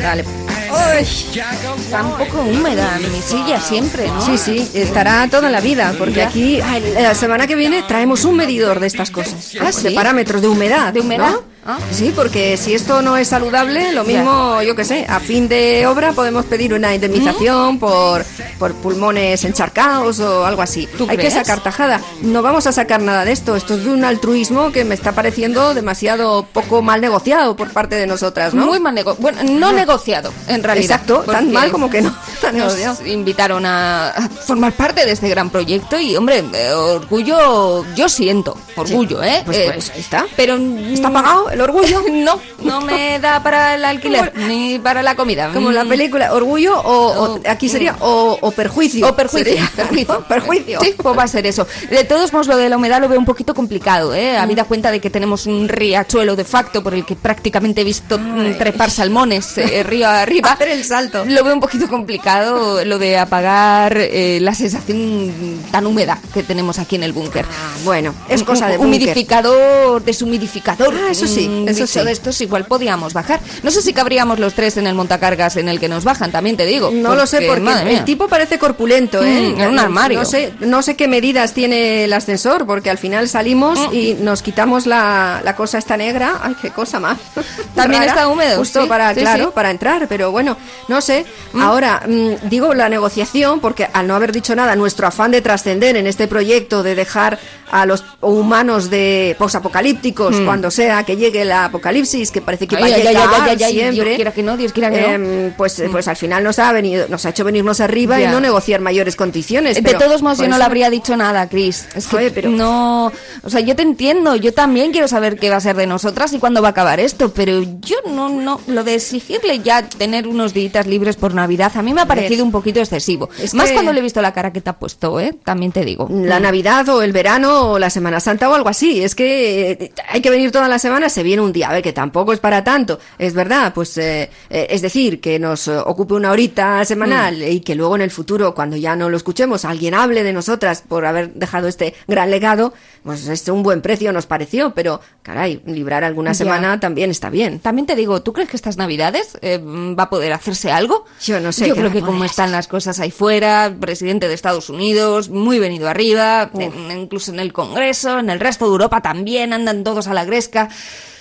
Dale. 0.00 0.24
Uy, 0.68 1.02
está 1.02 2.02
un 2.02 2.16
poco 2.18 2.42
húmeda 2.42 2.98
mi 2.98 3.20
silla 3.22 3.60
siempre, 3.60 4.08
¿no? 4.08 4.20
Sí, 4.20 4.36
sí, 4.36 4.70
estará 4.74 5.28
toda 5.28 5.48
la 5.50 5.60
vida, 5.60 5.94
porque 5.98 6.22
aquí 6.22 6.60
ay, 6.60 6.94
la 6.94 7.14
semana 7.14 7.46
que 7.46 7.54
viene 7.54 7.82
traemos 7.82 8.24
un 8.24 8.36
medidor 8.36 8.80
de 8.80 8.88
estas 8.88 9.10
cosas. 9.10 9.54
Ah, 9.60 9.70
de 9.70 9.90
parámetros 9.92 10.42
de 10.42 10.48
humedad. 10.48 10.92
¿De 10.92 11.00
humedad? 11.00 11.32
¿no? 11.32 11.55
Ah. 11.66 11.78
Sí, 11.90 12.12
porque 12.14 12.56
si 12.56 12.74
esto 12.74 13.02
no 13.02 13.16
es 13.16 13.28
saludable, 13.28 13.92
lo 13.92 14.04
mismo, 14.04 14.62
yo 14.62 14.76
qué 14.76 14.84
sé, 14.84 15.04
a 15.08 15.18
fin 15.20 15.48
de 15.48 15.86
obra 15.86 16.12
podemos 16.12 16.44
pedir 16.44 16.72
una 16.74 16.94
indemnización 16.94 17.74
¿Mm? 17.74 17.78
por, 17.78 18.24
por 18.58 18.72
pulmones 18.74 19.44
encharcados 19.44 20.20
o 20.20 20.46
algo 20.46 20.62
así. 20.62 20.88
¿Tú 20.96 21.06
Hay 21.10 21.16
crees? 21.16 21.34
que 21.34 21.40
sacar 21.40 21.62
tajada. 21.62 22.00
No 22.22 22.40
vamos 22.42 22.66
a 22.66 22.72
sacar 22.72 23.02
nada 23.02 23.24
de 23.24 23.32
esto. 23.32 23.56
Esto 23.56 23.74
es 23.74 23.84
de 23.84 23.90
un 23.90 24.04
altruismo 24.04 24.70
que 24.70 24.84
me 24.84 24.94
está 24.94 25.12
pareciendo 25.12 25.74
demasiado 25.74 26.46
poco 26.52 26.82
mal 26.82 27.00
negociado 27.00 27.56
por 27.56 27.70
parte 27.70 27.96
de 27.96 28.06
nosotras, 28.06 28.54
¿no? 28.54 28.66
Muy 28.66 28.78
mal 28.80 28.94
nego- 28.94 29.16
Bueno, 29.18 29.38
no 29.44 29.72
negociado, 29.72 30.32
en 30.48 30.62
realidad. 30.62 31.00
Exacto, 31.00 31.24
tan 31.30 31.52
mal 31.52 31.70
como 31.72 31.90
que 31.90 32.02
no. 32.02 32.14
Tan 32.40 32.56
Nos 32.58 32.76
negociado. 32.76 33.06
invitaron 33.06 33.64
a 33.66 34.10
a 34.10 34.28
formar 34.28 34.72
parte 34.72 35.04
de 35.04 35.12
este 35.12 35.28
gran 35.28 35.50
proyecto 35.50 35.98
y, 35.98 36.16
hombre, 36.16 36.44
eh, 36.52 36.72
orgullo, 36.72 37.84
yo 37.94 38.08
siento, 38.08 38.56
orgullo, 38.76 39.22
¿eh? 39.22 39.42
Pues- 39.44 39.56
Eh, 39.58 39.70
pues 39.72 39.90
ahí 39.90 40.00
está. 40.00 40.26
Pero 40.36 40.56
¿Está 40.56 41.10
pagado 41.10 41.50
el 41.56 41.60
orgullo? 41.62 42.02
No, 42.26 42.40
no 42.62 42.80
me 42.80 43.18
da 43.20 43.42
para 43.42 43.74
el 43.76 43.84
alquiler 43.84 44.32
ni 44.48 44.78
para 44.80 45.02
la 45.02 45.14
comida. 45.14 45.50
Como 45.52 45.70
la 45.70 45.84
Mm. 45.84 45.88
película 45.88 46.32
Orgullo 46.32 46.80
o, 46.80 47.34
o- 47.34 47.40
aquí 47.48 47.68
sería 47.68 47.96
o, 48.00 48.36
o 48.40 48.50
perjuicio. 48.50 49.08
O 49.08 49.14
perjuicio. 49.14 49.52
Sería. 49.54 49.70
perjuicio. 49.76 50.24
perjuicio. 50.26 50.80
Sí, 50.80 50.94
pues 50.96 51.16
va 51.16 51.22
a 51.24 51.28
ser 51.28 51.46
eso. 51.46 51.66
De 51.90 52.02
todos 52.04 52.32
modos, 52.32 52.46
lo 52.48 52.56
de 52.56 52.68
la 52.68 52.76
humedad 52.76 53.00
lo 53.00 53.08
veo 53.08 53.18
un 53.18 53.24
poquito 53.24 53.54
complicado, 53.54 54.14
¿eh? 54.14 54.34
Mm. 54.38 54.42
Habida 54.42 54.64
cuenta 54.64 54.90
de 54.90 55.00
que 55.00 55.10
tenemos 55.10 55.46
un 55.46 55.68
riachuelo 55.68 56.34
de 56.36 56.44
facto 56.44 56.82
por 56.82 56.94
el 56.94 57.04
que 57.04 57.14
prácticamente 57.16 57.82
he 57.82 57.84
visto 57.84 58.18
mm, 58.18 58.58
trepar 58.58 58.90
salmones 58.90 59.56
eh, 59.58 59.82
río 59.86 60.08
arriba. 60.08 60.52
Hacer 60.52 60.68
el 60.68 60.84
salto. 60.84 61.24
Lo 61.26 61.44
veo 61.44 61.54
un 61.54 61.60
poquito 61.60 61.86
complicado 61.88 62.84
lo 62.84 62.98
de 62.98 63.18
apagar 63.18 63.96
eh, 63.98 64.38
la 64.40 64.54
sensación 64.54 65.22
tan 65.70 65.86
húmeda 65.86 66.18
que 66.34 66.42
tenemos 66.42 66.78
aquí 66.78 66.96
en 66.96 67.04
el 67.04 67.12
búnker. 67.12 67.44
Ah, 67.48 67.76
bueno, 67.84 68.14
es 68.28 68.42
cosa 68.42 68.68
de 68.68 68.78
humidificador, 68.78 70.02
deshumidificador. 70.02 70.94
Ah, 71.06 71.10
eso 71.10 71.26
sí, 71.26 71.45
un 71.48 71.68
eso 71.68 71.86
sí. 71.86 72.00
de 72.00 72.12
estos 72.12 72.40
igual 72.40 72.64
podíamos 72.66 73.12
bajar. 73.12 73.40
No 73.62 73.70
sé 73.70 73.82
si 73.82 73.92
cabríamos 73.92 74.38
los 74.38 74.54
tres 74.54 74.76
en 74.76 74.86
el 74.86 74.94
montacargas 74.94 75.56
en 75.56 75.68
el 75.68 75.80
que 75.80 75.88
nos 75.88 76.04
bajan, 76.04 76.30
también 76.32 76.56
te 76.56 76.66
digo. 76.66 76.90
No 76.92 77.14
lo 77.14 77.26
sé 77.26 77.42
porque 77.42 77.92
el 77.94 78.04
tipo 78.04 78.28
parece 78.28 78.58
corpulento, 78.58 79.22
¿eh? 79.22 79.52
Mm, 79.54 79.60
en 79.60 79.68
un 79.68 79.74
No- 79.76 79.82
armario. 79.82 80.18
No 80.18 80.24
sé, 80.24 80.52
no 80.60 80.82
sé 80.82 80.96
qué 80.96 81.08
medidas 81.08 81.52
tiene 81.52 82.04
el 82.04 82.12
ascensor 82.12 82.66
porque 82.66 82.90
al 82.90 82.98
final 82.98 83.28
salimos 83.28 83.78
Mm. 83.78 83.94
y 83.94 84.14
nos 84.20 84.42
quitamos 84.42 84.86
la, 84.86 85.40
la 85.44 85.56
cosa 85.56 85.78
esta 85.78 85.96
negra. 85.96 86.40
Ay, 86.42 86.56
qué 86.60 86.70
cosa 86.70 87.00
más. 87.00 87.18
También 87.74 88.02
rara, 88.02 88.12
está 88.12 88.28
húmedo, 88.28 88.58
Justo 88.58 88.82
sí, 88.82 88.88
para, 88.88 89.14
sí, 89.14 89.20
claro, 89.20 89.50
para 89.52 89.70
entrar, 89.70 90.06
pero 90.08 90.30
bueno, 90.30 90.56
no 90.88 91.00
sé. 91.00 91.24
Ahora, 91.60 92.02
mm, 92.06 92.48
digo 92.48 92.74
la 92.74 92.88
negociación 92.88 93.60
porque 93.60 93.88
al 93.92 94.06
no 94.06 94.14
haber 94.14 94.32
dicho 94.32 94.54
nada, 94.54 94.76
nuestro 94.76 95.06
afán 95.06 95.30
de 95.30 95.40
trascender 95.42 95.96
en 95.96 96.06
este 96.06 96.26
proyecto 96.28 96.82
de 96.82 96.94
dejar 96.94 97.38
a 97.70 97.86
los 97.86 98.04
humanos 98.20 98.90
de 98.90 99.34
posapocalípticos 99.38 100.36
cuando 100.44 100.70
sea 100.70 101.02
que 101.04 101.16
llegue 101.16 101.42
el 101.42 101.52
apocalipsis, 101.52 102.30
que 102.30 102.40
parece 102.40 102.66
que 102.66 102.76
va 102.76 102.86
a 102.86 102.88
llegar 102.88 103.58
siempre. 103.58 103.90
Dios 104.04 104.16
quiera 104.16 104.32
que 104.32 104.42
no, 104.42 104.56
Dios 104.56 104.72
quiera 104.72 104.90
que 104.90 105.00
no. 105.00 105.06
Em, 105.08 105.52
pues, 105.56 105.78
eh, 105.80 105.88
pues 105.90 106.06
al 106.08 106.16
final 106.16 106.44
nos 106.44 106.58
ha 106.58 106.72
venido, 106.72 107.06
nos 107.08 107.24
ha 107.26 107.30
hecho 107.30 107.44
venirnos 107.44 107.80
arriba 107.80 108.18
Ya. 108.18 108.28
y 108.28 108.32
no 108.32 108.40
negociar 108.40 108.80
mayores 108.80 109.16
condiciones. 109.16 109.82
De 109.82 109.94
todos 109.94 110.22
modos, 110.22 110.38
yo 110.38 110.48
no 110.48 110.58
le 110.58 110.64
habría 110.64 110.90
dicho 110.90 111.16
nada, 111.16 111.48
Chris. 111.48 111.86
Es 111.94 112.06
que 112.06 112.16
Joder, 112.16 112.32
pero- 112.34 112.50
no. 112.50 113.12
O 113.42 113.50
sea, 113.50 113.60
yo 113.60 113.74
te 113.76 113.82
entiendo. 113.82 114.36
Yo 114.36 114.52
también 114.52 114.92
quiero 114.92 115.08
saber 115.08 115.38
qué 115.38 115.50
va 115.50 115.56
a 115.56 115.60
ser 115.60 115.76
de 115.76 115.86
nosotras 115.86 116.32
y 116.32 116.38
cuándo 116.38 116.62
va 116.62 116.68
a 116.68 116.70
acabar 116.70 117.00
esto. 117.00 117.32
Pero 117.32 117.62
yo 117.80 117.96
no, 118.06 118.28
no. 118.28 118.60
Lo 118.66 118.84
de 118.84 118.94
exigirle 118.94 119.58
ya 119.60 119.82
tener 119.88 120.26
unos 120.28 120.54
días 120.54 120.86
libres 120.86 121.16
por 121.16 121.34
Navidad, 121.34 121.72
a 121.74 121.82
mí 121.82 121.92
me 121.94 122.00
ha 122.02 122.06
parecido 122.06 122.44
un 122.44 122.52
poquito 122.52 122.80
excesivo. 122.80 123.28
Es 123.40 123.54
Más 123.54 123.68
que- 123.68 123.74
cuando 123.74 123.92
le 123.92 124.00
he 124.00 124.02
visto 124.02 124.20
la 124.22 124.32
cara 124.32 124.52
que 124.52 124.60
te 124.60 124.70
ha 124.70 124.74
puesto, 124.78 125.20
¿eh? 125.20 125.34
También 125.44 125.72
te 125.72 125.84
digo. 125.84 126.08
La 126.10 126.40
Navidad 126.40 126.88
o 126.88 127.02
el 127.02 127.12
verano 127.12 127.55
la 127.78 127.90
Semana 127.90 128.20
Santa 128.20 128.48
o 128.48 128.54
algo 128.54 128.68
así. 128.68 129.02
Es 129.02 129.14
que 129.14 129.70
eh, 129.70 129.92
hay 130.08 130.20
que 130.20 130.30
venir 130.30 130.50
toda 130.50 130.68
la 130.68 130.78
semana, 130.78 131.08
se 131.08 131.22
viene 131.22 131.42
un 131.42 131.52
día. 131.52 131.68
A 131.68 131.72
ver, 131.72 131.82
que 131.82 131.92
tampoco 131.92 132.32
es 132.32 132.40
para 132.40 132.62
tanto. 132.64 132.98
Es 133.18 133.34
verdad, 133.34 133.72
pues 133.74 133.96
eh, 133.98 134.30
eh, 134.50 134.66
es 134.70 134.82
decir, 134.82 135.20
que 135.20 135.38
nos 135.38 135.68
eh, 135.68 135.76
ocupe 135.76 136.14
una 136.14 136.30
horita 136.30 136.84
semanal 136.84 137.42
y 137.42 137.60
que 137.60 137.74
luego 137.74 137.96
en 137.96 138.02
el 138.02 138.10
futuro, 138.10 138.54
cuando 138.54 138.76
ya 138.76 138.96
no 138.96 139.08
lo 139.08 139.16
escuchemos, 139.16 139.64
alguien 139.64 139.94
hable 139.94 140.22
de 140.22 140.32
nosotras 140.32 140.82
por 140.86 141.06
haber 141.06 141.32
dejado 141.34 141.68
este 141.68 141.94
gran 142.06 142.30
legado, 142.30 142.72
pues 143.02 143.26
es 143.28 143.46
un 143.48 143.62
buen 143.62 143.80
precio, 143.82 144.12
nos 144.12 144.26
pareció. 144.26 144.72
Pero, 144.74 145.00
caray, 145.22 145.62
librar 145.66 146.04
alguna 146.04 146.30
Ya. 146.32 146.34
semana 146.34 146.80
también 146.80 147.10
está 147.10 147.30
bien. 147.30 147.60
También 147.60 147.86
te 147.86 147.94
digo, 147.96 148.22
¿tú 148.22 148.32
crees 148.32 148.48
que 148.50 148.56
estas 148.56 148.76
navidades 148.76 149.38
eh, 149.42 149.58
va 149.58 150.04
a 150.04 150.10
poder 150.10 150.32
hacerse 150.32 150.70
algo? 150.70 151.04
Yo 151.22 151.40
no 151.40 151.52
sé 151.52 151.68
Yo 151.68 151.74
creo 151.74 151.92
que 151.92 152.02
como 152.02 152.24
están 152.24 152.52
las 152.52 152.68
cosas 152.68 152.98
ahí 153.00 153.10
fuera, 153.10 153.74
presidente 153.80 154.28
de 154.28 154.34
Estados 154.34 154.70
Unidos, 154.70 155.28
muy 155.28 155.58
venido 155.58 155.88
arriba, 155.88 156.50
incluso 156.92 157.32
en 157.32 157.40
el 157.40 157.45
Congreso, 157.52 158.18
en 158.18 158.30
el 158.30 158.40
resto 158.40 158.66
de 158.66 158.72
Europa 158.72 159.00
también, 159.00 159.52
andan 159.52 159.84
todos 159.84 160.06
a 160.08 160.14
la 160.14 160.24
gresca. 160.24 160.68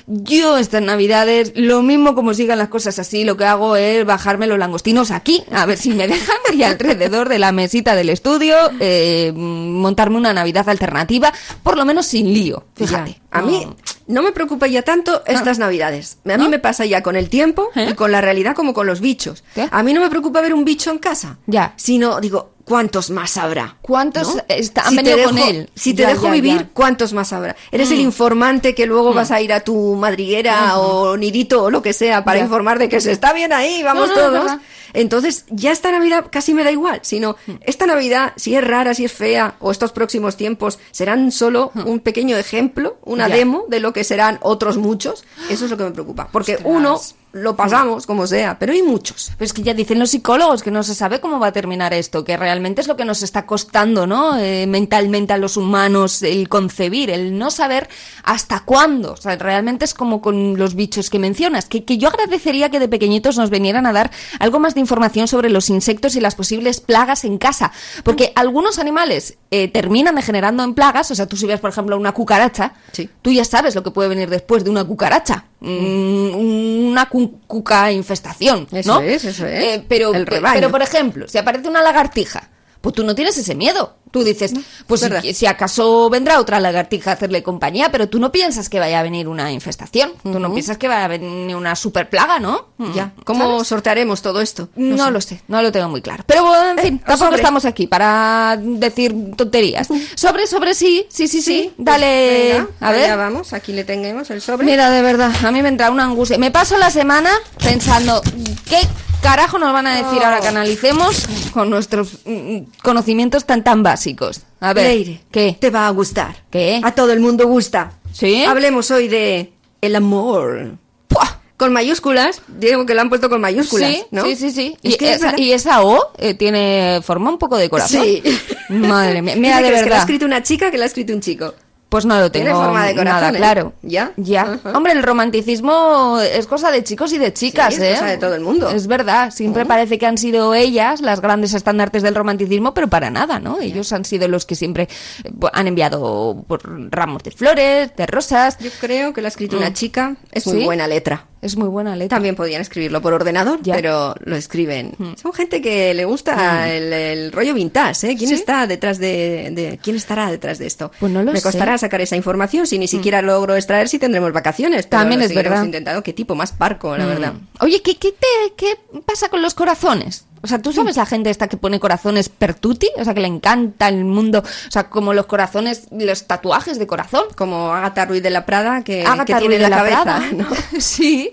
Yo 0.08 0.58
estas 0.58 0.84
navidades, 0.84 1.52
lo 1.56 1.82
mismo 1.82 2.14
como 2.14 2.36
sigan 2.36 2.60
las 2.60 2.70
cosas 2.70 3.00
así, 3.00 3.24
lo 3.24 3.38
que 3.38 3.46
hago 3.46 3.76
es 3.76 4.06
bajarme 4.06 4.46
los 4.46 4.60
langostinos 4.60 5.10
aquí, 5.10 5.44
a 5.52 5.66
ver 5.66 5.80
si 5.80 5.90
me 5.90 6.08
dejan, 6.08 6.38
y 6.54 6.62
alrededor 6.62 7.28
de 7.28 7.40
la 7.40 7.52
mesita 7.52 7.96
del 7.96 8.10
estudio, 8.10 8.56
eh, 8.80 9.34
montarme 9.36 10.18
una 10.18 10.32
navidad 10.32 10.70
alternativa, 10.70 11.34
por 11.64 11.76
lo 11.76 11.86
menos 11.86 12.06
sin 12.06 12.32
lío, 12.32 12.66
fíjate. 12.76 13.14
Ya. 13.14 13.18
A 13.32 13.42
mí 13.42 13.68
no 14.08 14.22
me 14.22 14.32
preocupa 14.32 14.68
ya 14.68 14.84
tanto 14.84 15.24
estas 15.26 15.58
navidades. 15.58 16.20
A 16.26 16.38
mí 16.38 16.44
¿No? 16.44 16.50
me 16.50 16.60
pasa 16.60 16.86
ya 16.86 17.02
con 17.02 17.16
el 17.16 17.30
tiempo 17.30 17.70
¿Eh? 17.76 17.88
y 17.90 17.94
con 17.96 18.12
la 18.12 18.22
realidad 18.22 18.56
como 18.56 18.74
con 18.76 18.86
los 18.86 19.02
bichos. 19.02 19.44
¿Qué? 19.56 19.68
A 19.72 19.82
mí 19.84 19.94
no 19.94 20.02
me 20.02 20.10
preocupa 20.10 20.40
ver 20.40 20.54
un 20.54 20.64
bicho 20.64 20.92
en 20.92 21.00
casa. 21.00 21.40
Ya. 21.48 21.74
Sino, 21.76 22.22
digo, 22.22 22.55
¿cuántos 22.66 23.10
más 23.12 23.38
habrá? 23.38 23.78
¿Cuántos 23.82 24.36
¿No? 24.36 24.42
está- 24.50 24.82
han 24.82 24.90
Si 24.90 24.96
venido 24.98 25.24
con 25.24 25.38
él? 25.38 25.70
Si 25.76 25.94
te 25.94 26.02
Ya, 26.02 26.10
dejo 26.10 26.26
ya, 26.26 26.32
vivir, 26.32 26.58
ya. 26.58 26.64
Mm. 26.64 26.70
¿cuántos 26.74 27.14
más 27.14 27.32
habrá? 27.32 27.56
Eres 27.72 27.92
el 27.92 28.00
informante 28.00 28.76
que 28.76 28.86
luego 28.86 29.14
vas 29.14 29.32
a 29.32 29.40
ir 29.40 29.54
a 29.54 29.62
tu 29.62 29.96
madriguera 29.96 30.78
o 30.80 31.16
nidito 31.16 31.64
o 31.64 31.72
lo 31.72 31.82
que 31.82 31.94
sea 31.94 32.24
para 32.26 32.40
informar 32.40 32.80
de 32.80 32.90
que 32.90 33.00
se 33.00 33.12
está 33.12 33.32
bien 33.34 33.54
ahí, 33.54 33.82
vamos 33.84 34.10
No, 34.10 34.16
no, 34.16 34.38
es 34.38 34.44
todos. 34.48 34.62
Entonces, 34.96 35.46
ya 35.50 35.72
esta 35.72 35.92
Navidad 35.92 36.26
casi 36.32 36.54
me 36.54 36.64
da 36.64 36.72
igual, 36.72 37.00
sino 37.04 37.36
Mm. 37.48 37.52
esta 37.62 37.86
Navidad, 37.86 38.34
si 38.36 38.56
es 38.56 38.64
rara, 38.66 38.94
si 38.94 39.06
es 39.06 39.12
fea, 39.12 39.56
o 39.60 39.72
estos 39.72 39.92
próximos 39.92 40.38
tiempos 40.38 40.80
serán 40.92 41.32
solo 41.32 41.72
un 41.86 42.00
pequeño 42.00 42.38
ejemplo, 42.38 42.98
una 43.04 43.28
demo 43.30 43.66
de 43.68 43.80
lo 43.80 43.94
que 43.94 44.04
serán 44.04 44.40
otros 44.42 44.78
muchos, 44.78 45.24
eso 45.50 45.66
es 45.66 45.72
lo 45.72 45.78
que 45.78 45.84
me 45.84 45.92
preocupa. 45.92 46.30
Porque 46.32 46.56
Ostras. 46.56 46.72
uno 46.74 47.00
lo 47.34 47.58
pasamos 47.58 48.06
como 48.06 48.28
sea, 48.28 48.58
pero 48.58 48.72
hay 48.72 48.82
muchos. 48.82 49.32
Pero 49.38 49.46
es 49.46 49.52
que 49.52 49.62
ya 49.62 49.74
dicen 49.74 50.00
los 50.00 50.12
psicólogos 50.12 50.64
que 50.64 50.72
no 50.72 50.84
se 50.84 50.96
sabe 50.96 51.20
cómo 51.20 51.38
va 51.38 51.48
a 51.48 51.52
terminar 51.52 51.94
esto, 51.94 52.24
que 52.24 52.38
realmente 52.38 52.80
es 52.80 52.88
lo 52.88 52.96
que 52.96 53.04
nos 53.04 53.24
está 53.24 53.46
costando, 53.46 54.08
¿no? 54.08 54.38
Eh, 54.38 54.66
mentalmente 54.68 55.34
a 55.34 55.38
los 55.38 55.58
humanos 55.58 56.24
el 56.24 56.48
concebir, 56.48 57.10
el 57.10 57.38
no 57.38 57.52
saber 57.52 57.90
hasta 58.24 58.62
cuándo. 58.62 59.12
O 59.12 59.18
sea, 59.18 59.36
realmente 59.36 59.84
es 59.84 59.94
como 59.94 60.22
con 60.22 60.58
los 60.58 60.76
bichos 60.76 61.10
que 61.10 61.20
mencionas, 61.20 61.66
que, 61.66 61.84
que 61.84 61.98
yo 61.98 62.08
agradecería 62.08 62.70
que 62.70 62.80
de 62.80 62.88
pequeñitos 62.88 63.38
nos 63.38 63.50
vinieran 63.50 63.86
a 63.86 63.92
dar 63.92 64.12
algo 64.40 64.60
más 64.62 64.74
de 64.74 64.80
información 64.86 65.28
sobre 65.28 65.50
los 65.50 65.70
insectos 65.70 66.16
y 66.16 66.22
las 66.22 66.36
posibles 66.36 66.80
plagas 66.80 67.26
en 67.26 67.38
casa. 67.38 67.72
Porque 68.04 68.32
algunos 68.36 68.80
animales 68.80 69.38
eh, 69.52 69.68
terminan 69.68 70.16
degenerando 70.16 70.64
en 70.64 70.74
plagas, 70.74 71.12
o 71.12 71.16
sea, 71.16 71.26
tú 71.28 71.36
si 71.38 71.46
ves, 71.46 71.60
por 71.60 71.70
ejemplo, 71.72 71.98
una 71.98 72.14
cucaracha, 72.14 72.74
Sí. 72.92 73.10
tú 73.22 73.32
ya 73.32 73.44
sabes 73.46 73.76
lo 73.76 73.84
que 73.84 73.92
puede 73.92 74.10
venir 74.10 74.30
después 74.30 74.64
de 74.64 74.70
una 74.70 74.84
cucaracha. 74.84 75.46
Mm, 75.60 76.90
una 76.90 77.10
cu- 77.10 77.40
cuca 77.48 77.92
infestación, 77.92 78.68
Eso 78.72 78.96
¿no? 78.96 79.02
es, 79.02 79.24
eso 79.26 79.46
es. 79.46 79.64
Eh, 79.64 79.86
pero, 79.88 80.14
El 80.14 80.26
rebaño. 80.26 80.56
pero, 80.56 80.72
por 80.72 80.82
ejemplo, 80.82 81.28
si 81.28 81.38
aparece 81.38 81.68
una 81.68 81.82
lagartija, 81.82 82.50
pues 82.82 82.94
tú 82.96 83.04
no 83.04 83.16
tienes 83.16 83.38
ese 83.38 83.56
miedo. 83.56 83.98
Tú 84.16 84.24
dices, 84.24 84.54
pues 84.88 85.02
si, 85.22 85.34
si 85.34 85.46
acaso 85.46 86.10
vendrá 86.10 86.40
otra 86.40 86.62
lagartija 86.62 87.12
a 87.12 87.14
hacerle 87.16 87.44
compañía, 87.44 87.92
pero 87.92 88.08
tú 88.08 88.18
no 88.18 88.32
piensas 88.32 88.70
que 88.70 88.80
vaya 88.80 89.02
a 89.02 89.04
venir 89.04 89.28
una 89.28 89.52
infestación. 89.52 90.14
Tú 90.24 90.40
no 90.40 90.54
piensas 90.54 90.78
que 90.78 90.88
vaya 90.88 91.04
a 91.04 91.08
venir 91.10 91.54
una 91.54 91.76
super 91.76 92.10
plaga, 92.10 92.40
¿no? 92.40 92.70
Ya. 92.96 93.08
Mm, 93.08 93.22
¿Cómo 93.26 93.52
¿sabes? 93.56 93.68
sortearemos 93.68 94.22
todo 94.22 94.40
esto? 94.40 94.70
No, 94.78 95.12
lo 95.12 95.20
sé, 95.20 95.42
no 95.50 95.62
lo 95.62 95.70
tengo 95.74 95.90
muy 95.90 96.02
claro. 96.02 96.24
Pero 96.28 96.46
bueno, 96.46 96.70
en 96.72 96.78
fin, 96.80 96.96
Eh, 96.96 97.00
tampoco 97.06 97.26
sobre. 97.26 97.36
estamos 97.42 97.66
aquí 97.66 97.88
para 97.88 98.58
decir 98.58 99.14
tonterías. 99.36 99.90
Sobre, 100.16 100.48
sobre 100.48 100.76
sí, 100.76 101.06
sí, 101.10 101.28
sí, 101.28 101.42
sí. 101.42 101.74
pues 101.76 101.86
Dale, 101.86 102.54
venga, 102.54 102.68
a 102.80 102.92
ver. 102.92 103.04
allá 103.04 103.16
vamos, 103.18 103.52
aquí 103.52 103.74
le 103.74 103.84
tenemos 103.84 104.30
el 104.30 104.42
sobre. 104.42 104.66
Mira, 104.66 104.90
de 104.92 105.02
verdad, 105.02 105.34
a 105.44 105.52
mí 105.52 105.62
me 105.62 105.68
entra 105.68 105.92
una 105.92 106.06
angustia. 106.06 106.38
Me 106.38 106.52
paso 106.52 106.78
la 106.78 106.90
semana 106.90 107.32
pensando, 107.62 108.22
¿qué 108.70 108.80
carajo 109.22 109.58
nos 109.60 109.74
van 109.74 109.88
a 109.88 109.96
decir 109.96 110.24
ahora 110.24 110.40
que 110.42 110.48
analicemos 110.48 111.28
con 111.54 111.70
nuestros 111.70 112.20
mm, 112.26 112.58
conocimientos 112.84 113.46
tan 113.46 113.64
tan 113.64 113.84
básicos? 113.84 114.42
A 114.60 114.74
ver, 114.74 114.88
Leire, 114.88 115.22
¿qué? 115.32 115.58
Te 115.60 115.70
va 115.70 115.88
a 115.88 115.90
gustar. 115.92 116.36
¿Qué? 116.50 116.82
A 116.84 116.92
todo 116.94 117.12
el 117.12 117.20
mundo 117.20 117.48
gusta. 117.48 117.94
¿Sí? 118.14 118.44
Hablemos 118.46 118.92
hoy 118.92 119.08
de 119.08 119.54
el 119.82 119.96
amor. 119.96 120.74
¡Puah! 121.08 121.40
Con 121.58 121.72
mayúsculas, 121.72 122.42
digo 122.48 122.86
que 122.86 122.94
lo 122.94 123.00
han 123.02 123.08
puesto 123.10 123.30
con 123.30 123.40
mayúsculas, 123.40 123.90
Sí, 123.90 124.04
¿no? 124.12 124.26
sí, 124.26 124.36
sí, 124.36 124.52
sí. 124.52 124.78
Es 124.84 124.96
Y, 124.96 124.98
que 124.98 125.14
esa, 125.14 125.28
verdad. 125.28 125.38
y 125.38 125.52
esa 125.54 125.84
O 125.84 126.12
eh, 126.18 126.34
tiene 126.34 127.00
forma 127.02 127.30
un 127.30 127.38
poco 127.38 127.56
de 127.58 127.70
corazón. 127.70 128.04
Sí. 128.04 128.22
Madre 128.70 129.22
mía, 129.22 129.36
¿Qué 129.36 129.40
mira, 129.40 129.56
de 129.62 129.68
crees, 129.68 129.72
que 129.72 129.72
lo 129.72 129.78
ha 129.78 129.84
verdad. 129.84 130.00
escrito 130.00 130.26
una 130.26 130.44
chica 130.44 130.70
que 130.70 130.78
lo 130.78 130.84
ha 130.84 130.88
escrito 130.88 131.14
un 131.14 131.22
chico? 131.22 131.54
Pues 131.96 132.04
no 132.06 132.20
lo 132.20 132.30
Tiene 132.30 132.50
tengo 132.50 132.62
forma 132.62 132.86
de 132.88 132.94
corazón, 132.94 133.22
nada 133.22 133.30
¿eh? 133.30 133.38
claro. 133.38 133.74
¿Ya? 133.82 134.12
Ya. 134.18 134.60
Hombre, 134.74 134.92
el 134.92 135.02
romanticismo 135.02 136.20
es 136.20 136.46
cosa 136.46 136.70
de 136.70 136.84
chicos 136.84 137.14
y 137.14 137.18
de 137.18 137.32
chicas, 137.32 137.74
Sí, 137.74 137.82
es 137.82 137.88
¿eh? 137.88 137.94
cosa 137.94 138.06
de 138.08 138.18
todo 138.18 138.36
el 138.36 138.42
mundo. 138.42 138.70
Es 138.70 138.88
verdad. 138.88 139.32
Siempre 139.32 139.66
parece 139.66 139.98
que 139.98 140.06
han 140.06 140.18
sido 140.18 140.54
ellas 140.54 141.00
las 141.00 141.22
grandes 141.22 141.54
estandartes 141.54 142.04
del 142.04 142.14
romanticismo, 142.14 142.74
pero 142.74 142.90
para 142.90 143.10
nada, 143.10 143.40
¿no? 143.40 143.62
Ellos 143.62 143.94
han 143.94 144.04
sido 144.04 144.28
los 144.28 144.46
que 144.46 144.56
siempre 144.56 144.90
eh, 145.24 145.32
han 145.54 145.68
enviado 145.68 146.44
por 146.48 146.62
ramos 146.92 147.24
de 147.24 147.32
flores, 147.32 147.96
de 147.96 148.06
rosas. 148.08 148.58
Yo 148.60 148.72
creo 148.82 149.14
que 149.14 149.22
lo 149.22 149.28
ha 149.28 149.30
escrito 149.30 149.56
una 149.56 149.70
Mm. 149.70 149.74
chica. 149.74 150.16
Es 150.34 150.46
muy 150.48 150.66
buena 150.66 150.88
letra. 150.90 151.28
Es 151.46 151.56
muy 151.58 151.68
buena 151.68 151.96
letra. 151.96 152.16
También 152.16 152.36
podían 152.36 152.62
escribirlo 152.62 153.02
por 153.02 153.14
ordenador, 153.14 153.60
Ya. 153.62 153.76
pero 153.76 154.16
lo 154.26 154.36
escriben. 154.36 154.94
Son 155.22 155.32
gente 155.32 155.62
que 155.62 155.94
le 155.94 156.06
gusta 156.06 156.70
el, 156.74 156.92
el 156.92 157.32
rollo 157.32 157.54
vintage, 157.54 158.12
¿eh? 158.12 158.16
¿Quién 158.18 158.30
¿Sí? 158.30 158.36
está 158.36 158.66
detrás 158.66 158.98
de, 158.98 159.50
de- 159.52 159.80
quién 159.82 159.96
estará 159.96 160.32
detrás 160.32 160.58
de 160.58 160.66
esto? 160.66 160.92
Pues 161.00 161.12
no 161.12 161.22
lo 161.22 161.32
Me 161.32 161.38
sé. 161.40 161.44
Costará 161.44 161.78
sacar 161.78 162.02
esa 162.02 162.16
información 162.16 162.66
si 162.66 162.80
ni 162.80 162.88
siquiera 162.88 163.22
logro 163.22 163.56
extraer 163.56 163.88
si 163.90 164.00
tendremos 164.00 164.34
vacaciones. 164.34 164.88
pero 164.88 165.02
También 165.02 165.20
lo 165.20 165.26
es 165.28 165.36
verdad. 165.36 165.64
intentando. 165.64 166.02
Qué 166.02 166.14
tipo 166.14 166.34
más 166.36 166.52
parco, 166.52 166.98
la 166.98 167.06
verdad. 167.06 167.34
Oye, 167.60 167.82
¿qué, 167.84 167.96
qué, 167.98 168.12
te- 168.12 168.54
qué 168.58 168.78
pasa 169.06 169.30
con 169.30 169.42
los 169.42 169.54
corazones? 169.54 170.26
O 170.46 170.48
sea, 170.48 170.62
¿tú 170.62 170.72
sabes 170.72 170.96
la 170.96 171.06
gente 171.06 171.30
esta 171.30 171.48
que 171.48 171.58
pone 171.58 171.80
corazones 171.80 172.30
per 172.30 172.54
tutti? 172.54 172.88
O 172.98 173.04
sea, 173.04 173.14
que 173.14 173.20
le 173.20 173.28
encanta 173.28 173.90
el 173.90 174.06
mundo. 174.06 174.40
O 174.40 174.72
sea, 174.72 174.90
como 174.90 175.14
los 175.14 175.26
corazones, 175.26 175.88
los 175.92 176.28
tatuajes 176.28 176.80
de 176.80 176.88
corazón. 176.88 177.24
Como 177.36 177.74
Agatha 177.74 178.06
Ruiz 178.06 178.22
de 178.24 178.30
la 178.30 178.46
Prada, 178.46 178.84
que, 178.84 179.02
Agatha 179.04 179.26
que 179.26 179.34
tiene 179.36 179.58
Ruiz 179.58 179.58
en 179.58 179.64
de 179.64 179.70
la, 179.70 179.70
la 179.70 179.78
cabeza. 179.78 180.04
Prada. 180.04 180.32
¿no? 180.32 180.48
Sí. 180.80 181.30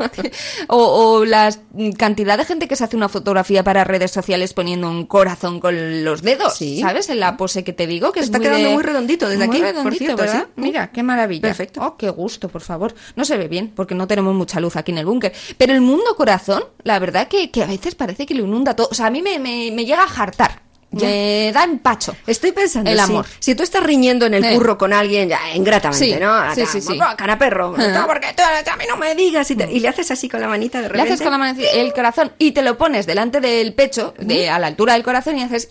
O, 0.68 0.76
o 1.18 1.24
la 1.24 1.54
cantidad 1.98 2.38
de 2.38 2.44
gente 2.44 2.68
que 2.68 2.76
se 2.76 2.84
hace 2.84 2.96
una 2.96 3.08
fotografía 3.08 3.62
para 3.62 3.84
redes 3.84 4.10
sociales 4.10 4.54
poniendo 4.54 4.88
un 4.88 5.06
corazón 5.06 5.60
con 5.60 6.04
los 6.04 6.22
dedos. 6.22 6.56
Sí. 6.56 6.80
¿Sabes? 6.80 7.08
En 7.10 7.20
la 7.20 7.36
pose 7.36 7.64
que 7.64 7.72
te 7.72 7.86
digo, 7.86 8.12
que 8.12 8.20
Está 8.20 8.38
muy 8.38 8.46
quedando 8.46 8.68
de- 8.68 8.74
muy 8.74 8.82
redondito 8.82 9.28
desde 9.28 9.46
muy 9.46 9.56
aquí, 9.56 9.62
por 9.62 9.74
redondito, 9.74 9.98
cierto, 10.04 10.22
¿verdad? 10.22 10.46
sí. 10.46 10.52
Mira, 10.56 10.90
qué 10.90 11.02
maravilla. 11.02 11.42
Perfecto. 11.42 11.80
Oh, 11.84 11.96
qué 11.96 12.08
gusto, 12.10 12.48
por 12.48 12.62
favor. 12.62 12.94
No 13.16 13.24
se 13.24 13.36
ve 13.36 13.48
bien, 13.48 13.72
porque 13.74 13.94
no 13.94 14.06
tenemos 14.06 14.34
mucha 14.34 14.60
luz 14.60 14.76
aquí 14.76 14.92
en 14.92 14.98
el 14.98 15.06
búnker. 15.06 15.32
Pero 15.58 15.72
el 15.74 15.80
mundo 15.80 16.14
corazón, 16.16 16.64
la 16.84 16.98
verdad 16.98 17.28
que, 17.28 17.50
que 17.50 17.62
a 17.62 17.66
veces 17.66 17.94
parece 17.94 18.26
que 18.26 18.34
lo 18.34 18.44
inunda 18.44 18.74
todo. 18.74 18.88
O 18.90 18.94
sea, 18.94 19.01
a 19.02 19.10
mí 19.10 19.22
me, 19.22 19.38
me, 19.38 19.70
me 19.72 19.84
llega 19.84 20.02
a 20.04 20.22
hartar. 20.22 20.62
Me 20.94 21.50
da 21.54 21.64
empacho. 21.64 22.14
Estoy 22.26 22.52
pensando, 22.52 22.90
El 22.90 22.98
sí. 22.98 23.02
amor. 23.04 23.24
Si 23.38 23.54
tú 23.54 23.62
estás 23.62 23.82
riñendo 23.82 24.26
en 24.26 24.34
el 24.34 24.44
Eh. 24.44 24.52
curro 24.54 24.76
con 24.76 24.92
alguien, 24.92 25.30
ya 25.30 25.40
ingratamente, 25.54 26.04
Sí, 26.04 26.12
¿no? 26.20 26.54
sí, 26.54 26.60
Acá, 26.60 26.70
sí, 26.70 26.80
sí. 26.82 26.98
"Papá, 26.98 27.16
Cara 27.16 27.38
perro, 27.38 27.74
no, 27.74 28.06
porque 28.06 28.26
tú 28.36 28.42
a 28.42 28.76
mí 28.76 28.84
no 28.86 28.98
me 28.98 29.14
digas. 29.14 29.50
Y, 29.50 29.56
te- 29.56 29.72
y 29.72 29.80
le 29.80 29.88
haces 29.88 30.10
así 30.10 30.28
con 30.28 30.42
la 30.42 30.48
manita 30.48 30.78
de 30.82 30.88
Le 30.88 30.88
repente. 30.90 31.12
haces 31.14 31.22
con 31.22 31.32
la 31.32 31.38
mano 31.38 31.58
el 31.72 31.94
corazón 31.94 32.32
y 32.36 32.52
te 32.52 32.60
lo 32.60 32.76
pones 32.76 33.06
delante 33.06 33.40
del 33.40 33.72
pecho, 33.72 34.12
de, 34.18 34.50
a 34.50 34.58
la 34.58 34.66
altura 34.66 34.92
del 34.92 35.02
corazón, 35.02 35.38
y 35.38 35.42
haces... 35.42 35.70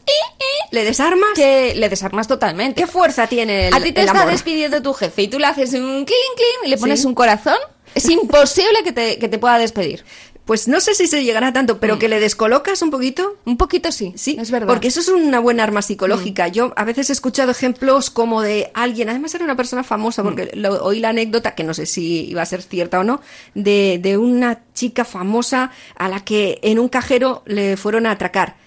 ¿Le 0.71 0.83
desarmas? 0.85 1.29
que 1.35 1.75
le 1.75 1.87
desarmas 1.87 2.27
totalmente. 2.27 2.81
¿Qué 2.81 2.87
fuerza 2.87 3.27
tiene 3.27 3.67
el, 3.67 3.73
a 3.75 3.79
ti 3.79 3.91
te 3.91 4.01
está 4.01 4.21
amor? 4.21 4.31
despidiendo 4.31 4.81
tu 4.81 4.93
jefe 4.93 5.21
y 5.21 5.27
tú 5.27 5.37
le 5.37 5.45
haces 5.45 5.71
un 5.75 6.03
clink 6.03 6.07
clink 6.07 6.65
y 6.65 6.69
le 6.69 6.77
pones 6.79 7.01
Sí. 7.01 7.05
un 7.05 7.13
corazón. 7.13 7.57
Es 7.93 8.09
imposible 8.09 8.83
que 8.85 8.93
te, 8.93 9.19
que 9.19 9.27
te 9.27 9.37
pueda 9.37 9.57
despedir. 9.57 10.05
Pues 10.51 10.67
no 10.67 10.81
sé 10.81 10.95
si 10.95 11.07
se 11.07 11.23
llegará 11.23 11.53
tanto, 11.53 11.79
pero 11.79 11.97
que 11.97 12.09
le 12.09 12.19
descolocas 12.19 12.81
un 12.81 12.91
poquito. 12.91 13.37
Un 13.45 13.55
poquito 13.55 13.89
sí, 13.93 14.11
Sí, 14.17 14.35
es 14.37 14.51
verdad. 14.51 14.67
Porque 14.67 14.89
eso 14.89 14.99
es 14.99 15.07
una 15.07 15.39
buena 15.39 15.63
arma 15.63 15.81
psicológica. 15.81 16.49
Yo 16.49 16.73
a 16.75 16.83
veces 16.83 17.09
he 17.09 17.13
escuchado 17.13 17.51
ejemplos 17.51 18.09
como 18.09 18.41
de 18.41 18.69
alguien, 18.73 19.07
además 19.07 19.33
era 19.33 19.45
una 19.45 19.55
persona 19.55 19.85
famosa, 19.85 20.23
porque 20.23 20.51
lo- 20.55 20.83
oí 20.83 20.99
la 20.99 21.07
anécdota, 21.11 21.55
que 21.55 21.63
no 21.63 21.73
sé 21.73 21.85
si 21.85 22.25
iba 22.29 22.41
a 22.41 22.45
ser 22.45 22.63
cierta 22.63 22.99
o 22.99 23.05
no, 23.05 23.21
de, 23.55 23.97
de 24.03 24.17
una 24.17 24.59
chica 24.73 25.05
famosa 25.05 25.71
a 25.95 26.09
la 26.09 26.25
que 26.25 26.59
en 26.63 26.79
un 26.79 26.89
cajero 26.89 27.43
le 27.45 27.77
fueron 27.77 28.05
a 28.05 28.11
atracar. 28.11 28.57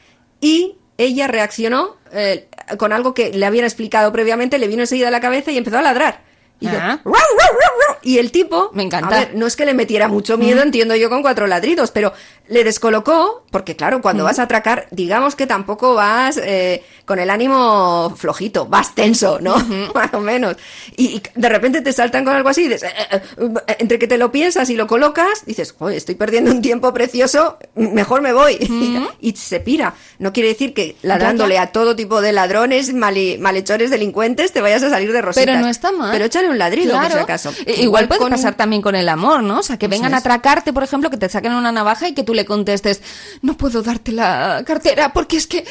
Y 0.41 0.77
ella 0.97 1.27
reaccionó 1.27 1.97
eh, 2.13 2.49
con 2.79 2.95
algo 2.95 3.13
que 3.13 3.31
le 3.31 3.45
habían 3.45 3.67
explicado 3.67 4.11
previamente, 4.11 4.57
le 4.59 4.69
vino 4.69 4.81
enseguida 4.85 5.09
a 5.09 5.11
la 5.11 5.21
cabeza 5.21 5.51
y 5.51 5.59
empezó 5.59 5.77
a 5.77 5.83
ladrar. 5.83 6.23
Y, 6.65 6.77
Ah. 6.77 7.01
"Ruau, 7.05 7.15
ruau, 7.15 7.49
ruau, 7.53 7.73
ruau". 7.89 7.99
Y 8.03 8.19
el 8.19 8.31
tipo, 8.33 8.71
Me 8.75 8.83
encanta. 8.83 9.17
a 9.17 9.19
ver, 9.21 9.35
no 9.35 9.47
es 9.47 9.57
que 9.57 9.65
le 9.65 9.75
metiera 9.75 10.09
mucho 10.09 10.37
miedo, 10.37 10.63
entiendo 10.63 10.95
yo, 10.97 11.09
con 11.09 11.23
cuatro 11.23 11.47
ladridos, 11.47 11.91
pero 11.91 12.13
le 12.49 12.63
descolocó, 12.63 13.45
porque 13.51 13.77
claro, 13.77 14.03
cuando 14.03 14.25
vas 14.25 14.39
a 14.39 14.43
atracar, 14.43 14.87
digamos 14.91 15.35
que 15.35 15.47
tampoco 15.47 15.95
vas 15.95 16.37
eh, 16.37 16.83
con 17.07 17.19
el 17.19 17.31
ánimo 17.31 18.15
flojito, 18.17 18.67
vas 18.67 18.95
tenso, 18.95 19.39
¿no? 19.41 19.57
Más 19.95 20.13
o 20.13 20.21
menos. 20.21 20.57
Y, 20.97 21.07
y 21.17 21.23
de 21.35 21.49
repente 21.49 21.81
te 21.81 21.93
saltan 21.93 22.25
con 22.25 22.35
algo 22.35 22.49
así, 22.51 22.65
y 22.65 22.69
dices, 22.69 22.83
eh, 22.83 23.23
eh, 23.39 23.77
entre 23.79 23.99
que 23.99 24.07
te 24.07 24.19
lo 24.19 24.31
piensas 24.31 24.69
y 24.69 24.77
lo 24.77 24.87
colocas, 24.87 25.45
dices, 25.47 25.75
oye, 25.79 25.97
estoy 25.97 26.15
perdiendo 26.17 26.51
un 26.51 26.61
tiempo 26.61 26.93
precioso, 26.93 27.59
mejor 27.75 28.21
me 28.21 28.33
voy. 28.35 28.59
y, 29.21 29.35
se 29.37 29.61
pira. 29.61 29.95
No 30.19 30.33
quiere 30.33 30.51
decir 30.51 30.75
que 30.75 30.97
ladrándole 31.03 31.59
a 31.59 31.69
todo 31.73 31.97
tipo 31.97 32.21
de 32.21 32.33
ladrones, 32.33 32.93
mali- 32.95 33.37
malhechores, 33.39 33.91
delincuentes, 33.91 34.53
te 34.53 34.61
vayas 34.61 34.83
a 34.83 34.91
salir 34.91 35.13
de 35.13 35.21
rositas. 35.23 35.47
Pero 35.47 35.61
no 35.61 35.69
está 35.69 35.93
mal. 35.93 36.11
Pero 36.13 36.25
échale 36.27 36.49
un 36.55 36.59
ladrido, 36.59 36.93
por 36.93 37.01
Claro. 37.01 37.15
si 37.17 37.21
acaso. 37.21 37.53
I- 37.67 37.83
Igual, 37.83 38.09
puede 38.09 38.21
con- 38.21 38.31
pasar 38.31 38.55
también 38.57 38.81
con 38.83 38.95
el 38.95 39.09
amor, 39.09 39.43
¿no? 39.43 39.59
O 39.59 39.63
sea, 39.63 39.79
que 39.79 39.87
vengan 39.89 40.15
a 40.15 40.19
atracarte, 40.19 40.73
por 40.73 40.83
ejemplo, 40.83 41.11
que 41.11 41.17
te 41.19 41.29
saquen 41.29 41.53
una 41.53 41.71
navaja 41.73 42.09
y 42.09 42.15
que 42.15 42.23
tú 42.25 42.33
le 42.35 42.45
contestes, 42.45 43.03
no 43.43 43.57
puedo 43.57 43.83
darte 43.83 44.13
la 44.13 44.63
cartera 44.67 45.13
porque 45.13 45.37
es 45.37 45.47
que 45.47 45.65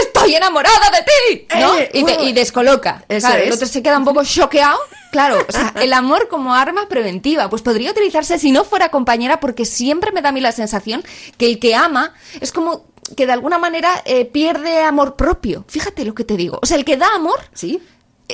estoy 0.00 0.34
enamorada 0.34 0.90
de 0.90 1.02
ti, 1.38 1.46
¿no? 1.58 1.74
Eh, 1.78 1.90
y, 1.94 2.04
te- 2.04 2.14
bueno. 2.14 2.28
y 2.28 2.32
descoloca. 2.32 3.04
Eso 3.08 3.26
claro, 3.26 3.42
es. 3.42 3.48
el 3.48 3.52
otro 3.54 3.66
se 3.66 3.82
queda 3.82 3.98
un 3.98 4.04
poco 4.04 4.22
choqueado. 4.24 4.78
Claro, 5.12 5.46
o 5.48 5.52
sea, 5.52 5.72
el 5.80 5.92
amor 5.94 6.28
como 6.28 6.54
arma 6.54 6.88
preventiva, 6.88 7.48
pues 7.48 7.62
podría 7.62 7.90
utilizarse 7.92 8.38
si 8.38 8.50
no 8.50 8.64
fuera 8.64 8.90
compañera, 8.90 9.40
porque 9.40 9.64
siempre 9.64 10.12
me 10.12 10.20
da 10.20 10.28
a 10.28 10.32
mí 10.32 10.40
la 10.40 10.52
sensación 10.52 11.02
que 11.38 11.46
el 11.46 11.58
que 11.58 11.74
ama 11.74 12.12
es 12.40 12.52
como 12.52 12.84
que 13.16 13.24
de 13.24 13.32
alguna 13.32 13.56
manera 13.56 14.02
eh, 14.04 14.24
pierde 14.24 14.82
amor 14.82 15.14
propio. 15.16 15.64
Fíjate 15.68 16.04
lo 16.04 16.12
que 16.14 16.24
te 16.24 16.36
digo. 16.36 16.58
O 16.60 16.66
sea, 16.66 16.76
el 16.76 16.84
que 16.84 16.96
da 16.96 17.06
amor 17.14 17.38
Sí. 17.54 17.80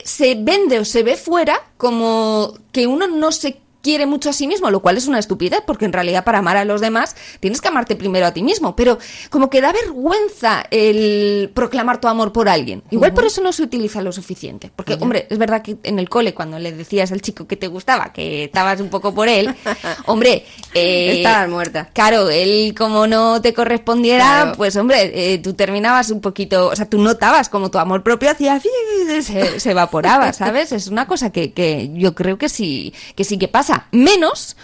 Se 0.04 0.34
vende 0.34 0.78
o 0.78 0.84
se 0.84 1.02
ve 1.02 1.16
fuera 1.16 1.60
como 1.76 2.54
que 2.72 2.86
uno 2.86 3.06
no 3.06 3.32
se 3.32 3.61
quiere 3.82 4.06
mucho 4.06 4.30
a 4.30 4.32
sí 4.32 4.46
mismo, 4.46 4.70
lo 4.70 4.80
cual 4.80 4.96
es 4.96 5.06
una 5.06 5.18
estupidez, 5.18 5.60
porque 5.66 5.84
en 5.84 5.92
realidad 5.92 6.24
para 6.24 6.38
amar 6.38 6.56
a 6.56 6.64
los 6.64 6.80
demás 6.80 7.16
tienes 7.40 7.60
que 7.60 7.68
amarte 7.68 7.96
primero 7.96 8.26
a 8.26 8.32
ti 8.32 8.42
mismo, 8.42 8.76
pero 8.76 8.98
como 9.30 9.50
que 9.50 9.60
da 9.60 9.72
vergüenza 9.72 10.64
el 10.70 11.50
proclamar 11.54 12.00
tu 12.00 12.08
amor 12.08 12.32
por 12.32 12.48
alguien. 12.48 12.82
Igual 12.90 13.12
por 13.12 13.24
eso 13.24 13.40
no 13.42 13.52
se 13.52 13.62
utiliza 13.62 14.00
lo 14.02 14.12
suficiente, 14.12 14.70
porque 14.74 14.94
hombre, 15.00 15.26
es 15.30 15.38
verdad 15.38 15.62
que 15.62 15.76
en 15.82 15.98
el 15.98 16.08
cole 16.08 16.34
cuando 16.34 16.58
le 16.58 16.72
decías 16.72 17.12
al 17.12 17.20
chico 17.22 17.46
que 17.46 17.56
te 17.56 17.66
gustaba, 17.66 18.12
que 18.12 18.44
estabas 18.44 18.80
un 18.80 18.88
poco 18.88 19.14
por 19.14 19.28
él, 19.28 19.54
hombre, 20.06 20.44
eh, 20.74 21.14
Estabas 21.18 21.48
muerta. 21.48 21.90
Claro, 21.92 22.30
él 22.30 22.74
como 22.76 23.06
no 23.06 23.40
te 23.42 23.52
correspondiera, 23.52 24.24
Claro. 24.42 24.52
pues 24.56 24.76
hombre, 24.76 25.10
eh, 25.34 25.38
tú 25.38 25.54
terminabas 25.54 26.10
un 26.10 26.20
poquito, 26.20 26.68
o 26.68 26.76
sea, 26.76 26.86
tú 26.88 26.98
notabas 26.98 27.48
como 27.48 27.70
tu 27.70 27.78
amor 27.78 28.02
propio 28.02 28.30
hacía 28.30 28.60
se 29.58 29.70
evaporaba, 29.70 30.32
¿sabes? 30.32 30.72
Es 30.72 30.86
una 30.88 31.06
cosa 31.06 31.30
que, 31.30 31.52
que 31.52 31.90
yo 31.94 32.14
creo 32.14 32.38
que 32.38 32.48
sí, 32.48 32.92
que 33.16 33.24
sí 33.24 33.38
que 33.38 33.48
pasa. 33.48 33.71
Menos 33.90 34.56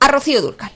a 0.00 0.08
Rocío 0.08 0.42
Durcal. 0.42 0.72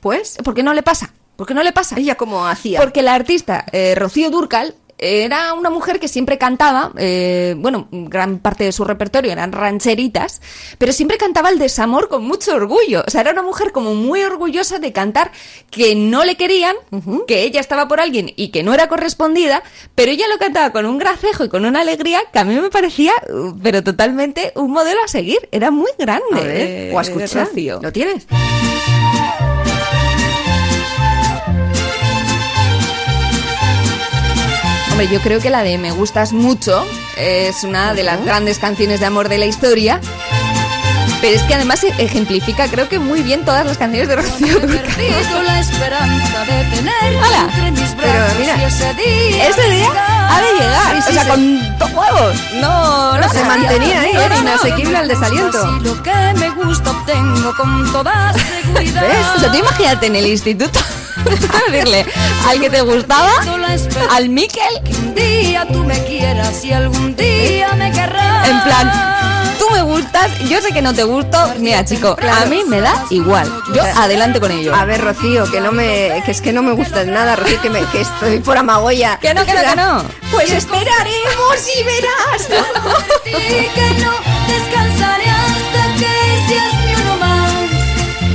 Pues, 0.00 0.36
¿Por 0.44 0.54
qué 0.54 0.62
no 0.62 0.74
le 0.74 0.82
pasa? 0.82 1.12
¿Por 1.36 1.46
qué 1.46 1.54
no 1.54 1.62
le 1.62 1.72
pasa? 1.72 1.96
ella 1.98 2.14
como 2.16 2.46
hacía. 2.46 2.80
Porque 2.80 3.02
la 3.02 3.14
artista 3.14 3.64
eh, 3.72 3.94
Rocío 3.96 4.30
Durcal 4.30 4.74
era 4.98 5.54
una 5.54 5.70
mujer 5.70 6.00
que 6.00 6.08
siempre 6.08 6.38
cantaba, 6.38 6.92
eh, 6.98 7.54
bueno, 7.58 7.88
gran 7.90 8.38
parte 8.38 8.64
de 8.64 8.72
su 8.72 8.84
repertorio 8.84 9.32
eran 9.32 9.52
rancheritas, 9.52 10.40
pero 10.78 10.92
siempre 10.92 11.18
cantaba 11.18 11.50
el 11.50 11.58
desamor 11.58 12.08
con 12.08 12.24
mucho 12.24 12.54
orgullo. 12.54 13.02
O 13.06 13.10
sea, 13.10 13.22
era 13.22 13.32
una 13.32 13.42
mujer 13.42 13.72
como 13.72 13.94
muy 13.94 14.22
orgullosa 14.22 14.78
de 14.78 14.92
cantar 14.92 15.32
que 15.70 15.94
no 15.94 16.24
le 16.24 16.36
querían, 16.36 16.76
que 17.26 17.42
ella 17.42 17.60
estaba 17.60 17.88
por 17.88 18.00
alguien 18.00 18.32
y 18.36 18.48
que 18.48 18.62
no 18.62 18.72
era 18.72 18.88
correspondida, 18.88 19.62
pero 19.94 20.12
ella 20.12 20.26
lo 20.28 20.38
cantaba 20.38 20.70
con 20.70 20.86
un 20.86 20.98
gracejo 20.98 21.44
y 21.44 21.48
con 21.48 21.64
una 21.64 21.80
alegría 21.80 22.22
que 22.32 22.38
a 22.38 22.44
mí 22.44 22.54
me 22.54 22.70
parecía, 22.70 23.12
uh, 23.28 23.54
pero 23.62 23.82
totalmente 23.82 24.52
un 24.54 24.70
modelo 24.70 25.02
a 25.04 25.08
seguir. 25.08 25.48
Era 25.50 25.70
muy 25.70 25.90
grande. 25.98 26.24
A 26.32 26.40
ver, 26.40 26.94
o 26.94 26.98
a 26.98 27.02
eh, 27.02 27.04
escuchar. 27.04 27.48
¿Lo 27.82 27.92
tienes? 27.92 28.26
Hombre, 34.94 35.08
yo 35.08 35.20
creo 35.20 35.40
que 35.40 35.50
la 35.50 35.64
de 35.64 35.76
Me 35.76 35.90
gustas 35.90 36.32
mucho 36.32 36.86
es 37.16 37.64
una 37.64 37.94
de 37.94 38.04
las 38.04 38.24
grandes 38.24 38.60
canciones 38.60 39.00
de 39.00 39.06
amor 39.06 39.28
de 39.28 39.38
la 39.38 39.46
historia. 39.46 40.00
Pero 41.20 41.34
es 41.34 41.42
que 41.42 41.54
además 41.54 41.82
e- 41.82 41.92
ejemplifica, 41.98 42.68
creo 42.68 42.88
que 42.88 43.00
muy 43.00 43.22
bien 43.22 43.44
todas 43.44 43.66
las 43.66 43.76
canciones 43.76 44.06
de 44.08 44.14
Rocío 44.16 44.60
Dúrcal. 44.60 44.82
perdido 44.84 45.42
la 45.42 45.58
esperanza 45.58 46.40
de 46.44 46.64
tener 46.76 47.16
Hola. 47.16 47.48
entre 47.54 47.70
mis 47.72 47.90
Pero 47.90 48.12
brazos 48.12 48.38
mira, 48.38 48.56
y 48.56 48.62
ese 48.64 48.94
día 48.94 49.48
Ese 49.48 49.70
día 49.70 50.28
ha 50.28 50.40
de 50.42 50.52
llegar, 50.60 50.96
Sí, 50.96 51.02
sí, 51.02 51.10
o 51.10 51.12
sea, 51.14 51.22
sí. 51.24 51.28
con 51.30 51.78
dos 51.78 51.90
huevos. 51.92 52.36
No, 52.60 53.18
no 53.18 53.28
Se 53.30 53.44
mantenía 53.44 54.00
ahí, 54.00 54.10
era 54.14 54.28
no. 54.36 54.42
inasequible 54.42 54.96
al 54.98 55.08
desaliento. 55.08 55.66
Lo 55.82 56.02
que 56.04 56.12
me 56.36 56.50
gusta 56.50 56.90
obtengo 56.92 57.52
con 57.56 57.90
toda 57.92 58.32
seguridad. 58.34 59.02
¿Ves? 59.08 59.26
O 59.36 59.40
sea, 59.40 59.50
tú 59.50 59.58
imagínate 59.58 60.06
en 60.06 60.16
el 60.16 60.26
instituto 60.26 60.78
decirle 61.70 62.06
al 62.48 62.60
que 62.60 62.70
te 62.70 62.80
gustaba, 62.82 63.32
al 64.10 64.28
Miquel, 64.28 64.82
que 64.84 64.94
un 64.94 65.14
día 65.14 65.66
tú 65.70 65.84
me 65.84 66.02
quieras 66.04 66.64
y 66.64 66.72
algún 66.72 67.16
día 67.16 67.72
me 67.74 67.90
querrás. 67.92 68.48
en 68.48 68.60
plan, 68.62 69.56
tú 69.58 69.66
me 69.70 69.82
gustas, 69.82 70.30
yo 70.48 70.60
sé 70.60 70.72
que 70.72 70.82
no 70.82 70.94
te 70.94 71.04
gusto, 71.04 71.54
mira 71.58 71.84
chico, 71.84 72.16
a 72.20 72.46
mí 72.46 72.62
me 72.66 72.80
da 72.80 73.04
igual, 73.10 73.50
yo 73.74 73.82
adelante 73.82 74.40
con 74.40 74.50
ello. 74.50 74.74
A 74.74 74.84
ver, 74.84 75.00
Rocío, 75.00 75.50
que 75.50 75.60
no 75.60 75.72
me, 75.72 76.22
que 76.24 76.30
es 76.30 76.40
que 76.40 76.52
no 76.52 76.62
me 76.62 76.72
gustas 76.72 77.06
nada, 77.06 77.36
Rocío, 77.36 77.60
que, 77.60 77.70
me, 77.70 77.84
que 77.86 78.02
estoy 78.02 78.38
por 78.40 78.56
Amagoya. 78.56 79.18
Que 79.20 79.34
no, 79.34 79.44
que 79.44 79.54
no, 79.54 79.60
que 79.60 79.76
no. 79.76 80.04
Pues 80.30 80.50
esperaremos 80.50 81.68
y 81.78 81.82
verás. 81.84 82.48
Y 83.26 83.68
que 83.68 84.02
no 84.02 84.12
descansaré 84.48 85.24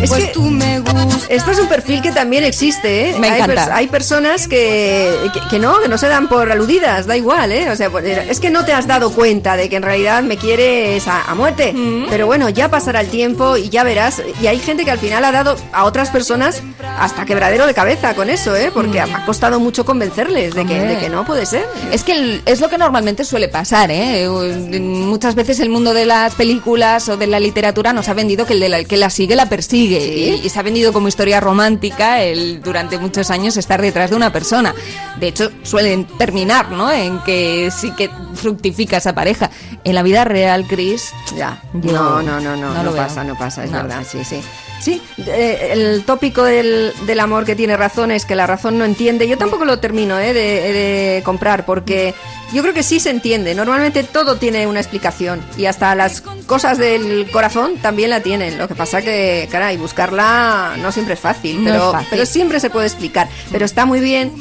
Es 0.02 0.10
pues 0.10 0.26
que- 0.26 0.32
tú 0.32 0.44
me 0.44 0.80
gustas. 0.80 1.26
Esto 1.30 1.52
es 1.52 1.60
un 1.60 1.68
perfil 1.68 2.02
que 2.02 2.12
también 2.12 2.44
existe, 2.44 3.10
¿eh? 3.10 3.16
Me 3.20 3.30
hay, 3.30 3.42
encanta. 3.42 3.76
hay 3.76 3.88
personas 3.88 4.48
que, 4.48 5.14
que, 5.34 5.40
que 5.50 5.60
no, 5.60 5.80
que 5.82 5.88
no 5.90 5.98
se 5.98 6.08
dan 6.08 6.28
por 6.30 6.50
aludidas, 6.52 7.06
da 7.06 7.18
igual, 7.18 7.52
¿eh? 7.52 7.70
O 7.70 7.76
sea, 7.76 7.90
pues, 7.90 8.06
es 8.06 8.40
que 8.40 8.50
no 8.50 8.64
te 8.66 8.72
has 8.74 8.88
dado 8.88 9.12
cuenta 9.12 9.58
de 9.58 9.68
que 9.70 9.76
en 9.76 9.84
realidad 9.84 10.24
me 10.24 10.38
quieres 10.38 11.08
a, 11.08 11.24
a 11.30 11.36
muerte. 11.36 11.76
Pero 12.10 12.26
bueno, 12.28 12.50
ya 12.50 12.70
pasará 12.70 13.02
el 13.02 13.10
tiempo 13.10 13.58
y 13.58 13.70
ya 13.70 13.84
verás. 13.84 14.22
Y 14.42 14.48
hay 14.48 14.60
gente 14.60 14.86
que 14.86 14.92
al 14.92 15.00
final 15.00 15.24
ha 15.26 15.32
dado 15.32 15.56
a 15.74 15.84
otras 15.84 16.10
personas 16.10 16.64
hasta 16.98 17.26
quebradero 17.26 17.68
de 17.68 17.74
cabeza 17.74 18.16
con 18.16 18.30
eso, 18.30 18.56
¿eh? 18.56 18.72
Porque 18.74 19.02
ha 19.02 19.26
costado 19.26 19.60
mucho 19.60 19.86
convencerles 19.86 20.56
de 20.56 20.66
que, 20.66 20.80
de 20.82 20.98
que 20.98 21.10
no 21.10 21.26
puede 21.26 21.46
ser. 21.46 21.66
Es 21.92 22.04
que 22.04 22.14
el- 22.14 22.42
es 22.46 22.62
lo 22.62 22.70
que 22.70 22.78
normalmente 22.78 23.26
suele 23.26 23.50
pasar, 23.50 23.92
¿eh? 23.92 24.24
Eh, 24.24 24.80
Muchas 24.80 25.36
veces 25.36 25.60
el 25.60 25.70
mundo 25.70 25.94
de 25.94 26.06
las 26.06 26.36
películas 26.36 27.10
o 27.10 27.18
de 27.18 27.28
la 27.28 27.40
literatura 27.40 27.92
nos 27.94 28.08
ha 28.10 28.14
vendido 28.14 28.46
que 28.46 28.54
el, 28.54 28.60
de 28.62 28.70
la, 28.70 28.78
el 28.78 28.88
que 28.88 28.96
la 28.98 29.10
sigue 29.10 29.36
la 29.36 29.48
persigue 29.50 29.89
y, 29.98 30.42
y 30.44 30.50
se 30.50 30.60
ha 30.60 30.64
vendido 30.64 30.94
como 30.94 31.08
historia 31.08 31.40
romántica 31.40 32.22
el 32.22 32.62
durante 32.62 32.98
muchos 33.00 33.30
años 33.32 33.58
estar 33.58 33.82
detrás 33.82 34.10
de 34.10 34.16
una 34.16 34.32
persona. 34.32 34.74
De 35.20 35.28
hecho, 35.30 35.52
suelen 35.64 36.06
terminar, 36.18 36.72
¿no? 36.72 36.92
En 36.92 37.20
que 37.24 37.70
sí 37.76 37.92
que 37.92 38.10
fructifica 38.36 38.98
esa 38.98 39.14
pareja. 39.14 39.50
En 39.84 39.96
la 39.96 40.04
vida 40.04 40.24
real, 40.26 40.66
Chris, 40.68 41.12
Ya, 41.36 41.62
no, 41.74 42.22
no, 42.22 42.40
no, 42.40 42.56
no, 42.56 42.84
no 42.84 42.92
pasa, 42.96 43.24
no 43.24 43.38
pasa, 43.38 43.64
es 43.64 43.72
No. 43.72 43.78
verdad, 43.78 44.04
sí, 44.10 44.24
sí. 44.24 44.42
Sí, 44.80 45.02
eh, 45.28 45.70
el 45.74 46.04
tópico 46.06 46.44
del, 46.44 46.94
del 47.06 47.20
amor 47.20 47.44
que 47.46 47.56
tiene 47.56 47.76
razón 47.76 48.12
es 48.12 48.26
que 48.26 48.36
la 48.36 48.48
razón 48.48 48.78
no 48.78 48.86
entiende. 48.86 49.28
Yo 49.28 49.38
tampoco 49.38 49.66
lo 49.66 49.80
termino 49.80 50.18
eh, 50.20 50.34
de, 50.34 50.42
de 50.74 51.22
comprar 51.24 51.66
porque 51.66 52.14
yo 52.54 52.62
creo 52.62 52.74
que 52.74 52.84
sí 52.84 53.00
se 53.02 53.10
entiende. 53.10 53.54
Normalmente 53.56 54.04
todo 54.04 54.38
tiene 54.38 54.68
una 54.68 54.80
explicación 54.80 55.42
y 55.58 55.66
hasta 55.66 55.94
las 55.96 56.22
cosas 56.22 56.78
del 56.78 57.30
corazón 57.30 57.78
también 57.82 58.10
la 58.10 58.22
tienen. 58.22 58.58
Lo 58.58 58.68
que 58.70 58.76
pasa 58.76 59.02
que, 59.02 59.50
caray, 59.52 59.76
buscarla 59.78 60.76
no 60.78 60.92
siempre 60.94 61.16
es 61.16 61.20
fácil, 61.20 61.58
No 61.64 61.72
pero, 61.72 61.86
es 61.88 61.92
fácil. 61.92 62.08
pero 62.12 62.26
siempre 62.26 62.60
se 62.62 62.70
puede 62.70 62.88
explicar. 62.88 63.28
Pero 63.52 63.66
está 63.66 63.86
muy 63.86 64.00
bien. 64.00 64.32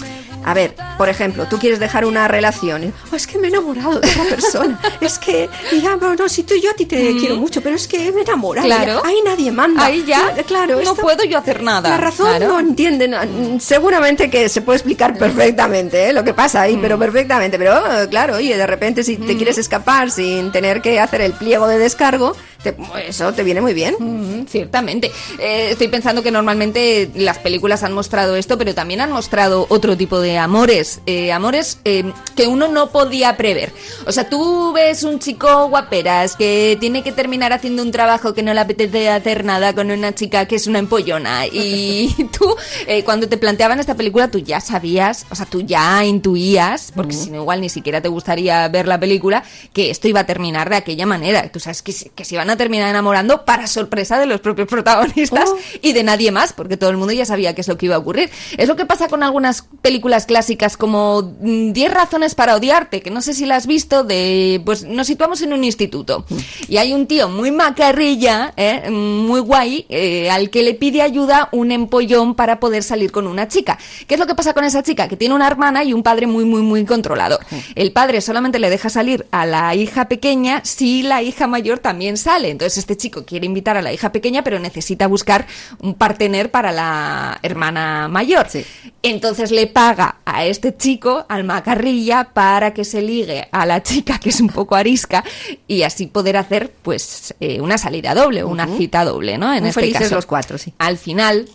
A 0.49 0.55
ver, 0.55 0.75
por 0.97 1.09
ejemplo, 1.09 1.47
tú 1.49 1.59
quieres 1.59 1.79
dejar 1.79 2.05
una 2.05 2.27
relación. 2.29 2.85
y, 2.85 2.93
"Oh, 3.13 3.17
es 3.17 3.27
que 3.27 3.39
me 3.39 3.49
he 3.49 3.51
enamorado 3.51 4.01
de 4.01 4.09
otra 4.09 4.25
persona. 4.25 4.81
es 5.01 5.19
que, 5.19 5.49
digamos, 5.71 6.19
no, 6.19 6.29
si 6.29 6.43
tú 6.43 6.55
y 6.55 6.61
yo 6.63 6.71
a 6.71 6.75
ti 6.75 6.87
te 6.87 7.15
quiero 7.17 7.37
mucho, 7.37 7.61
pero 7.61 7.77
es 7.77 7.87
que 7.87 8.11
me 8.13 8.21
he 8.21 8.25
enamorado. 8.25 8.67
Mm. 8.67 8.71
Claro. 8.71 9.03
Ahí 9.05 9.17
nadie 9.25 9.51
manda. 9.53 9.85
Ahí 9.85 10.05
ya 10.07 10.33
claro, 10.47 10.77
no 10.77 10.81
esto- 10.81 10.97
puedo 10.97 11.25
yo 11.25 11.37
hacer 11.39 11.63
nada. 11.63 11.89
La 11.91 11.99
razón 11.99 12.29
Claro. 12.29 12.49
no 12.49 12.61
entiende. 12.61 13.09
no, 13.09 13.19
mm, 13.23 13.61
seguramente 13.61 14.31
que 14.31 14.49
se 14.49 14.63
puede 14.63 14.77
explicar 14.79 15.17
perfectamente 15.19 16.09
¿eh? 16.09 16.13
lo 16.13 16.25
que 16.25 16.33
pasa 16.35 16.63
ahí, 16.63 16.77
Mm. 16.77 16.81
pero 16.81 16.99
perfectamente. 16.99 17.59
Pero 17.59 18.03
eh, 18.03 18.09
claro, 18.09 18.37
oye, 18.37 18.57
de 18.57 18.67
repente 18.67 19.05
si 19.05 19.17
te 19.17 19.37
quieres 19.37 19.59
escapar 19.59 20.11
sin 20.11 20.51
tener 20.53 20.81
que 20.81 20.99
hacer 21.01 21.21
el 21.21 21.33
pliego 21.33 21.67
de 21.67 21.79
descargo, 21.79 22.35
te- 22.63 22.75
eso 23.07 23.33
te 23.35 23.43
viene 23.43 23.61
muy 23.61 23.75
bien. 23.75 23.95
Mm, 23.99 24.47
Ciertamente. 24.47 25.13
Eh, 25.39 25.69
estoy 25.73 25.89
pensando 25.89 26.23
que 26.23 26.31
normalmente 26.31 27.11
las 27.15 27.39
películas 27.39 27.83
han 27.83 27.93
mostrado 27.93 28.35
esto, 28.37 28.57
pero 28.57 28.75
también 28.75 29.01
han 29.03 29.13
mostrado 29.13 29.67
otro 29.69 29.97
tipo 29.97 30.21
de 30.21 30.38
amores. 30.39 31.01
eh, 31.07 31.33
amores 31.33 31.79
eh, 31.85 32.13
que 32.37 32.47
uno 32.47 32.69
no 32.69 32.91
podía 32.91 33.37
prever. 33.37 33.73
O 34.07 34.13
sea, 34.13 34.29
tú 34.29 34.73
ves 34.73 35.03
un 35.03 35.19
chico 35.19 35.69
guaperas 35.69 36.37
que 36.37 36.77
tiene 36.81 37.03
que 37.03 37.13
terminar 37.13 37.53
haciendo 37.53 37.83
un 37.83 37.91
trabajo 37.91 38.35
que 38.35 38.43
no 38.43 38.55
le 38.55 38.61
apetece 38.61 39.11
hacer 39.11 39.45
nada 39.45 39.75
con 39.75 39.91
una 39.91 40.15
chica 40.15 40.47
que 40.47 40.57
es 40.57 40.67
una 40.67 40.79
empollona. 40.79 41.47
Y 41.47 42.15
tú, 42.39 42.55
eh, 42.87 43.05
cuando 43.05 43.29
te 43.29 43.37
planteaban 43.39 43.81
esta 43.81 43.95
película, 43.95 44.31
tú 44.31 44.39
ya 44.39 44.61
sabías, 44.61 45.27
o 45.31 45.35
sea, 45.35 45.47
tú 45.47 45.61
ya 45.63 46.05
intuías, 46.05 46.93
porque 46.95 47.15
si 47.15 47.31
no, 47.31 47.43
igual 47.43 47.61
ni 47.61 47.69
siquiera 47.69 48.01
te 48.01 48.09
gustaría 48.09 48.67
ver 48.69 48.87
la 48.89 48.99
película, 49.01 49.43
que 49.73 49.91
esto 49.91 50.09
iba 50.09 50.21
a 50.21 50.27
terminar 50.27 50.71
de 50.71 50.77
aquella 50.77 51.07
manera. 51.07 51.51
Tú 51.51 51.61
sabes 51.61 51.83
que, 51.83 51.93
se- 51.93 52.11
que 52.11 52.25
se 52.25 52.35
iban 52.35 52.51
a 52.51 52.57
terminar 52.57 52.89
enamorando 52.89 53.45
para 53.45 53.67
sorpresa 53.67 54.19
de 54.19 54.27
los 54.27 54.41
propios 54.41 54.69
protagonistas 54.69 55.51
y 55.83 55.93
de 55.93 56.03
nadie 56.03 56.31
más, 56.31 56.53
porque 56.53 56.77
todo 56.77 56.91
el 56.91 56.97
mundo 56.97 57.13
ya 57.13 57.25
sabía 57.27 57.55
qué 57.55 57.61
es 57.63 57.69
lo 57.69 57.77
que 57.77 57.87
iba 57.87 57.97
a 57.97 57.99
ocurrir. 57.99 58.31
Es 58.57 58.69
lo 58.69 58.77
que 58.77 58.87
pasa 58.87 59.09
con 59.09 59.23
algunas 59.23 59.67
películas 59.83 60.18
clásicas 60.27 60.77
como 60.77 61.23
mm, 61.41 61.73
10 61.73 61.93
razones 61.93 62.35
para 62.35 62.57
odiarte, 62.57 63.01
que 63.03 63.11
no 63.11 63.21
sé 63.21 63.35
si 63.35 63.47
la 63.47 63.57
has 63.57 63.67
visto, 63.67 64.05
de 64.05 64.61
pues 64.65 64.85
nos 64.85 65.07
situamos 65.07 65.43
en 65.43 65.53
un 65.53 65.65
instituto 65.65 66.25
y 66.69 66.77
hay 66.77 66.93
un 66.93 67.07
tío 67.07 67.29
muy 67.29 67.51
macarrilla, 67.51 68.53
¿eh? 68.57 68.91
muy 68.91 69.41
guay, 69.41 69.87
eh, 69.89 70.31
al 70.31 70.51
que 70.51 70.63
le 70.63 70.75
pide 70.75 71.03
ayuda 71.03 71.49
un 71.53 71.73
empollón 71.73 72.35
para 72.35 72.61
poder 72.61 72.83
salir 72.83 73.13
con 73.13 73.27
una 73.27 73.49
chica. 73.49 73.79
¿Qué 74.07 74.15
es 74.15 74.21
lo 74.21 74.27
que 74.27 74.35
pasa 74.35 74.55
con 74.55 74.65
esa 74.65 74.83
chica? 74.83 75.09
Que 75.09 75.17
tiene 75.17 75.35
una 75.35 75.47
hermana 75.47 75.85
y 75.85 75.93
un 75.93 76.03
padre 76.03 76.27
muy, 76.27 76.45
muy, 76.45 76.63
muy 76.63 76.85
controlador. 76.85 77.41
El 77.75 77.93
padre 77.93 78.21
solamente 78.21 78.59
le 78.59 78.71
deja 78.71 78.89
salir 78.89 79.27
a 79.31 79.47
la 79.47 79.75
hija 79.75 80.09
pequeña 80.09 80.61
si 80.65 81.03
la 81.03 81.23
hija 81.23 81.47
mayor 81.47 81.79
también 81.79 82.17
sale. 82.17 82.51
Entonces 82.51 82.79
este 82.79 82.97
chico 82.97 83.25
quiere 83.25 83.47
invitar 83.47 83.77
a 83.77 83.83
la 83.83 83.93
hija 83.93 84.13
pequeña, 84.13 84.43
pero 84.43 84.59
necesita 84.59 85.07
buscar 85.07 85.47
un 85.81 85.95
partener 85.95 86.51
para 86.51 86.73
la 86.73 87.39
hermana 87.43 88.09
mayor. 88.09 88.47
Sí. 88.49 88.65
Entonces 89.03 89.51
le 89.51 89.67
paga 89.67 90.08
a 90.25 90.45
este 90.45 90.77
chico, 90.77 91.25
al 91.29 91.45
macarrilla, 91.45 92.31
para 92.33 92.73
que 92.75 92.85
se 92.85 93.03
ligue 93.03 93.49
a 93.53 93.67
la 93.67 93.83
chica, 93.83 94.19
que 94.19 94.31
es 94.31 94.41
un 94.41 94.49
poco 94.49 94.75
arisca, 94.77 95.25
y 95.67 95.83
así 95.83 96.07
poder 96.07 96.37
hacer 96.37 96.73
pues 96.83 97.35
eh, 97.41 97.61
una 97.61 97.79
salida 97.79 98.15
doble, 98.15 98.45
una 98.45 98.67
cita 98.67 99.05
doble, 99.05 99.39
¿no? 99.39 99.53
En 99.53 99.61
Muy 99.61 99.69
este 99.71 99.81
felices 99.81 100.03
caso. 100.03 100.15
los 100.15 100.27
cuatro, 100.27 100.59
sí. 100.59 100.73
Al 100.79 100.99
final, 100.99 101.49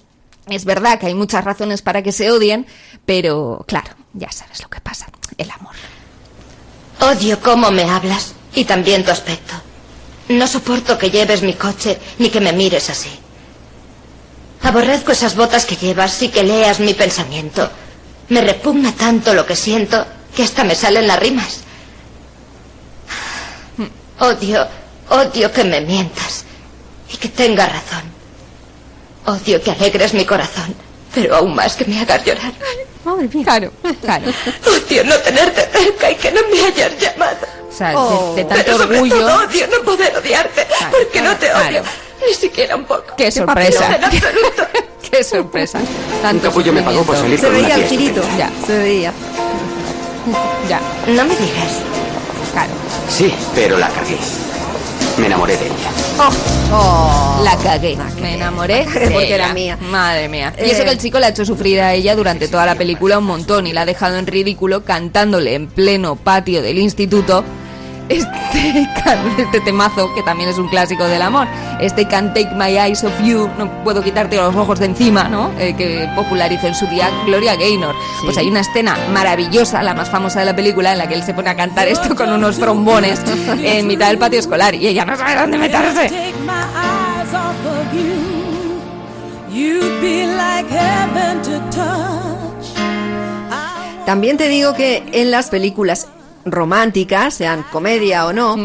es 0.48 0.66
verdad 0.66 1.00
que 1.00 1.08
hay 1.08 1.14
muchas 1.16 1.44
razones 1.44 1.82
para 1.82 2.02
que 2.02 2.12
se 2.12 2.32
odien, 2.32 2.66
pero 3.06 3.64
claro, 3.68 3.92
ya 4.14 4.32
sabes 4.32 4.62
lo 4.62 4.70
que 4.70 4.82
pasa. 4.82 5.08
El 5.38 5.50
amor. 5.52 5.74
Odio 7.02 7.40
cómo 7.40 7.72
me 7.72 7.84
hablas 7.84 8.34
y 8.54 8.66
también 8.66 9.04
tu 9.04 9.12
aspecto. 9.12 9.54
No 10.30 10.48
soporto 10.48 10.98
que 10.98 11.10
lleves 11.12 11.42
mi 11.42 11.54
coche 11.54 11.98
ni 12.20 12.30
que 12.30 12.40
me 12.40 12.54
mires 12.54 12.90
así. 12.90 13.10
Aborrezco 14.62 15.12
esas 15.12 15.36
botas 15.36 15.66
que 15.66 15.76
llevas 15.76 16.22
y 16.22 16.30
que 16.30 16.44
leas 16.44 16.80
mi 16.80 16.94
pensamiento. 16.94 17.70
Me 18.30 18.42
repugna 18.42 18.92
tanto 18.94 19.34
lo 19.34 19.46
que 19.46 19.56
siento 19.56 20.06
que 20.36 20.44
hasta 20.44 20.64
me 20.64 20.76
salen 20.76 21.08
las 21.08 21.20
rimas. 21.20 21.60
Odio, 24.20 24.68
odio 25.10 25.52
que 25.52 25.64
me 25.64 25.82
mientas 25.82 26.46
y 27.12 27.18
que 27.18 27.30
tengas 27.30 27.70
razón. 27.72 28.04
Odio 29.26 29.62
que 29.62 29.72
alegres 29.72 30.14
mi 30.14 30.26
corazón, 30.26 30.74
pero 31.14 31.36
aún 31.38 31.56
más 31.56 31.76
que 31.76 31.86
me 31.86 32.00
hagas 32.00 32.24
llorar. 32.26 32.52
Claro, 33.44 33.72
claro. 34.02 34.32
Odio 34.66 35.04
no 35.04 35.16
tenerte 35.18 35.68
cerca 35.78 36.12
y 36.12 36.16
que 36.16 36.32
no 36.32 36.42
me 36.50 36.62
hayas 36.66 36.98
llamado. 36.98 37.38
O 37.70 37.76
sea, 37.76 37.90
de- 37.90 37.96
Oh. 37.98 38.34
de, 38.36 38.44
tanto 38.46 38.64
Pero 38.66 38.78
sobre 38.78 38.98
orgullo. 39.00 39.18
todo 39.20 39.48
odio 39.48 39.68
no 39.68 39.84
poder 39.84 40.16
odiarte, 40.16 40.66
Claro, 40.68 40.98
porque 40.98 41.22
no 41.22 41.36
te 41.38 41.52
odio, 41.54 41.70
claro. 41.82 41.84
ni 42.28 42.34
siquiera 42.36 42.76
un 42.76 42.86
poco. 42.86 43.16
¡Qué 43.18 43.32
sorpresa! 43.32 43.96
En 43.96 44.04
absoluto. 44.06 44.68
¡Qué 45.18 45.24
sorpresa! 45.24 45.80
Tanto 46.22 46.48
capullo 46.48 46.74
me 46.74 46.82
pagó 46.82 47.04
por 47.04 47.16
salir 47.16 47.40
Se 47.40 47.46
con 47.46 47.56
una 47.56 47.62
veía 47.68 47.76
el 47.76 47.86
girito, 47.86 48.22
Ya. 48.38 48.52
se 48.66 48.78
veía. 48.78 49.14
Ya, 50.70 50.80
No 51.08 51.26
me 51.26 51.36
digas. 51.36 51.82
claro. 52.54 52.72
Sí, 53.10 53.32
pero 53.54 53.78
la 53.78 53.90
cagué. 53.90 54.18
Me 55.18 55.28
enamoré 55.28 55.56
de 55.58 55.66
ella. 55.66 55.92
Oh. 56.72 57.42
La 57.44 57.56
cagué. 57.58 57.96
Me 58.22 58.36
enamoré 58.36 58.86
de 58.86 59.12
Porque 59.12 59.36
era 59.36 59.54
mía. 59.54 59.78
Madre 59.92 60.28
mía. 60.30 60.54
Y 60.58 60.72
eso 60.72 60.84
que 60.84 60.90
el 60.90 60.98
chico 60.98 61.20
la 61.20 61.28
ha 61.28 61.30
hecho 61.30 61.46
sufrir 61.46 61.82
a 61.82 61.94
ella 61.94 62.16
durante 62.16 62.48
toda 62.48 62.66
la 62.66 62.76
película 62.76 63.20
un 63.20 63.26
montón 63.26 63.68
y 63.68 63.74
la 63.74 63.82
ha 63.82 63.86
dejado 63.86 64.18
en 64.18 64.26
ridículo 64.26 64.84
cantándole 64.84 65.54
en 65.54 65.68
pleno 65.68 66.16
patio 66.16 66.62
del 66.64 66.80
instituto 66.80 67.44
este, 68.10 68.88
este 69.38 69.62
temazo 69.62 70.14
que 70.14 70.24
también 70.24 70.50
es 70.50 70.58
un 70.58 70.68
clásico 70.68 71.06
del 71.06 71.22
amor. 71.22 71.48
Este 71.80 72.08
Can't 72.08 72.34
Take 72.34 72.54
My 72.56 72.78
Eyes 72.78 73.04
Off 73.04 73.14
You, 73.24 73.50
no 73.58 73.84
puedo 73.84 74.02
quitarte 74.02 74.36
los 74.38 74.56
ojos 74.56 74.80
de 74.80 74.86
encima, 74.86 75.26
¿no? 75.26 75.52
Eh, 75.60 75.76
que 75.76 76.10
popularizó 76.16 76.68
en 76.68 76.76
su 76.76 76.88
día 76.88 77.10
Gloria 77.26 77.56
Gaynor. 77.56 77.96
Pues 78.24 78.38
hay 78.38 78.48
una 78.50 78.62
escena 78.62 78.98
maravillosa, 79.12 79.84
la 79.84 79.94
más 79.94 80.10
famosa 80.10 80.40
de 80.40 80.46
la 80.46 80.56
película, 80.56 80.92
en 80.92 80.98
la 80.98 81.08
que 81.08 81.16
él 81.16 81.24
se 81.24 81.34
pone 81.34 81.50
a 81.50 81.56
cantar 81.56 81.88
esto 81.88 82.16
con 82.16 82.32
unos 82.32 82.60
trombones 82.60 83.22
en 83.62 83.88
mitad 83.88 84.08
del 84.08 84.18
patio 84.18 84.40
escolar 84.40 84.76
y 84.76 84.88
ella 84.88 85.06
no 85.06 85.16
sabe 85.16 85.36
dónde 85.36 85.58
meterse. 85.58 86.34
También 94.06 94.38
te 94.38 94.50
digo 94.50 94.74
que 94.74 95.04
en 95.14 95.32
las 95.32 95.50
películas 95.50 96.08
románticas, 96.46 97.34
sean 97.36 97.64
comedia 97.72 98.26
o 98.26 98.34
no, 98.34 98.58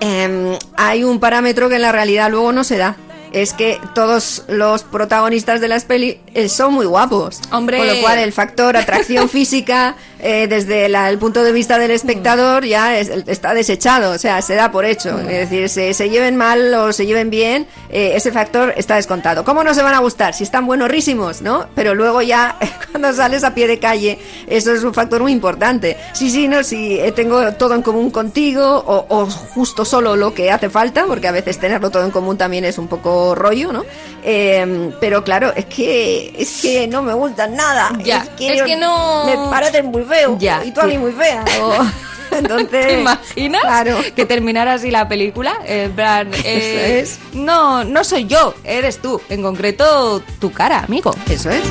em, 0.00 0.58
hay 0.76 1.04
un 1.04 1.20
parámetro 1.20 1.68
que 1.68 1.76
en 1.76 1.82
la 1.82 1.92
realidad 1.92 2.30
luego 2.30 2.52
no 2.52 2.64
se 2.64 2.76
da. 2.78 2.96
Es 3.32 3.52
que 3.52 3.78
todos 3.94 4.42
los 4.48 4.82
protagonistas 4.82 5.60
de 5.60 5.68
las 5.68 5.84
pelis 5.84 6.16
eh, 6.34 6.48
son 6.48 6.74
muy 6.74 6.86
guapos. 6.86 7.40
Hombre. 7.52 7.78
Con 7.78 7.86
lo 7.86 8.00
cual 8.00 8.18
el 8.18 8.32
factor 8.32 8.76
atracción 8.76 9.28
física 9.30 9.94
eh, 10.22 10.46
desde 10.48 10.88
la- 10.88 11.08
el 11.10 11.18
punto 11.18 11.42
de 11.42 11.52
vista 11.52 11.78
del 11.78 11.90
espectador 11.90 12.64
ya 12.64 12.98
es- 12.98 13.08
está 13.26 13.54
desechado. 13.54 14.12
O 14.12 14.18
sea, 14.18 14.40
se 14.42 14.54
da 14.54 14.70
por 14.70 14.84
hecho. 14.84 15.18
Es 15.20 15.26
decir, 15.48 15.68
se, 15.68 15.94
se 15.94 16.10
lleven 16.10 16.36
mal 16.36 16.72
o 16.74 16.92
se 16.92 17.06
lleven 17.06 17.30
bien, 17.30 17.66
eh, 17.90 18.12
ese 18.14 18.32
factor 18.32 18.74
está 18.76 18.96
descontado. 18.96 19.44
¿Cómo 19.44 19.64
no 19.64 19.74
se 19.74 19.82
van 19.82 19.94
a 19.94 19.98
gustar? 20.00 20.34
Si 20.34 20.44
están 20.44 20.66
buenorrísimos, 20.66 21.42
¿no? 21.42 21.66
Pero 21.74 21.94
luego 21.94 22.22
ya 22.22 22.56
cuando 22.90 23.12
sales 23.12 23.44
a 23.44 23.54
pie 23.54 23.66
de 23.66 23.78
calle, 23.78 24.18
eso 24.46 24.72
es 24.72 24.82
un 24.84 24.94
factor 24.94 25.20
muy 25.22 25.32
importante. 25.32 25.96
Sí, 26.12 26.30
sí, 26.30 26.48
no, 26.48 26.62
si 26.62 26.98
eh, 26.98 27.12
tengo 27.12 27.52
todo 27.54 27.74
en 27.74 27.82
común 27.82 28.10
contigo 28.10 28.64
o, 28.86 29.06
o 29.08 29.26
justo 29.26 29.84
solo 29.84 30.16
lo 30.16 30.34
que 30.34 30.50
hace 30.50 30.68
falta, 30.70 31.04
porque 31.06 31.28
a 31.28 31.32
veces 31.32 31.58
tenerlo 31.58 31.90
todo 31.90 32.04
en 32.04 32.10
común 32.10 32.36
también 32.38 32.64
es 32.64 32.78
un 32.78 32.88
poco 32.88 33.34
rollo, 33.34 33.72
¿no? 33.72 33.84
Eh, 34.22 34.90
pero 35.00 35.24
claro, 35.24 35.52
es 35.56 35.64
que 35.66 36.34
es 36.38 36.60
que 36.60 36.86
no 36.86 37.02
me 37.02 37.14
gustan 37.14 37.54
nada. 37.54 37.90
Ya, 38.04 38.18
es 38.22 38.28
que, 38.30 38.54
es 38.54 38.62
que 38.62 38.76
no- 38.76 39.24
me 39.24 39.50
parecen 39.50 39.86
muy 39.86 40.02
Ya, 40.38 40.64
y 40.64 40.72
tú 40.72 40.80
a 40.80 40.84
mí 40.84 40.98
muy 40.98 41.12
fea. 41.12 41.44
o- 41.62 41.86
Entonces, 42.36 42.86
¿Te 42.86 43.00
imaginas 43.00 43.62
Claro. 43.62 43.98
que 44.14 44.24
terminara 44.24 44.74
así 44.74 44.90
la 44.92 45.08
película? 45.08 45.52
Eh, 45.66 45.84
En 45.84 45.92
plan, 45.92 46.30
eh, 46.44 47.00
Eso 47.02 47.14
es. 47.14 47.34
No, 47.34 47.82
no 47.84 48.04
soy 48.04 48.26
yo, 48.26 48.54
eres 48.64 48.98
tú. 48.98 49.20
En 49.28 49.42
concreto, 49.42 50.22
tu 50.38 50.52
cara, 50.52 50.80
amigo. 50.84 51.12
Eso 51.28 51.50
es. 51.50 51.62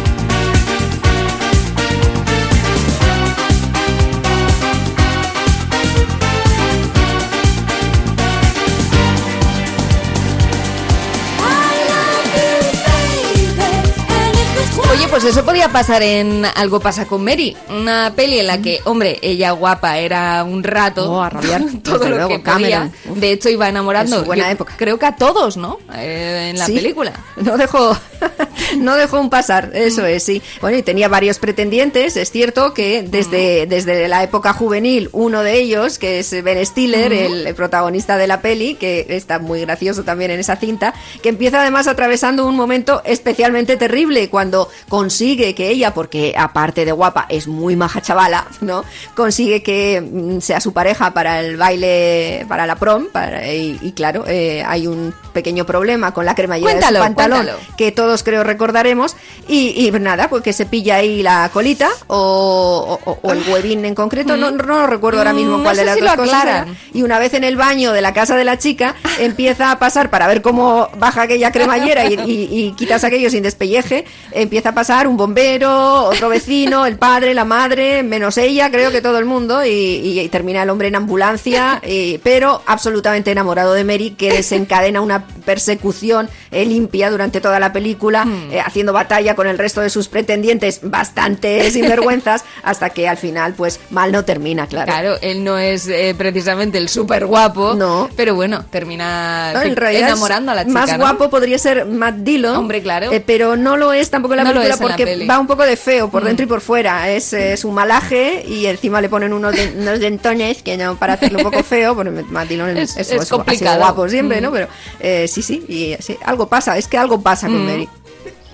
Pues 15.22 15.36
eso 15.36 15.44
podía 15.44 15.68
pasar 15.70 16.02
en 16.02 16.46
Algo 16.56 16.80
pasa 16.80 17.06
con 17.06 17.24
Mary, 17.26 17.56
una 17.70 18.14
peli 18.16 18.40
en 18.40 18.48
la 18.48 18.62
que, 18.62 18.80
hombre, 18.86 19.20
ella 19.22 19.52
guapa 19.52 19.98
era 19.98 20.44
un 20.46 20.64
rato, 20.64 21.12
Oh, 21.12 21.22
a 21.22 21.30
rabiar. 21.30 21.62
todo 21.84 22.08
lo 22.08 22.16
luego, 22.16 22.30
que 22.30 22.40
podía. 22.40 22.90
De 23.16 23.32
hecho, 23.34 23.50
iba 23.50 23.68
enamorando. 23.68 24.16
En 24.16 24.22
su 24.22 24.26
buena 24.26 24.46
yo 24.46 24.52
época. 24.52 24.76
Creo 24.78 24.98
que 24.98 25.06
a 25.08 25.16
todos, 25.18 25.58
¿no? 25.58 25.78
Eh, 25.96 26.48
en 26.52 26.58
la 26.58 26.66
Sí. 26.68 26.74
película. 26.76 27.12
No 27.36 27.58
dejó, 27.58 27.98
no 28.78 28.96
dejó 28.96 29.20
un 29.20 29.30
pasar, 29.30 29.72
eso 29.74 30.06
es, 30.06 30.24
sí. 30.24 30.42
Bueno, 30.62 30.78
y 30.78 30.84
tenía 30.84 31.10
varios 31.10 31.38
pretendientes, 31.40 32.16
es 32.16 32.32
cierto 32.32 32.74
que 32.74 33.04
desde, 33.04 33.66
desde 33.68 34.08
la 34.08 34.24
época 34.24 34.54
juvenil, 34.54 35.10
uno 35.12 35.44
de 35.44 35.60
ellos, 35.60 36.00
que 36.00 36.20
es 36.20 36.32
Ben 36.44 36.66
Stiller, 36.66 37.12
el, 37.12 37.46
el 37.48 37.56
protagonista 37.56 38.16
de 38.18 38.28
la 38.28 38.42
peli, 38.42 38.76
que 38.76 39.06
está 39.10 39.40
muy 39.40 39.62
gracioso 39.62 40.04
también 40.04 40.32
en 40.32 40.40
esa 40.40 40.56
cinta, 40.56 40.94
que 41.22 41.30
empieza 41.30 41.60
además 41.62 41.88
atravesando 41.88 42.46
un 42.46 42.56
momento 42.56 43.02
especialmente 43.04 43.76
terrible 43.76 44.30
cuando 44.30 44.70
consigue 45.10 45.56
que 45.56 45.70
ella, 45.70 45.92
porque 45.92 46.36
aparte 46.38 46.86
de 46.86 46.92
guapa, 46.92 47.26
es 47.30 47.48
muy 47.48 47.76
maja 47.76 48.00
chavala, 48.00 48.46
¿no? 48.62 48.86
Consigue 49.16 49.64
que 49.64 50.00
mm, 50.02 50.40
sea 50.40 50.60
su 50.62 50.72
pareja 50.72 51.14
para 51.16 51.40
el 51.40 51.58
baile, 51.58 52.46
para 52.48 52.68
la 52.68 52.76
prom, 52.76 53.08
para- 53.12 53.52
y, 53.52 53.80
y 53.82 53.92
claro, 53.94 54.24
eh, 54.28 54.64
hay 54.68 54.86
un 54.86 55.12
pequeño 55.34 55.66
problema 55.66 56.14
con 56.14 56.26
la 56.26 56.36
cremallera 56.36 56.70
de 56.76 56.76
su 56.76 56.80
Cuéntalo, 56.88 57.00
pantalón 57.00 57.38
cuéntalo. 57.46 57.60
que 57.76 57.92
todos 57.92 58.22
creo 58.24 58.44
recordaremos 58.44 59.16
y, 59.48 59.88
y 59.88 59.92
nada, 60.00 60.30
pues 60.30 60.44
que 60.44 60.54
se 60.54 60.68
pilla 60.68 60.98
ahí 60.98 61.24
la 61.24 61.50
colita 61.52 61.90
o, 62.08 63.00
o- 63.04 63.20
o 63.24 63.32
el 63.34 63.42
huevín 63.50 63.86
en 63.86 63.96
concreto, 63.96 64.38
no, 64.38 64.52
no 64.52 64.58
lo 64.82 64.86
recuerdo 64.88 65.18
ahora 65.20 65.34
mismo 65.34 65.56
Mm, 65.56 65.58
no 65.58 65.64
cuál 65.64 65.76
sé 65.76 65.82
de 65.82 65.86
las 65.88 65.96
si 65.96 66.02
dos 66.02 66.14
cosas 66.16 66.44
era. 66.44 66.68
y 66.94 67.02
una 67.02 67.18
vez 67.18 67.34
en 67.34 67.44
el 67.44 67.56
baño 67.56 67.94
de 67.94 68.02
la 68.02 68.14
casa 68.14 68.36
de 68.36 68.44
la 68.44 68.58
chica 68.60 68.94
empieza 69.20 69.72
a 69.72 69.80
pasar 69.80 70.12
para 70.12 70.28
ver 70.28 70.44
cómo 70.44 70.88
baja 71.00 71.24
aquella 71.24 71.52
cremallera 71.52 72.06
y, 72.06 72.14
y- 72.14 72.48
y 72.52 72.72
quitas 72.74 73.04
aquello 73.04 73.32
sin 73.32 73.42
despelleje, 73.42 74.06
empieza 74.32 74.70
a 74.70 74.74
pasar 74.76 74.99
un 75.08 75.18
bombero, 75.18 76.06
otro 76.06 76.30
vecino, 76.30 76.86
el 76.86 76.98
padre, 76.98 77.34
la 77.34 77.46
madre, 77.46 78.04
menos 78.04 78.38
ella, 78.38 78.70
creo 78.72 78.92
que 78.92 79.02
todo 79.02 79.18
el 79.20 79.26
mundo 79.26 79.66
y, 79.66 79.70
y- 79.70 80.20
y 80.20 80.30
termina 80.30 80.64
el 80.64 80.70
hombre 80.70 80.88
en 80.90 80.96
ambulancia, 80.96 81.82
y- 81.86 82.18
pero 82.20 82.62
absolutamente 82.66 83.32
enamorado 83.32 83.74
de 83.74 83.84
Mary 83.84 84.12
que 84.12 84.32
desencadena 84.34 85.02
una 85.02 85.26
persecución 85.46 86.30
eh, 86.52 86.66
limpia 86.66 87.10
durante 87.12 87.42
toda 87.42 87.60
la 87.60 87.72
película, 87.74 88.26
Hmm. 88.26 88.52
eh, 88.52 88.60
haciendo 88.60 88.92
batalla 88.94 89.36
con 89.36 89.48
el 89.48 89.58
resto 89.58 89.82
de 89.82 89.90
sus 89.90 90.08
pretendientes 90.08 90.80
bastante 90.84 91.70
sinvergüenzas, 91.72 92.44
hasta 92.64 92.90
que 92.90 93.08
al 93.08 93.18
final, 93.18 93.54
pues 93.54 93.80
mal 93.92 94.12
no 94.12 94.26
termina, 94.26 94.68
claro. 94.68 94.88
Claro, 94.92 95.16
él 95.22 95.44
no 95.44 95.58
es 95.58 95.88
eh, 95.88 96.16
precisamente 96.18 96.78
el 96.78 96.90
súper 96.90 97.26
guapo, 97.26 97.74
No. 97.76 98.10
pero 98.16 98.36
bueno, 98.36 98.66
termina 98.70 99.54
No, 99.54 99.62
enamorando 99.62 100.52
a 100.52 100.56
la 100.56 100.62
chica. 100.66 100.74
Más 100.74 100.92
¿no? 100.92 100.98
guapo 100.98 101.30
podría 101.30 101.58
ser 101.58 101.86
Matt 101.86 102.16
Dillon. 102.18 102.56
Hombre, 102.56 102.82
claro. 102.82 103.10
pero 103.26 103.56
no 103.56 103.78
lo 103.78 103.94
es 103.94 104.10
tampoco 104.10 104.34
en 104.34 104.38
la 104.38 104.44
No 104.46 104.50
película 104.54 104.74
es 104.80 104.82
en 104.82 104.88
la 104.88 104.94
porque 104.96 105.06
peli. 105.06 105.26
Mm. 105.26 105.30
va 105.30 105.40
un 105.40 105.48
poco 105.48 105.64
de 105.64 105.76
feo 105.78 106.10
por 106.10 106.24
dentro 106.24 106.44
y 106.46 106.48
por 106.48 106.62
fuera. 106.62 107.10
Es, 107.10 107.34
es 107.34 107.64
un 107.66 107.74
malaje 107.74 108.44
y 108.48 108.66
encima 108.66 109.02
le 109.02 109.10
ponen 109.10 109.34
unos, 109.34 109.56
de- 109.56 109.74
unos 109.78 110.00
dentones 110.00 110.62
que 110.64 110.78
no 110.78 110.96
para 110.98 111.14
hacerlo 111.14 111.40
un 111.40 111.44
poco 111.46 111.64
feo. 111.64 111.96
Porque 111.96 112.12
Matt 112.12 112.48
Dillon 112.48 112.78
Es- 112.78 112.98
es, 112.98 113.12
es 113.12 113.30
complicado. 113.30 113.78
guapo 113.80 114.08
siempre, 114.10 114.40
Mm. 114.40 114.44
¿no? 114.44 114.52
Pero 114.52 114.68
eh, 115.00 115.28
sí, 115.28 115.42
sí, 115.42 115.64
y 115.68 115.96
sí, 116.02 116.18
algo 116.26 116.48
pasa. 116.48 116.78
Es 116.78 116.88
que 116.88 116.98
algo 116.98 117.22
pasa 117.22 117.48
con 117.48 117.64
Mm. 117.66 117.70
Mary. 117.70 117.90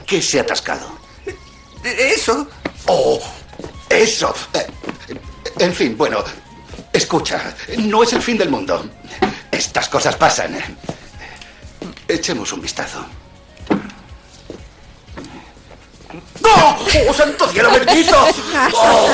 ¿Qué 0.06 0.22
se 0.22 0.40
ha 0.40 0.42
atascado? 0.44 0.88
¿Eso? 1.84 2.48
Oh, 2.88 3.20
eso. 3.90 4.34
Eh, 4.54 4.66
En 5.60 5.74
fin, 5.74 5.96
bueno, 5.98 6.18
escucha, 6.92 7.56
no 7.78 8.04
es 8.04 8.12
el 8.14 8.22
fin 8.22 8.38
del 8.38 8.50
mundo. 8.50 8.86
Estas 9.52 9.88
cosas 9.88 10.16
pasan. 10.18 10.58
Echemos 12.08 12.52
un 12.54 12.62
vistazo. 12.62 13.06
¡No! 16.46 16.78
¡Oh, 17.10 17.14
santo 17.14 17.48
cielo 17.50 17.70
bendito! 17.72 18.16
¡Oh! 18.74 19.10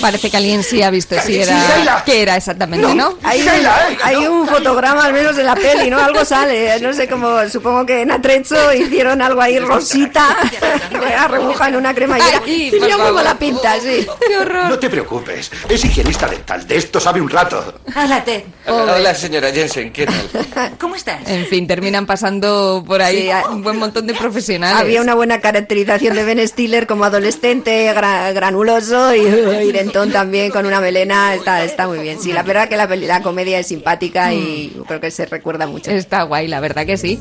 Parece 0.00 0.30
que 0.30 0.36
alguien 0.36 0.62
sí 0.62 0.82
ha 0.82 0.90
visto 0.90 1.16
si 1.24 1.40
era 1.40 2.02
qué 2.04 2.22
era 2.22 2.36
exactamente, 2.36 2.94
¿no? 2.94 3.16
Hay, 3.22 3.40
Sheila, 3.42 3.88
eh, 3.92 3.98
hay 4.02 4.16
no, 4.16 4.32
un 4.32 4.48
fotograma 4.48 5.04
al 5.04 5.12
menos 5.12 5.36
de 5.36 5.44
la 5.44 5.54
peli, 5.54 5.90
¿no? 5.90 5.98
Algo 5.98 6.24
sale, 6.24 6.78
no 6.80 6.92
sé 6.92 7.08
cómo, 7.08 7.48
supongo 7.48 7.86
que 7.86 8.02
en 8.02 8.10
Atrecho 8.10 8.72
hicieron 8.72 9.22
algo 9.22 9.40
ahí 9.40 9.58
rosita, 9.58 10.36
rebuja 11.28 11.68
en 11.68 11.76
una 11.76 11.94
cremallera. 11.94 12.42
Ay, 12.44 12.70
y 12.74 12.78
por 12.78 12.88
yo 12.88 12.96
como 12.96 13.04
favor. 13.08 13.24
la 13.24 13.38
pinta, 13.38 13.80
sí. 13.80 14.06
¡Qué 14.26 14.36
horror! 14.38 14.70
No 14.70 14.78
te 14.78 14.90
preocupes, 14.90 15.50
es 15.68 15.84
higienista 15.84 16.26
dental, 16.28 16.66
de 16.66 16.76
esto 16.76 17.00
sabe 17.00 17.20
un 17.20 17.30
rato. 17.30 17.74
Hola, 17.96 18.22
Ted. 18.24 18.42
Hola, 18.66 19.14
señora 19.14 19.50
Jensen, 19.52 19.92
¿qué 19.92 20.06
tal? 20.06 20.76
¿Cómo 20.78 20.94
estás? 20.96 21.26
En 21.26 21.46
fin, 21.46 21.66
terminan 21.66 22.06
pasando 22.06 22.82
por 22.86 23.00
ahí 23.02 23.22
Sí, 23.22 23.30
a- 23.30 23.48
un 23.48 23.62
buen 23.62 23.76
montón 23.78 24.06
de 24.06 24.14
profesionales. 24.14 24.78
Había 24.80 25.00
una 25.00 25.14
buena 25.14 25.40
caracterización 25.40 26.14
de 26.14 26.24
Ben 26.24 26.38
Stiller 26.58 26.88
como 26.88 27.04
adolescente, 27.04 27.88
gra- 27.94 28.32
granuloso 28.34 29.14
y, 29.14 29.70
dentón 29.70 30.10
también 30.10 30.50
con 30.50 30.66
una 30.66 30.80
melena. 30.80 31.32
Está, 31.32 31.62
está 31.62 31.86
muy 31.86 32.00
bien. 32.00 32.20
Sí, 32.20 32.32
la 32.32 32.42
verdad 32.42 32.68
que 32.68 32.76
la, 32.76 32.86
la 32.86 33.22
comedia 33.22 33.60
es 33.60 33.68
simpática 33.68 34.34
y 34.34 34.76
creo 34.88 34.98
que 35.00 35.12
se 35.12 35.24
recuerda 35.26 35.68
mucho. 35.68 35.92
Está 35.92 36.24
guay, 36.24 36.48
la 36.48 36.58
verdad 36.58 36.84
que 36.84 36.96
sí. 36.96 37.16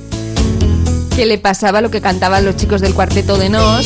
¿Qué 1.15 1.28
le 1.28 1.38
pasaba 1.38 1.78
a 1.78 1.82
lo 1.84 1.91
que 1.91 2.02
cantaban 2.02 2.45
los 2.45 2.56
chicos 2.56 2.82
del 2.82 2.95
cuarteto 2.95 3.38
de 3.38 3.50
Nos 3.50 3.86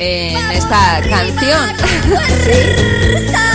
en 0.00 0.36
esta 0.50 1.00
canción? 1.08 1.70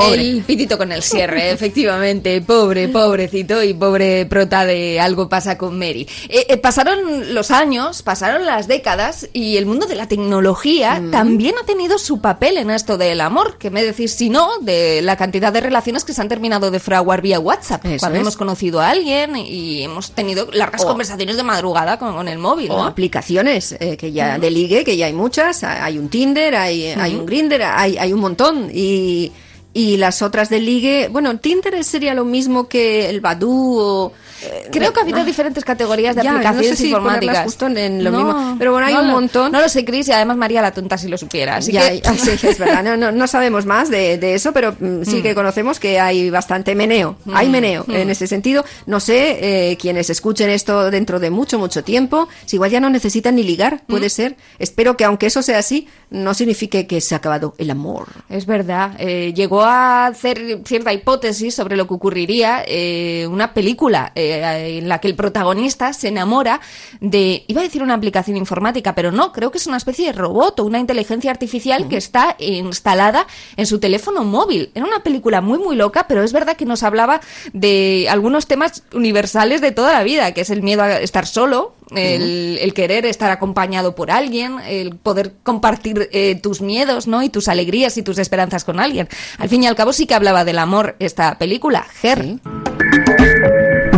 Pobre. 0.00 0.20
El 0.20 0.42
pitito 0.42 0.78
con 0.78 0.92
el 0.92 1.02
cierre, 1.02 1.50
efectivamente. 1.52 2.40
Pobre, 2.42 2.88
pobrecito 2.88 3.62
y 3.62 3.74
pobre 3.74 4.26
prota 4.26 4.64
de 4.64 5.00
Algo 5.00 5.28
pasa 5.28 5.56
con 5.58 5.78
Mary. 5.78 6.06
Eh, 6.28 6.46
eh, 6.48 6.56
pasaron 6.56 7.34
los 7.34 7.50
años, 7.50 8.02
pasaron 8.02 8.46
las 8.46 8.68
décadas 8.68 9.28
y 9.32 9.56
el 9.56 9.66
mundo 9.66 9.86
de 9.86 9.94
la 9.96 10.06
tecnología 10.08 11.00
Mm. 11.00 11.10
también 11.10 11.54
ha 11.62 11.66
tenido 11.66 11.98
su 11.98 12.20
papel 12.20 12.56
en 12.58 12.70
esto 12.70 12.96
del 12.98 13.20
amor. 13.20 13.58
Que 13.58 13.70
me 13.70 13.82
decís, 13.82 14.12
si 14.12 14.28
no, 14.30 14.58
de 14.60 15.00
la 15.02 15.16
cantidad 15.16 15.52
de 15.52 15.60
relaciones 15.60 16.04
que 16.04 16.12
se 16.12 16.20
han 16.20 16.28
terminado 16.28 16.70
de 16.70 16.78
fraguar 16.80 17.22
vía 17.22 17.40
WhatsApp. 17.40 17.84
Eso 17.84 17.98
cuando 18.00 18.16
es. 18.18 18.22
hemos 18.22 18.36
conocido 18.36 18.80
a 18.80 18.90
alguien 18.90 19.36
y 19.36 19.82
hemos 19.82 20.12
tenido 20.12 20.48
largas 20.52 20.82
O- 20.84 20.86
conversaciones 20.88 21.36
de 21.36 21.42
madrugada 21.42 21.98
con, 21.98 22.14
con 22.14 22.28
el 22.28 22.38
móvil. 22.38 22.70
O 22.70 22.76
¿no? 22.78 22.84
aplicaciones 22.84 23.72
eh, 23.80 23.96
que 23.96 24.12
ya 24.12 24.38
de 24.38 24.50
ligue, 24.50 24.84
que 24.84 24.96
ya 24.96 25.06
hay 25.06 25.12
muchas. 25.12 25.62
Hay 25.64 25.98
un 25.98 26.08
Tinder, 26.08 26.54
hay, 26.56 26.86
hay 26.86 27.14
un 27.14 27.26
Grinder, 27.26 27.62
hay, 27.62 27.96
hay 27.98 28.12
un 28.12 28.20
montón. 28.20 28.70
Y, 28.72 29.32
y 29.76 29.98
las 29.98 30.22
otras 30.22 30.48
de 30.48 30.58
ligue, 30.58 31.08
bueno, 31.12 31.38
Tinder 31.38 31.84
sería 31.84 32.14
lo 32.14 32.24
mismo 32.24 32.66
que 32.66 33.10
el 33.10 33.20
Badoo 33.20 33.76
o... 33.78 34.12
eh, 34.42 34.68
Creo 34.70 34.92
que 34.92 35.00
ha 35.00 35.02
habido 35.02 35.24
diferentes 35.24 35.64
categorías 35.64 36.14
de 36.16 36.22
ya, 36.22 36.30
aplicaciones 36.32 36.70
no 36.70 36.76
sé 36.76 36.82
si 36.82 36.88
informáticas. 36.88 37.44
justo 37.44 37.66
en, 37.66 38.04
lo 38.04 38.10
No, 38.10 38.24
mismo. 38.24 38.56
Pero 38.58 38.72
bueno, 38.72 38.86
hay 38.86 38.94
no 38.94 39.00
un 39.02 39.08
montón. 39.08 39.52
No 39.52 39.60
lo 39.60 39.68
sé, 39.68 39.84
Cris, 39.84 40.08
y 40.08 40.12
además 40.12 40.36
María 40.36 40.62
la 40.62 40.72
tonta 40.72 40.98
si 40.98 41.08
lo 41.08 41.18
supiera. 41.18 41.56
Así 41.56 41.72
Ya, 41.72 41.88
que... 41.90 42.00
ya, 42.00 42.14
sí, 42.14 42.46
es 42.46 42.58
verdad. 42.58 42.96
No, 43.12 43.26
sabemos 43.26 43.66
más 43.66 43.90
de, 43.90 44.18
de 44.18 44.34
eso, 44.34 44.52
pero 44.52 44.74
mm, 44.78 45.02
sí 45.04 45.22
que 45.22 45.34
conocemos 45.34 45.80
que 45.80 45.98
hay 46.00 46.30
bastante 46.30 46.74
meneo. 46.74 47.16
Hay 47.32 47.48
meneo 47.48 47.84
en 47.88 48.10
ese 48.10 48.26
sentido. 48.26 48.64
No 48.86 49.00
sé, 49.00 49.70
eh, 49.70 49.76
quienes 49.76 50.10
escuchen 50.10 50.50
esto 50.50 50.90
dentro 50.90 51.18
de 51.20 51.30
mucho, 51.30 51.58
mucho 51.58 51.82
tiempo, 51.84 52.28
si 52.44 52.56
igual 52.56 52.70
ya 52.70 52.80
no 52.80 52.90
necesitan 52.90 53.36
ni 53.36 53.42
ligar, 53.42 53.82
puede 53.86 54.10
ser. 54.10 54.36
Espero 54.58 54.96
que 54.96 55.04
aunque 55.04 55.26
eso 55.26 55.42
sea 55.42 55.58
así, 55.58 55.88
no 56.10 56.34
signifique 56.34 56.86
que 56.86 57.00
se 57.00 57.14
ha 57.14 57.18
acabado 57.18 57.54
el 57.58 57.70
amor. 57.70 58.06
Es 58.28 58.46
verdad. 58.46 58.92
eh, 58.98 59.32
llegó 59.34 59.62
a 59.62 60.06
hacer 60.06 60.60
cierta 60.64 60.92
hipótesis 60.92 61.54
sobre 61.54 61.76
lo 61.76 61.86
que 61.86 61.94
ocurriría 61.94 62.62
eh, 62.66 63.26
una 63.30 63.52
película 63.54 64.12
eh, 64.14 64.25
en 64.34 64.88
la 64.88 64.98
que 64.98 65.08
el 65.08 65.14
protagonista 65.14 65.92
se 65.92 66.08
enamora 66.08 66.60
de, 67.00 67.44
iba 67.46 67.60
a 67.60 67.64
decir 67.64 67.82
una 67.82 67.94
aplicación 67.94 68.36
informática, 68.36 68.94
pero 68.94 69.12
no, 69.12 69.32
creo 69.32 69.50
que 69.50 69.58
es 69.58 69.66
una 69.66 69.76
especie 69.76 70.06
de 70.06 70.12
robot 70.12 70.60
o 70.60 70.64
una 70.64 70.78
inteligencia 70.78 71.30
artificial 71.30 71.88
que 71.88 71.96
está 71.96 72.36
instalada 72.38 73.26
en 73.56 73.66
su 73.66 73.78
teléfono 73.78 74.24
móvil. 74.24 74.70
Era 74.74 74.86
una 74.86 75.02
película 75.02 75.40
muy, 75.40 75.58
muy 75.58 75.76
loca, 75.76 76.06
pero 76.08 76.22
es 76.22 76.32
verdad 76.32 76.56
que 76.56 76.64
nos 76.64 76.82
hablaba 76.82 77.20
de 77.52 78.06
algunos 78.10 78.46
temas 78.46 78.82
universales 78.92 79.60
de 79.60 79.72
toda 79.72 79.92
la 79.92 80.02
vida, 80.02 80.32
que 80.32 80.42
es 80.42 80.50
el 80.50 80.62
miedo 80.62 80.82
a 80.82 81.00
estar 81.00 81.26
solo, 81.26 81.74
el, 81.94 82.58
el 82.60 82.74
querer 82.74 83.06
estar 83.06 83.30
acompañado 83.30 83.94
por 83.94 84.10
alguien, 84.10 84.58
el 84.66 84.96
poder 84.96 85.34
compartir 85.42 86.08
eh, 86.12 86.34
tus 86.34 86.60
miedos, 86.60 87.06
¿no? 87.06 87.22
Y 87.22 87.28
tus 87.28 87.48
alegrías 87.48 87.96
y 87.96 88.02
tus 88.02 88.18
esperanzas 88.18 88.64
con 88.64 88.80
alguien. 88.80 89.08
Al 89.38 89.48
fin 89.48 89.62
y 89.62 89.66
al 89.66 89.76
cabo 89.76 89.92
sí 89.92 90.06
que 90.06 90.14
hablaba 90.14 90.44
del 90.44 90.58
amor 90.58 90.96
esta 90.98 91.38
película, 91.38 91.86
Her. 92.02 92.38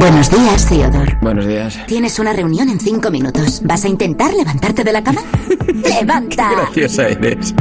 Buenos 0.09 0.31
días, 0.31 0.67
Theodore. 0.67 1.19
Buenos 1.21 1.47
días. 1.47 1.79
Tienes 1.87 2.19
una 2.19 2.33
reunión 2.33 2.71
en 2.71 2.81
cinco 2.81 3.11
minutos. 3.11 3.61
¿Vas 3.65 3.85
a 3.85 3.89
intentar 3.89 4.33
levantarte 4.33 4.83
de 4.83 4.93
la 4.93 5.05
cama? 5.05 5.21
¡Levanta! 5.85 6.51
Graciosa 6.51 7.09
eres. 7.09 7.55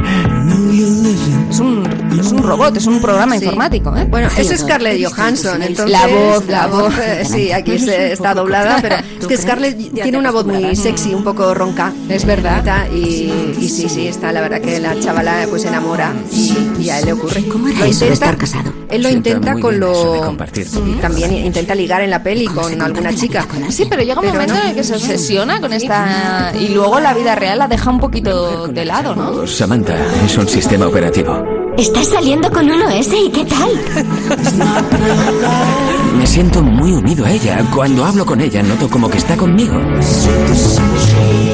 Es 1.50 1.60
un, 1.60 1.84
es 2.18 2.32
un 2.32 2.42
robot, 2.42 2.76
es 2.76 2.86
un 2.86 3.00
programa 3.02 3.36
informático, 3.36 3.94
¿eh? 3.96 4.06
Bueno, 4.08 4.30
Sí, 4.30 4.40
ese 4.42 4.54
es 4.54 4.60
Scarlett 4.60 5.04
Johansson, 5.04 5.62
entonces... 5.62 5.90
La 5.92 6.06
voz, 6.06 6.46
la 6.48 6.66
voz. 6.68 6.94
eh, 6.98 7.24
Sí, 7.26 7.52
aquí 7.52 7.78
se- 7.78 8.12
está 8.12 8.32
doblada, 8.34 8.78
pero 8.80 8.96
es 8.96 9.18
¿Tú 9.20 9.28
que? 9.28 9.36
Scarlett 9.36 9.76
tiene 9.92 10.16
una 10.18 10.30
voz 10.30 10.46
muy 10.46 10.74
sexy, 10.74 11.12
un 11.14 11.24
poco 11.24 11.52
ronca. 11.54 11.92
Es 12.08 12.24
verdad. 12.24 12.88
Y, 12.90 13.30
y 13.60 13.68
sí, 13.68 13.88
sí, 13.88 14.06
está, 14.08 14.32
la 14.32 14.40
verdad 14.40 14.60
que 14.60 14.80
la 14.80 14.98
chavala 15.00 15.46
pues 15.50 15.62
se 15.62 15.68
enamora 15.68 16.12
y, 16.32 16.56
y 16.80 16.90
a 16.90 16.98
él 17.00 17.06
le 17.06 17.12
ocurre. 17.12 17.44
¿Cómo 17.48 17.68
era 17.68 17.80
Lo 17.80 17.84
eso 17.84 18.06
de 18.06 18.12
intenta- 18.12 18.12
estar 18.12 18.36
casado? 18.38 18.72
Él 18.90 19.02
lo 19.02 19.10
intenta 19.10 19.52
con 19.60 19.72
de 19.74 19.80
lo... 19.80 20.20
compartir 20.22 20.66
también 21.02 21.30
intenta 21.34 21.74
ligar 21.74 22.00
en 22.00 22.08
la 22.10 22.22
peli 22.22 22.37
¿Cómo 22.46 22.62
con 22.62 22.82
alguna 22.82 23.14
chica. 23.14 23.46
Sí, 23.70 23.86
pero 23.88 24.02
llega 24.02 24.20
un 24.20 24.26
Pero 24.26 24.32
momento 24.34 24.54
no. 24.54 24.60
en 24.60 24.68
el 24.68 24.74
que 24.74 24.84
se 24.84 24.94
obsesiona 24.94 25.60
con 25.60 25.72
esta... 25.72 26.52
Y 26.58 26.68
luego 26.68 27.00
la 27.00 27.14
vida 27.14 27.34
real 27.34 27.58
la 27.58 27.68
deja 27.68 27.90
un 27.90 28.00
poquito 28.00 28.68
de 28.68 28.84
lado, 28.84 29.14
¿no? 29.14 29.46
Samantha 29.46 29.96
es 30.24 30.36
un 30.36 30.48
sistema 30.48 30.86
operativo. 30.86 31.44
¿Estás 31.76 32.08
saliendo 32.08 32.50
con 32.50 32.70
uno 32.70 32.88
ese 32.88 33.18
y 33.18 33.30
qué 33.30 33.44
tal? 33.44 33.68
Me 36.28 36.34
siento 36.34 36.62
muy 36.62 36.92
unido 36.92 37.24
a 37.24 37.32
ella. 37.32 37.64
Cuando 37.74 38.04
hablo 38.04 38.26
con 38.26 38.40
ella 38.42 38.62
noto 38.62 38.88
como 38.90 39.08
que 39.08 39.16
está 39.16 39.34
conmigo. 39.34 39.72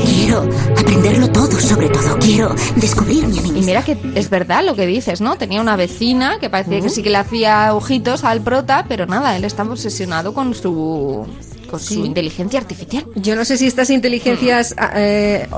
Quiero 0.05 0.49
aprenderlo 0.77 1.31
todo, 1.31 1.59
sobre 1.61 1.89
todo. 1.89 2.19
Quiero 2.19 2.55
descubrirme 2.75 3.39
a 3.39 3.43
mí 3.43 3.53
Y 3.61 3.63
mira 3.63 3.83
que 3.85 3.97
es 4.17 4.29
verdad 4.29 4.65
lo 4.67 4.75
que 4.75 4.85
dices, 4.87 5.21
¿no? 5.21 5.37
Tenía 5.37 5.61
una 5.61 5.77
vecina 5.77 6.39
que 6.41 6.51
parecía 6.51 6.81
que 6.81 6.89
sí 6.91 7.03
que 7.05 7.11
le 7.11 7.19
hacía 7.19 7.73
ojitos 7.73 8.25
al 8.25 8.41
prota, 8.43 8.85
pero 8.89 9.07
nada, 9.07 9.37
él 9.37 9.45
estaba 9.45 9.71
obsesionado 9.71 10.35
con 10.35 10.55
su 10.55 11.25
con 11.71 11.81
su 11.81 12.05
inteligencia 12.05 12.59
artificial. 12.61 13.07
Yo 13.17 13.35
no 13.37 13.45
sé 13.45 13.57
si 13.57 13.67
estas 13.67 13.91
inteligencias 13.91 14.75
ah, 14.77 14.93
eh, 14.97 15.49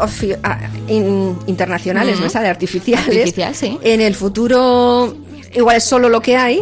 ah, 0.45 0.59
in- 0.89 1.37
internacionales, 1.47 2.21
me 2.21 2.29
sale 2.31 2.49
artificiales, 2.49 3.07
Artificial, 3.09 3.55
sí. 3.55 3.79
en 3.83 4.01
el 4.01 4.15
futuro 4.15 5.15
igual 5.57 5.77
es 5.77 5.85
solo 5.85 6.09
lo 6.09 6.21
que 6.23 6.37
hay 6.37 6.61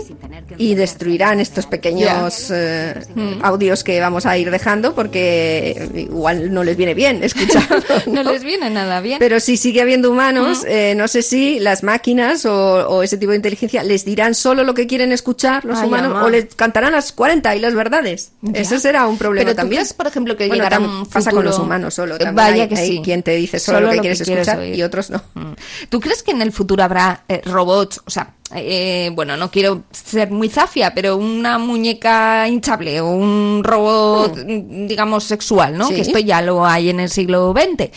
y 0.56 0.74
destruirán 0.74 1.40
estos 1.40 1.66
pequeños 1.66 2.50
eh, 2.50 2.94
audios 3.42 3.82
que 3.84 4.00
vamos 4.00 4.24
a 4.26 4.36
ir 4.38 4.50
dejando 4.50 4.94
porque 4.94 5.88
igual 5.94 6.52
no 6.52 6.64
les 6.64 6.76
viene 6.76 6.94
bien 6.94 7.22
escuchar. 7.22 7.62
No 8.06 8.22
les 8.22 8.42
viene 8.44 8.70
nada 8.70 9.00
bien. 9.00 9.18
Pero 9.18 9.40
si 9.40 9.56
sigue 9.56 9.80
habiendo 9.80 10.10
humanos, 10.10 10.64
eh, 10.66 10.94
no 10.96 11.08
sé 11.08 11.22
si 11.22 11.58
las 11.58 11.82
máquinas 11.82 12.44
o, 12.46 12.88
o 12.88 13.02
ese 13.02 13.16
tipo 13.18 13.30
de 13.30 13.36
inteligencia 13.36 13.82
les 13.82 14.04
dirán 14.04 14.34
solo 14.34 14.62
lo 14.64 14.74
que 14.74 14.86
quieren 14.86 15.12
escuchar 15.12 15.64
los 15.64 15.78
Ay, 15.78 15.88
humanos 15.88 16.12
mamá. 16.12 16.24
o 16.26 16.28
les 16.30 16.54
cantarán 16.54 16.92
las 16.92 17.12
40 17.12 17.56
y 17.56 17.60
las 17.60 17.74
verdades. 17.74 18.32
Ya. 18.42 18.60
Ese 18.60 18.78
será 18.80 19.06
un 19.06 19.18
problema 19.18 19.44
Pero 19.46 19.52
tú 19.54 19.56
también. 19.56 19.80
crees, 19.82 19.92
por 19.94 20.06
ejemplo, 20.06 20.36
que 20.36 20.48
Bueno, 20.48 20.64
un 20.64 21.06
pasa 21.06 21.30
con 21.30 21.40
futuro- 21.40 21.42
los 21.42 21.58
humanos 21.58 21.94
solo. 21.94 22.18
También 22.18 22.34
vaya 22.36 22.62
hay, 22.64 22.68
que 22.68 22.76
hay 22.76 22.88
sí. 22.96 23.00
quien 23.04 23.22
te 23.22 23.32
dice 23.36 23.58
solo, 23.58 23.80
lo 23.80 23.90
que 23.90 23.98
quieres 24.00 24.20
escuchar 24.20 24.58
oír. 24.58 24.74
y 24.76 24.82
otros 24.82 25.10
no. 25.10 25.22
Mm. 25.34 25.52
¿Tú 25.88 26.00
crees 26.00 26.22
que 26.22 26.30
en 26.32 26.42
el 26.42 26.52
futuro 26.52 26.82
habrá 26.82 27.24
eh, 27.28 27.40
robots? 27.44 28.00
O 28.06 28.10
sea, 28.10 28.34
eh, 28.54 29.10
bueno, 29.14 29.36
no 29.36 29.50
quiero 29.50 29.84
ser 29.90 30.30
muy 30.30 30.48
zafia, 30.48 30.94
pero 30.94 31.16
una 31.16 31.58
muñeca 31.58 32.48
hinchable 32.48 33.00
o 33.00 33.10
un 33.10 33.62
robot, 33.64 34.38
mm, 34.46 34.86
digamos, 34.86 35.24
sexual, 35.24 35.76
¿no? 35.76 35.88
Sí. 35.88 35.94
Que 35.94 36.00
esto 36.02 36.18
ya 36.18 36.40
lo 36.42 36.64
hay 36.64 36.90
en 36.90 37.00
el 37.00 37.10
siglo 37.10 37.52
XX. 37.56 37.90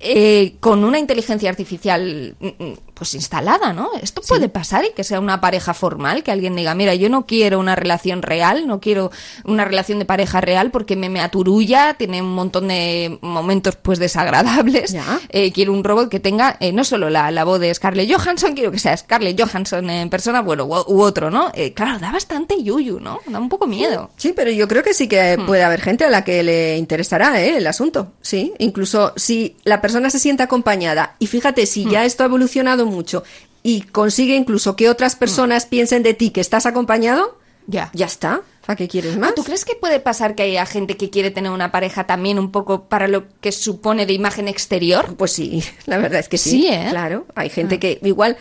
Eh, 0.00 0.54
con 0.60 0.84
una 0.84 0.98
inteligencia 0.98 1.50
artificial 1.50 2.36
mm, 2.38 2.46
mm, 2.46 2.74
pues 2.98 3.14
instalada, 3.14 3.72
¿no? 3.72 3.90
Esto 4.02 4.20
puede 4.22 4.48
pasar 4.48 4.84
y 4.84 4.92
que 4.92 5.04
sea 5.04 5.20
una 5.20 5.40
pareja 5.40 5.72
formal, 5.72 6.22
que 6.22 6.32
alguien 6.32 6.56
diga, 6.56 6.74
mira, 6.74 6.94
yo 6.94 7.08
no 7.08 7.24
quiero 7.26 7.58
una 7.60 7.76
relación 7.76 8.22
real, 8.22 8.66
no 8.66 8.80
quiero 8.80 9.10
una 9.44 9.64
relación 9.64 9.98
de 9.98 10.04
pareja 10.04 10.40
real 10.40 10.70
porque 10.70 10.96
me, 10.96 11.08
me 11.08 11.20
aturulla, 11.20 11.94
tiene 11.94 12.20
un 12.20 12.34
montón 12.34 12.68
de 12.68 13.18
momentos 13.22 13.76
pues 13.76 13.98
desagradables. 13.98 14.96
Eh, 15.30 15.52
quiero 15.52 15.72
un 15.72 15.84
robot 15.84 16.08
que 16.08 16.20
tenga 16.20 16.56
eh, 16.60 16.72
no 16.72 16.84
solo 16.84 17.08
la, 17.08 17.30
la 17.30 17.44
voz 17.44 17.60
de 17.60 17.72
Scarlett 17.72 18.12
Johansson, 18.12 18.54
quiero 18.54 18.70
que 18.72 18.78
sea 18.78 18.96
Scarlett 18.96 19.40
Johansson 19.40 19.88
en 19.88 20.10
persona, 20.10 20.40
bueno, 20.42 20.64
u, 20.64 20.74
u 20.74 21.02
otro, 21.02 21.30
¿no? 21.30 21.50
Eh, 21.54 21.72
claro, 21.72 21.98
da 21.98 22.10
bastante 22.10 22.62
yuyu, 22.62 23.00
¿no? 23.00 23.20
Da 23.26 23.38
un 23.38 23.48
poco 23.48 23.66
miedo. 23.66 24.10
Sí, 24.16 24.32
pero 24.34 24.50
yo 24.50 24.66
creo 24.66 24.82
que 24.82 24.94
sí 24.94 25.08
que 25.08 25.38
puede 25.46 25.62
haber 25.62 25.80
gente 25.80 26.04
a 26.04 26.10
la 26.10 26.24
que 26.24 26.42
le 26.42 26.76
interesará 26.76 27.40
el 27.40 27.66
asunto. 27.66 28.12
Sí, 28.20 28.52
incluso 28.58 29.12
si 29.16 29.56
la 29.64 29.80
persona 29.80 30.10
se 30.10 30.18
siente 30.18 30.42
acompañada 30.42 31.14
y 31.18 31.26
fíjate 31.26 31.66
si 31.66 31.88
ya 31.88 32.04
esto 32.04 32.22
ha 32.22 32.26
evolucionado 32.26 32.86
mucho 32.88 33.22
y 33.62 33.82
consigue 33.82 34.34
incluso 34.36 34.76
que 34.76 34.88
otras 34.88 35.16
personas 35.16 35.66
piensen 35.66 36.02
de 36.02 36.14
ti 36.14 36.30
que 36.30 36.40
estás 36.40 36.64
acompañado, 36.66 37.38
Ya. 37.66 37.90
ya 37.92 38.06
está. 38.06 38.40
¿Para 38.64 38.76
qué 38.76 38.86
quieres 38.88 39.16
más? 39.16 39.34
¿Tú 39.34 39.44
crees 39.44 39.64
que 39.64 39.74
puede 39.74 39.98
pasar 39.98 40.34
que 40.34 40.42
haya 40.42 40.66
gente 40.66 40.96
que 40.98 41.08
quiere 41.08 41.30
tener 41.30 41.50
una 41.50 41.72
pareja 41.72 42.06
también 42.06 42.38
un 42.38 42.50
poco 42.52 42.84
para 42.84 43.08
lo 43.08 43.24
que 43.40 43.50
supone 43.50 44.04
de 44.04 44.12
imagen 44.12 44.46
exterior? 44.46 45.16
Pues 45.16 45.32
sí, 45.32 45.62
la 45.86 45.96
verdad 45.98 46.20
es 46.20 46.28
que 46.28 46.36
sí. 46.38 46.50
Sí, 46.50 46.68
¿eh? 46.68 46.86
Claro, 46.90 47.26
hay 47.34 47.48
gente 47.48 47.78
que 47.78 47.98
igual 48.02 48.36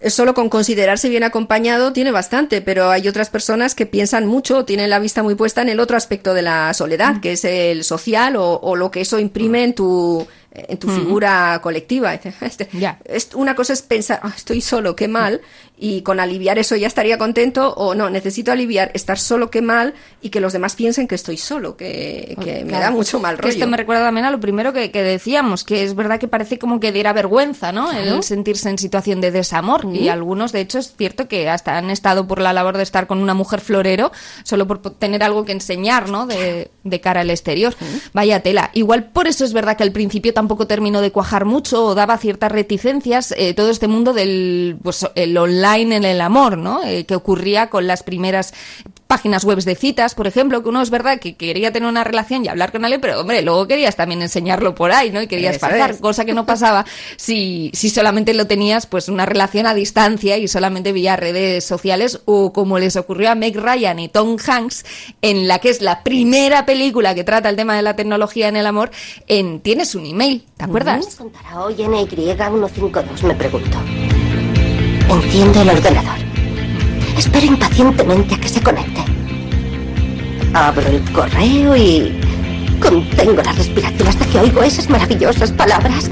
eh, 0.00 0.08
solo 0.10 0.32
con 0.34 0.48
considerarse 0.48 1.08
bien 1.10 1.24
acompañado 1.24 1.92
tiene 1.92 2.10
bastante, 2.10 2.62
pero 2.62 2.90
hay 2.90 3.06
otras 3.06 3.28
personas 3.30 3.74
que 3.74 3.84
piensan 3.86 4.26
mucho, 4.26 4.64
tienen 4.64 4.88
la 4.90 4.98
vista 4.98 5.22
muy 5.22 5.34
puesta 5.34 5.60
en 5.62 5.68
el 5.68 5.78
otro 5.80 5.96
aspecto 5.98 6.32
de 6.32 6.42
la 6.42 6.72
soledad, 6.72 7.20
que 7.20 7.32
es 7.32 7.44
el 7.44 7.84
social 7.84 8.36
o, 8.36 8.58
o 8.62 8.76
lo 8.76 8.90
que 8.90 9.02
eso 9.02 9.18
imprime 9.18 9.62
en 9.62 9.74
tu 9.74 10.26
en 10.68 10.78
tu 10.78 10.88
figura 10.88 11.60
colectiva. 11.62 12.14
Este- 12.14 12.68
Ya. 12.72 12.98
es- 13.04 13.30
una 13.34 13.54
cosa 13.54 13.72
es 13.72 13.82
pensar, 13.82 14.20
"Ah, 14.22 14.32
estoy 14.36 14.60
solo, 14.60 14.96
qué 14.96 15.08
mal, 15.08 15.40
y 15.78 16.00
con 16.02 16.20
aliviar 16.20 16.58
eso 16.58 16.74
ya 16.76 16.86
estaría 16.86 17.18
contento, 17.18 17.74
o 17.74 17.94
no, 17.94 18.08
necesito 18.08 18.50
aliviar, 18.52 18.90
estar 18.94 19.18
solo, 19.18 19.50
qué 19.50 19.60
mal, 19.60 19.92
y 20.22 20.30
que 20.30 20.40
los 20.40 20.52
demás 20.54 20.74
piensen 20.74 21.06
que 21.06 21.14
estoy 21.14 21.36
solo, 21.36 21.76
que, 21.76 22.34
que 22.42 22.64
me 22.64 22.72
da 22.80 22.90
mucho 22.90 23.20
mal 23.20 23.36
Que 23.36 23.42
rollo. 23.42 23.54
esto 23.54 23.66
me 23.66 23.76
recuerda 23.76 24.04
también 24.04 24.24
a 24.26 24.30
lo 24.30 24.40
primero 24.40 24.72
que, 24.72 24.90
que 24.90 25.02
decíamos, 25.02 25.64
que 25.64 25.82
es 25.84 25.94
verdad 25.94 26.18
que 26.18 26.28
parece 26.28 26.58
como 26.58 26.80
que 26.80 26.92
diera 26.92 27.12
vergüenza, 27.12 27.72
¿no? 27.72 27.90
Claro. 27.90 28.16
El 28.16 28.22
sentirse 28.22 28.70
en 28.70 28.78
situación 28.78 29.20
de 29.20 29.30
desamor. 29.30 29.84
Y 29.92 30.08
algunos, 30.08 30.52
de 30.52 30.60
hecho, 30.62 30.78
es 30.78 30.94
cierto 30.96 31.28
que 31.28 31.48
hasta 31.50 31.76
han 31.76 31.90
estado 31.90 32.26
por 32.26 32.40
la 32.40 32.52
labor 32.54 32.76
de 32.78 32.82
estar 32.82 33.06
con 33.06 33.18
una 33.18 33.34
mujer 33.34 33.60
florero, 33.60 34.12
solo 34.44 34.66
por 34.66 34.80
po- 34.80 34.92
tener 34.92 35.22
algo 35.22 35.44
que 35.44 35.52
enseñar, 35.52 36.08
¿no? 36.08 36.26
De, 36.26 36.70
de 36.84 37.00
cara 37.00 37.20
al 37.20 37.28
exterior. 37.30 37.74
Vaya 38.14 38.40
tela. 38.40 38.70
Igual 38.72 39.10
por 39.10 39.26
eso 39.26 39.44
es 39.44 39.52
verdad 39.52 39.76
que 39.76 39.82
al 39.82 39.92
principio 39.92 40.32
tampoco 40.32 40.45
tampoco 40.46 40.68
terminó 40.68 41.00
de 41.00 41.10
cuajar 41.10 41.44
mucho 41.44 41.84
o 41.84 41.96
daba 41.96 42.18
ciertas 42.18 42.52
reticencias 42.52 43.34
eh, 43.36 43.52
todo 43.52 43.68
este 43.68 43.88
mundo 43.88 44.12
del 44.12 44.78
pues, 44.80 45.04
el 45.16 45.36
online 45.36 45.96
en 45.96 46.04
el 46.04 46.20
amor, 46.20 46.56
¿no? 46.56 46.84
Eh, 46.84 47.04
que 47.04 47.16
ocurría 47.16 47.68
con 47.68 47.88
las 47.88 48.04
primeras 48.04 48.54
páginas 49.06 49.44
web 49.44 49.58
de 49.58 49.74
citas, 49.74 50.14
por 50.14 50.26
ejemplo, 50.26 50.62
que 50.62 50.68
uno 50.68 50.82
es 50.82 50.90
verdad 50.90 51.18
que 51.20 51.36
quería 51.36 51.72
tener 51.72 51.88
una 51.88 52.04
relación 52.04 52.44
y 52.44 52.48
hablar 52.48 52.72
con 52.72 52.84
alguien, 52.84 53.00
pero 53.00 53.20
hombre, 53.20 53.42
luego 53.42 53.66
querías 53.66 53.96
también 53.96 54.22
enseñarlo 54.22 54.74
por 54.74 54.92
ahí, 54.92 55.10
¿no? 55.10 55.22
Y 55.22 55.26
querías 55.26 55.56
Eso 55.56 55.66
pasar, 55.66 55.92
es. 55.92 56.00
cosa 56.00 56.24
que 56.24 56.34
no 56.34 56.44
pasaba 56.46 56.84
si, 57.16 57.70
si 57.72 57.90
solamente 57.90 58.34
lo 58.34 58.46
tenías, 58.46 58.86
pues 58.86 59.08
una 59.08 59.26
relación 59.26 59.66
a 59.66 59.74
distancia 59.74 60.36
y 60.38 60.48
solamente 60.48 60.92
vía 60.92 61.16
redes 61.16 61.64
sociales 61.64 62.20
o 62.24 62.52
como 62.52 62.78
les 62.78 62.96
ocurrió 62.96 63.30
a 63.30 63.34
Meg 63.34 63.56
Ryan 63.56 63.98
y 63.98 64.08
Tom 64.08 64.36
Hanks, 64.44 64.84
en 65.22 65.48
la 65.48 65.58
que 65.60 65.70
es 65.70 65.80
la 65.80 66.02
primera 66.02 66.66
película 66.66 67.14
que 67.14 67.24
trata 67.24 67.48
el 67.48 67.56
tema 67.56 67.76
de 67.76 67.82
la 67.82 67.96
tecnología 67.96 68.48
en 68.48 68.56
el 68.56 68.66
amor, 68.66 68.90
en 69.28 69.60
Tienes 69.60 69.94
un 69.94 70.06
email, 70.06 70.44
¿te 70.56 70.64
acuerdas? 70.64 71.14
Contará 71.16 71.60
hoy 71.64 71.74
NY152, 71.74 73.22
me 73.22 73.34
pregunto. 73.34 73.78
Enciendo 75.08 75.62
el 75.62 75.70
ordenador. 75.70 76.16
Espero 77.16 77.46
impacientemente 77.46 78.34
a 78.34 78.40
que 78.40 78.48
se 78.48 78.55
conecte. 78.66 79.00
Abro 80.52 80.88
el 80.88 81.00
correo 81.12 81.76
y 81.76 82.20
contengo 82.80 83.40
la 83.42 83.52
respiración 83.52 84.08
hasta 84.08 84.26
que 84.26 84.40
oigo 84.40 84.60
esas 84.64 84.90
maravillosas 84.90 85.52
palabras. 85.52 86.10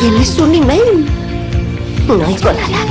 Tienes 0.00 0.36
un 0.40 0.52
email. 0.54 1.06
No 2.08 2.14
oigo 2.14 2.52
nada. 2.52 2.84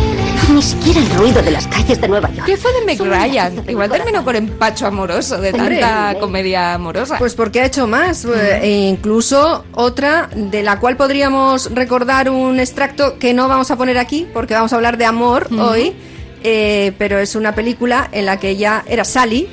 Ni 0.53 0.61
siquiera 0.61 1.01
el 1.01 1.09
ruido 1.11 1.41
de 1.41 1.51
las 1.51 1.67
calles 1.67 1.99
de 1.99 2.07
Nueva 2.07 2.29
York. 2.31 2.45
¿Qué 2.45 2.55
fue 2.55 2.71
de 2.73 2.85
Meg 2.85 3.01
Ryan? 3.01 3.63
Igual 3.69 3.89
terminó 3.91 4.23
con 4.23 4.35
empacho 4.37 4.87
amoroso 4.87 5.37
de 5.39 5.51
Hombre. 5.51 5.79
tanta 5.79 6.17
comedia 6.19 6.73
amorosa. 6.73 7.17
Pues 7.17 7.35
porque 7.35 7.59
ha 7.61 7.65
hecho 7.65 7.85
más, 7.85 8.23
eh, 8.25 8.59
e 8.61 8.87
incluso 8.87 9.65
otra 9.73 10.29
de 10.33 10.63
la 10.63 10.79
cual 10.79 10.95
podríamos 10.95 11.69
recordar 11.73 12.29
un 12.29 12.59
extracto 12.61 13.17
que 13.19 13.33
no 13.33 13.49
vamos 13.49 13.71
a 13.71 13.75
poner 13.77 13.97
aquí 13.97 14.25
porque 14.33 14.53
vamos 14.53 14.71
a 14.71 14.77
hablar 14.77 14.97
de 14.97 15.05
amor 15.05 15.47
Ujú. 15.51 15.61
hoy, 15.61 15.93
eh, 16.43 16.93
pero 16.97 17.19
es 17.19 17.35
una 17.35 17.53
película 17.55 18.09
en 18.11 18.25
la 18.25 18.37
que 18.39 18.49
ella 18.49 18.83
era 18.87 19.03
Sally 19.05 19.47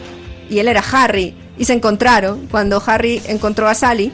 y 0.50 0.58
él 0.58 0.68
era 0.68 0.82
Harry 0.92 1.34
y 1.58 1.64
se 1.64 1.72
encontraron 1.72 2.46
cuando 2.50 2.82
Harry 2.86 3.20
encontró 3.26 3.68
a 3.68 3.74
Sally. 3.74 4.12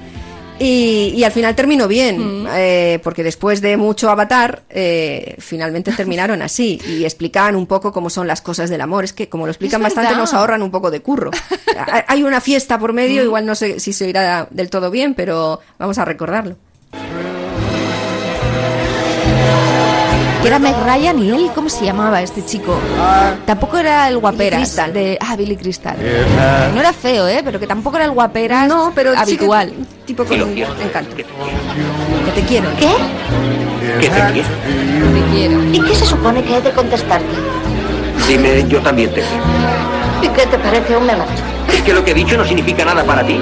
Y, 0.56 1.12
y 1.16 1.24
al 1.24 1.32
final 1.32 1.56
terminó 1.56 1.88
bien, 1.88 2.46
eh, 2.54 3.00
porque 3.02 3.24
después 3.24 3.60
de 3.60 3.76
mucho 3.76 4.08
avatar, 4.08 4.62
eh, 4.70 5.34
finalmente 5.40 5.90
terminaron 5.96 6.42
así 6.42 6.80
y 6.86 7.02
explicaban 7.04 7.56
un 7.56 7.66
poco 7.66 7.90
cómo 7.92 8.08
son 8.08 8.28
las 8.28 8.40
cosas 8.40 8.70
del 8.70 8.80
amor. 8.80 9.02
Es 9.02 9.12
que 9.12 9.28
como 9.28 9.46
lo 9.46 9.50
explican 9.50 9.80
Es 9.80 9.86
bastante, 9.86 10.10
verdad. 10.10 10.20
nos 10.20 10.32
ahorran 10.32 10.62
un 10.62 10.70
poco 10.70 10.92
de 10.92 11.00
curro. 11.00 11.32
Ha- 11.76 12.04
Hay 12.08 12.22
una 12.22 12.40
fiesta 12.40 12.78
por 12.78 12.92
medio, 12.92 13.24
igual 13.24 13.46
no 13.46 13.56
sé 13.56 13.80
si 13.80 13.92
se 13.92 14.04
oirá 14.04 14.46
del 14.52 14.70
todo 14.70 14.92
bien, 14.92 15.14
pero 15.14 15.58
vamos 15.76 15.98
a 15.98 16.04
recordarlo. 16.04 16.56
Que 20.44 20.48
era 20.48 20.58
Meg 20.58 20.74
Ryan 20.84 21.18
y 21.22 21.30
él, 21.30 21.50
¿cómo 21.54 21.70
se 21.70 21.86
llamaba 21.86 22.20
este 22.20 22.44
chico? 22.44 22.76
Tampoco 23.46 23.78
era 23.78 24.08
el 24.08 24.18
guaperas. 24.18 24.60
Crystal. 24.60 24.92
De, 24.92 25.16
ah, 25.18 25.36
Billy 25.36 25.56
Crystal. 25.56 25.96
No 26.74 26.80
era 26.80 26.92
feo, 26.92 27.26
¿eh? 27.26 27.40
Pero 27.42 27.58
que 27.58 27.66
tampoco 27.66 27.96
era 27.96 28.04
el 28.04 28.10
guaperas 28.10 28.68
No, 28.68 28.92
pero 28.94 29.12
sí 29.12 29.16
que- 29.16 29.22
habitual. 29.22 29.72
tipo 30.04 30.22
con 30.26 30.38
encanto. 30.42 31.16
Que 31.16 31.24
te 32.34 32.40
quiero. 32.46 32.68
¿Qué? 32.78 32.88
¿Qué 34.00 34.08
te 34.10 34.32
quiero? 34.32 34.48
Te 35.14 35.34
quiero. 35.34 35.64
¿Y 35.72 35.80
qué 35.80 35.94
se 35.94 36.04
supone 36.04 36.42
que 36.42 36.58
he 36.58 36.60
de 36.60 36.72
contestarte? 36.72 37.26
Dime, 38.28 38.66
yo 38.68 38.80
también 38.82 39.08
te 39.14 39.22
quiero. 39.22 39.44
¿Y 40.22 40.28
qué 40.28 40.46
te 40.46 40.58
parece 40.58 40.94
un 40.94 41.06
me? 41.06 41.24
Es 41.74 41.80
que 41.80 41.94
lo 41.94 42.04
que 42.04 42.10
he 42.10 42.14
dicho 42.14 42.36
no 42.36 42.44
significa 42.44 42.84
nada 42.84 43.02
para 43.02 43.24
ti. 43.26 43.40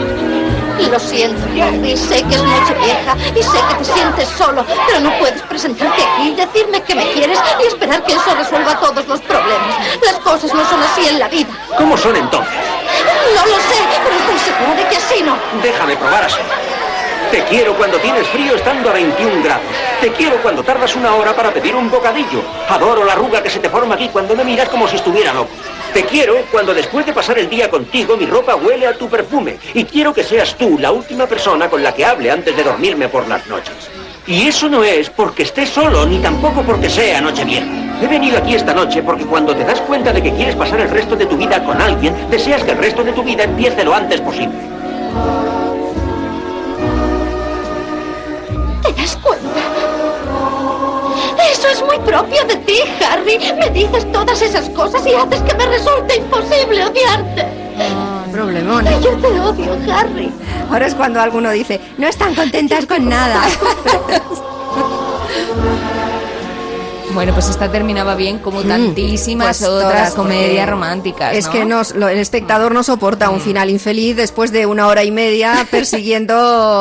Lo 0.79 0.99
siento, 0.99 1.41
Harry, 1.63 1.97
sé 1.97 2.23
que 2.25 2.35
es 2.35 2.43
noche 2.43 2.75
vieja 2.83 3.17
y 3.35 3.43
sé 3.43 3.59
que 3.69 3.75
te 3.77 3.85
sientes 3.85 4.29
solo, 4.29 4.65
pero 4.87 5.01
no 5.01 5.19
puedes 5.19 5.41
presentarte 5.43 6.03
aquí 6.03 6.29
y 6.29 6.35
decirme 6.35 6.83
que 6.83 6.95
me 6.95 7.11
quieres 7.13 7.39
y 7.63 7.67
esperar 7.67 8.03
que 8.05 8.13
eso 8.13 8.35
resuelva 8.35 8.79
todos 8.79 9.07
los 9.07 9.21
problemas. 9.21 9.77
Las 10.05 10.19
cosas 10.19 10.53
no 10.53 10.65
son 10.69 10.83
así 10.83 11.09
en 11.09 11.19
la 11.19 11.29
vida. 11.29 11.51
¿Cómo 11.79 11.97
son 11.97 12.17
entonces? 12.17 12.53
No 13.35 13.47
lo 13.47 13.57
sé, 13.57 13.83
pero 14.05 14.17
estoy 14.17 14.39
segura 14.39 14.75
de 14.75 14.89
que 14.89 14.97
así 14.97 15.23
no. 15.23 15.37
Déjame 15.63 15.97
probar 15.97 16.25
así. 16.25 16.41
Te 17.31 17.43
quiero 17.45 17.75
cuando 17.75 17.99
tienes 17.99 18.29
frío 18.29 18.55
estando 18.55 18.91
a 18.91 18.93
21 18.93 19.43
grados. 19.43 19.65
Te 20.03 20.13
quiero 20.13 20.37
cuando 20.43 20.63
tardas 20.63 20.95
una 20.97 21.15
hora 21.15 21.35
para 21.35 21.51
pedir 21.51 21.75
un 21.75 21.91
bocadillo. 21.91 22.43
Adoro 22.69 23.05
la 23.05 23.15
arruga 23.15 23.43
que 23.43 23.49
se 23.49 23.59
te 23.59 23.71
forma 23.71 23.95
aquí 23.95 24.11
cuando 24.11 24.37
me 24.37 24.45
miras 24.45 24.69
como 24.69 24.87
si 24.87 24.97
estuviera 24.97 25.33
loco. 25.33 25.51
Te 25.93 26.05
quiero 26.05 26.47
cuando 26.51 26.73
después 26.73 27.05
de 27.05 27.13
pasar 27.13 27.39
el 27.39 27.51
día 27.51 27.69
contigo 27.69 28.17
mi 28.17 28.25
ropa 28.25 28.57
huele 28.57 28.87
a 28.87 28.97
tu 28.97 29.11
perfume. 29.11 29.59
Y 29.75 29.85
quiero 29.85 30.15
que 30.15 30.25
seas 30.25 30.55
tú 30.57 30.79
la 30.79 30.91
última 30.91 31.27
persona 31.27 31.69
con 31.69 31.83
la 31.83 31.93
que 31.93 32.07
hable 32.07 32.31
antes 32.31 32.57
de 32.57 32.65
dormirme 32.65 33.09
por 33.09 33.29
las 33.29 33.47
noches. 33.47 33.75
Y 34.27 34.49
eso 34.49 34.71
no 34.71 34.83
es 34.85 35.11
porque 35.11 35.43
estés 35.43 35.69
solo, 35.69 36.07
ni 36.07 36.19
tampoco 36.19 36.63
porque 36.63 36.89
sea 36.89 37.21
noche 37.21 37.45
vieja. 37.45 37.67
He 38.01 38.07
venido 38.07 38.39
aquí 38.39 38.55
esta 38.55 38.73
noche 38.73 39.03
porque 39.03 39.27
cuando 39.27 39.55
te 39.55 39.65
das 39.65 39.83
cuenta 39.83 40.15
de 40.15 40.23
que 40.23 40.33
quieres 40.33 40.57
pasar 40.57 40.81
el 40.81 40.89
resto 40.89 41.15
de 41.15 41.27
tu 41.27 41.37
vida 41.37 41.63
con 41.63 41.79
alguien, 41.81 42.15
deseas 42.31 42.65
que 42.65 42.71
el 42.71 42.79
resto 42.79 43.05
de 43.05 43.13
tu 43.13 43.23
vida 43.23 43.45
empiece 43.45 43.85
lo 43.85 43.95
antes 43.95 44.21
posible. 44.23 44.57
Eso 51.53 51.69
es 51.69 51.83
muy 51.83 51.99
propio 52.01 52.45
de 52.45 52.57
ti, 52.57 52.79
Harry. 53.09 53.39
Me 53.39 53.71
dices 53.71 54.11
todas 54.13 54.41
esas 54.43 54.69
cosas 54.71 55.07
y 55.07 55.15
haces 55.15 55.41
que 55.43 55.55
me 55.55 55.67
resulte 55.67 56.17
imposible 56.17 56.85
odiarte. 56.85 57.47
Problemón. 58.31 58.87
Y 58.87 59.05
yo 59.05 59.17
te 59.19 59.27
odio, 59.41 59.77
Harry. 59.95 60.33
Ahora 60.71 60.87
es 60.87 60.95
cuando 60.95 61.21
alguno 61.21 61.51
dice, 61.51 61.81
no 61.99 62.07
están 62.07 62.35
contentas 62.35 62.87
con 62.87 63.09
nada. 63.09 63.43
Bueno, 67.15 67.35
pues 67.35 67.49
esta 67.51 67.71
terminaba 67.71 68.15
bien 68.15 68.39
como 68.39 68.63
tantísimas 68.63 69.59
Pues 69.59 69.69
otras 69.69 70.15
comedias 70.15 70.69
románticas. 70.69 71.35
Es 71.37 71.47
que 71.49 71.65
nos, 71.67 71.95
lo- 71.95 72.09
el 72.09 72.19
espectador 72.19 72.73
no 72.73 72.83
soporta 72.83 73.31
Mm. 73.31 73.35
un 73.35 73.41
final 73.41 73.71
infeliz 73.71 74.17
después 74.17 74.51
de 74.51 74.65
una 74.65 74.87
hora 74.87 75.05
y 75.05 75.11
media 75.11 75.67
persiguiendo 75.71 76.35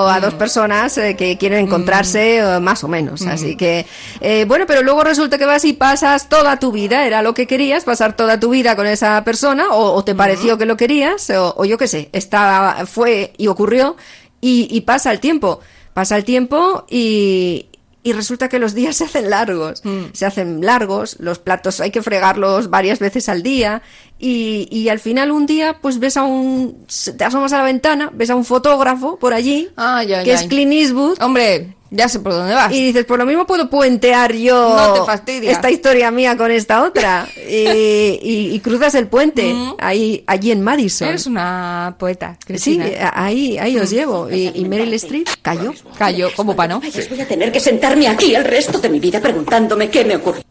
a 0.09 0.17
Mm. 0.19 0.21
dos 0.21 0.33
personas 0.35 0.97
eh, 0.97 1.15
que 1.17 1.37
quieren 1.37 1.65
encontrarse 1.65 2.37
eh, 2.39 2.59
más 2.59 2.83
o 2.83 2.87
menos. 2.87 3.21
Así 3.23 3.55
que, 3.57 3.85
eh, 4.21 4.45
bueno, 4.47 4.65
pero 4.65 4.83
luego 4.83 5.03
resulta 5.03 5.37
que 5.37 5.45
vas 5.45 5.65
y 5.65 5.73
pasas 5.73 6.29
toda 6.29 6.57
tu 6.59 6.71
vida, 6.71 7.05
era 7.05 7.21
lo 7.21 7.33
que 7.33 7.45
querías, 7.45 7.83
pasar 7.83 8.15
toda 8.15 8.39
tu 8.39 8.49
vida 8.51 8.75
con 8.77 8.87
esa 8.87 9.23
persona, 9.25 9.67
o, 9.71 9.91
o 9.93 10.03
te 10.05 10.15
pareció 10.15 10.57
que 10.57 10.65
lo 10.65 10.77
querías, 10.77 11.29
o, 11.31 11.53
o 11.57 11.65
yo 11.65 11.77
qué 11.77 11.87
sé, 11.87 12.09
está, 12.13 12.85
fue 12.85 13.33
y 13.37 13.47
ocurrió, 13.47 13.97
y, 14.39 14.67
y 14.71 14.81
pasa 14.81 15.11
el 15.11 15.19
tiempo. 15.19 15.59
Pasa 15.93 16.15
el 16.15 16.23
tiempo 16.23 16.85
y, 16.89 17.65
y 18.03 18.13
resulta 18.13 18.49
que 18.49 18.59
los 18.59 18.73
días 18.73 18.95
se 18.97 19.05
hacen 19.05 19.29
largos. 19.29 19.81
Se 20.13 20.25
hacen 20.25 20.65
largos, 20.65 21.17
los 21.19 21.39
platos 21.39 21.79
hay 21.81 21.91
que 21.91 22.01
fregarlos 22.01 22.69
varias 22.69 22.99
veces 22.99 23.29
al 23.29 23.43
día 23.43 23.81
y, 24.19 24.67
y 24.71 24.89
al 24.89 24.99
final 24.99 25.31
un 25.31 25.45
día 25.45 25.77
pues 25.81 25.99
ves 25.99 26.17
a 26.17 26.23
un... 26.23 26.85
te 27.17 27.23
asomas 27.23 27.53
a 27.53 27.57
la 27.57 27.63
ventana, 27.63 28.09
ves 28.13 28.29
a 28.29 28.35
un 28.35 28.45
fotógrafo 28.45 29.17
por 29.17 29.33
allí 29.33 29.69
Ay, 29.75 30.13
ay, 30.13 30.23
que 30.23 30.31
ay. 30.31 30.35
es 30.35 30.43
Clint 30.43 30.73
Eastwood. 30.73 31.21
Hombre, 31.21 31.75
ya 31.91 32.07
sé 32.09 32.19
por 32.21 32.31
dónde 32.31 32.53
vas. 32.55 32.73
Y 32.73 32.85
dices, 32.85 33.05
por 33.05 33.19
lo 33.19 33.25
mismo 33.25 33.45
puedo 33.45 33.69
puentear 33.69 34.33
yo 34.33 34.75
No 34.75 35.05
te 35.23 35.51
esta 35.51 35.69
historia 35.69 36.09
mía 36.09 36.35
con 36.37 36.49
esta 36.49 36.83
otra. 36.83 37.27
y, 37.49 38.17
y- 38.21 38.49
y 38.53 38.59
cruzas 38.61 38.95
el 38.95 39.07
puente 39.07 39.53
ahí, 39.77 40.23
allí 40.25 40.51
en 40.51 40.61
Madison. 40.61 41.09
Eres 41.09 41.27
una 41.27 41.95
poeta, 41.99 42.37
Sí, 42.39 42.45
Cristina. 42.47 43.11
ahí, 43.13 43.57
ahí 43.57 43.77
os 43.77 43.89
llevo. 43.89 44.29
Y, 44.31 44.51
y 44.55 44.65
Meryl 44.65 44.93
Streep 44.93 45.27
cayó. 45.41 45.73
Cayó, 45.97 46.29
como 46.35 46.55
pa' 46.55 46.67
no. 46.67 46.79
Vayas, 46.79 47.09
voy 47.09 47.21
a 47.21 47.27
tener 47.27 47.51
que 47.51 47.59
sentarme 47.59 48.07
aquí 48.07 48.33
el 48.33 48.45
resto 48.45 48.79
de 48.79 48.89
mi 48.89 48.99
vida 48.99 49.19
preguntándome 49.19 49.89
qué 49.89 50.05
me 50.05 50.15
ocurrió. 50.15 50.41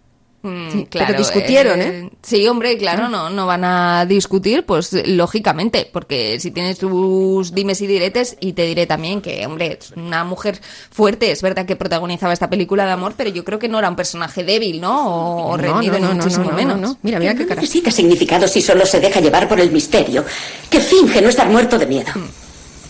Mm, 0.43 0.85
pero 0.91 1.19
discutieron, 1.19 1.83
¿eh? 1.83 2.11
Sí, 2.23 2.49
hombre, 2.49 2.79
claro, 2.79 3.09
no, 3.09 3.29
no 3.29 3.47
van 3.47 3.63
a 3.63 4.07
discutir, 4.07 4.65
pues 4.65 4.91
lógicamente, 5.07 5.89
porque 5.93 6.41
si 6.41 6.51
tienes 6.51 6.79
tus 6.79 7.55
dimes 7.55 7.81
y 7.83 7.87
diretes, 7.87 8.37
y 8.41 8.55
te 8.55 8.65
diré 8.65 8.87
también 8.87 9.21
que, 9.21 9.45
hombre, 9.45 9.77
es 9.79 9.91
una 9.97 10.25
mujer 10.25 10.59
fuerte, 10.91 11.31
es 11.31 11.43
verdad 11.43 11.67
que 11.67 11.77
protagonizaba 11.77 12.33
esta 12.33 12.49
película 12.49 12.87
de 12.87 12.93
amor, 12.93 13.13
pero 13.19 13.29
yo 13.29 13.45
creo 13.45 13.59
que 13.59 13.69
no 13.69 13.79
era 13.79 13.91
un 13.91 13.97
personaje 13.97 14.43
débil, 14.43 14.81
¿no? 14.81 15.09
O, 15.09 15.47
o 15.53 15.57
No, 15.59 15.63
rendido, 15.63 15.99
no, 15.99 16.01
no, 16.01 16.09
ni 16.09 16.15
no, 16.19 16.23
muchísimo 16.25 16.45
no, 16.47 16.51
no, 16.53 16.57
menos. 16.57 16.81
no. 16.81 16.99
Mira, 17.03 17.19
mira 17.19 17.35
qué 17.35 17.47
cara. 17.47 17.61
necesita 17.61 17.91
significado 17.91 18.49
si 18.49 18.63
solo 18.63 18.87
se 18.87 18.99
deja 18.99 19.21
llevar 19.21 19.47
por 19.47 19.61
el 19.61 19.71
misterio, 19.71 20.25
que 20.71 20.81
finge 20.81 21.21
no 21.21 21.29
estar 21.29 21.51
muerto 21.51 21.79
de 21.79 21.85
miedo. 21.87 22.13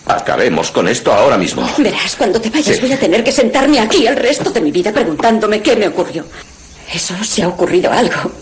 Acabemos 0.07 0.71
con 0.71 0.89
esto 0.89 1.13
ahora 1.13 1.37
mismo. 1.37 1.69
Verás, 1.79 2.17
cuando 2.17 2.41
te 2.41 2.49
vayas 2.51 2.77
Sí. 2.77 2.81
voy 2.81 2.93
a 2.93 2.99
tener 2.99 3.23
que 3.23 3.33
sentarme 3.33 3.79
aquí 3.81 4.07
el 4.07 4.17
resto 4.17 4.51
de 4.51 4.61
mi 4.61 4.71
vida 4.73 4.93
preguntándome 4.93 5.61
qué 5.63 5.77
me 5.77 5.89
ocurrió. 5.89 6.25
Eso 6.93 7.15
se 7.23 7.43
ha 7.43 7.49
ocurrido 7.49 7.93
algo. 7.93 8.33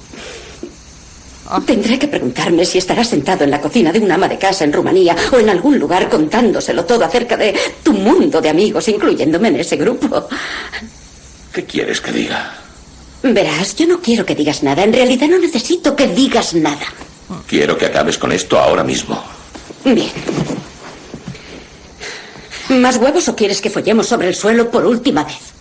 Tendré 1.66 1.98
que 1.98 2.08
preguntarme 2.08 2.64
si 2.64 2.78
estarás 2.78 3.08
sentado 3.08 3.44
en 3.44 3.50
la 3.50 3.60
cocina 3.60 3.90
de 3.90 4.00
un 4.00 4.12
ama 4.12 4.28
de 4.28 4.38
casa 4.38 4.64
en 4.64 4.72
Rumanía 4.72 5.16
o 5.32 5.38
en 5.38 5.48
algún 5.48 5.78
lugar 5.78 6.08
contándoselo 6.08 6.84
todo 6.84 7.04
acerca 7.04 7.36
de 7.36 7.54
tu 7.82 7.94
mundo 7.94 8.40
de 8.40 8.50
amigos, 8.50 8.86
incluyéndome 8.88 9.48
en 9.48 9.56
ese 9.56 9.76
grupo. 9.76 10.28
¿Qué 11.52 11.64
quieres 11.64 12.00
que 12.00 12.12
diga? 12.12 12.54
Verás, 13.22 13.74
yo 13.76 13.86
no 13.86 14.00
quiero 14.00 14.24
que 14.26 14.34
digas 14.34 14.62
nada. 14.62 14.84
En 14.84 14.92
realidad 14.92 15.26
no 15.28 15.38
necesito 15.38 15.96
que 15.96 16.06
digas 16.08 16.54
nada. 16.54 16.86
Quiero 17.46 17.76
que 17.76 17.86
acabes 17.86 18.18
con 18.18 18.30
esto 18.32 18.58
ahora 18.58 18.84
mismo. 18.84 19.22
Bien. 19.84 20.10
¿Más 22.68 22.96
huevos 22.98 23.26
o 23.28 23.34
quieres 23.34 23.60
que 23.62 23.70
follemos 23.70 24.06
sobre 24.06 24.28
el 24.28 24.34
suelo 24.34 24.70
por 24.70 24.84
última 24.84 25.24
vez? 25.24 25.57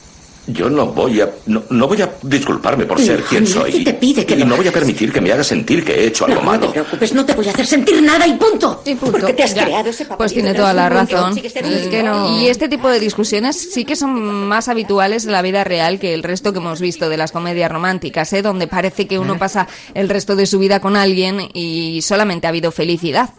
Yo 0.47 0.69
no 0.69 0.85
voy 0.87 1.19
a. 1.19 1.29
No, 1.47 1.63
no 1.69 1.87
voy 1.87 2.01
a 2.01 2.09
disculparme 2.23 2.85
por 2.85 2.99
ser 3.01 3.21
quien 3.23 3.45
soy. 3.45 3.83
te 3.83 3.93
pide 3.93 4.25
que 4.25 4.33
y 4.35 4.45
no 4.45 4.55
voy 4.55 4.67
a 4.67 4.71
permitir 4.71 5.11
que 5.11 5.19
me 5.19 5.31
hagas 5.31 5.47
sentir 5.47 5.83
que 5.83 5.93
he 5.93 6.07
hecho 6.07 6.25
algo 6.25 6.41
No, 6.41 6.45
no 6.45 6.51
te 6.53 6.57
malo. 6.59 6.71
preocupes, 6.71 7.13
no 7.13 7.25
te 7.25 7.33
voy 7.33 7.47
a 7.47 7.51
hacer 7.51 7.65
sentir 7.65 8.01
nada 8.01 8.25
y 8.25 8.33
punto. 8.35 8.81
Porque 9.11 9.33
te 9.33 9.43
has 9.43 9.53
Ya. 9.53 9.65
creado 9.65 9.89
ese 9.89 10.03
papel 10.05 10.17
Pues 10.17 10.33
tiene 10.33 10.53
toda 10.53 10.73
la 10.73 10.87
razón. 10.87 11.33
sigues 11.35 11.53
teniendo- 11.53 11.79
Es 11.79 11.87
que 11.87 12.01
no- 12.03 12.39
Y 12.41 12.47
este 12.47 12.69
tipo 12.69 12.87
de 12.89 12.99
discusiones 12.99 13.57
sí 13.73 13.83
que 13.83 13.95
son 13.97 14.13
más 14.47 14.69
habituales 14.69 15.25
en 15.25 15.33
la 15.33 15.41
vida 15.41 15.63
real 15.65 15.99
que 15.99 16.13
el 16.13 16.23
resto 16.23 16.53
que 16.53 16.59
hemos 16.59 16.79
visto 16.79 17.09
de 17.09 17.17
las 17.17 17.31
comedias 17.33 17.69
románticas, 17.71 18.31
¿eh? 18.33 18.41
donde 18.41 18.67
parece 18.67 19.05
que 19.05 19.19
uno 19.19 19.37
pasa 19.37 19.67
el 19.93 20.07
resto 20.07 20.35
de 20.37 20.45
su 20.45 20.59
vida 20.59 20.79
con 20.79 20.95
alguien 20.95 21.41
y 21.53 22.01
solamente 22.03 22.47
ha 22.47 22.51
habido 22.51 22.71
felicidad. 22.71 23.29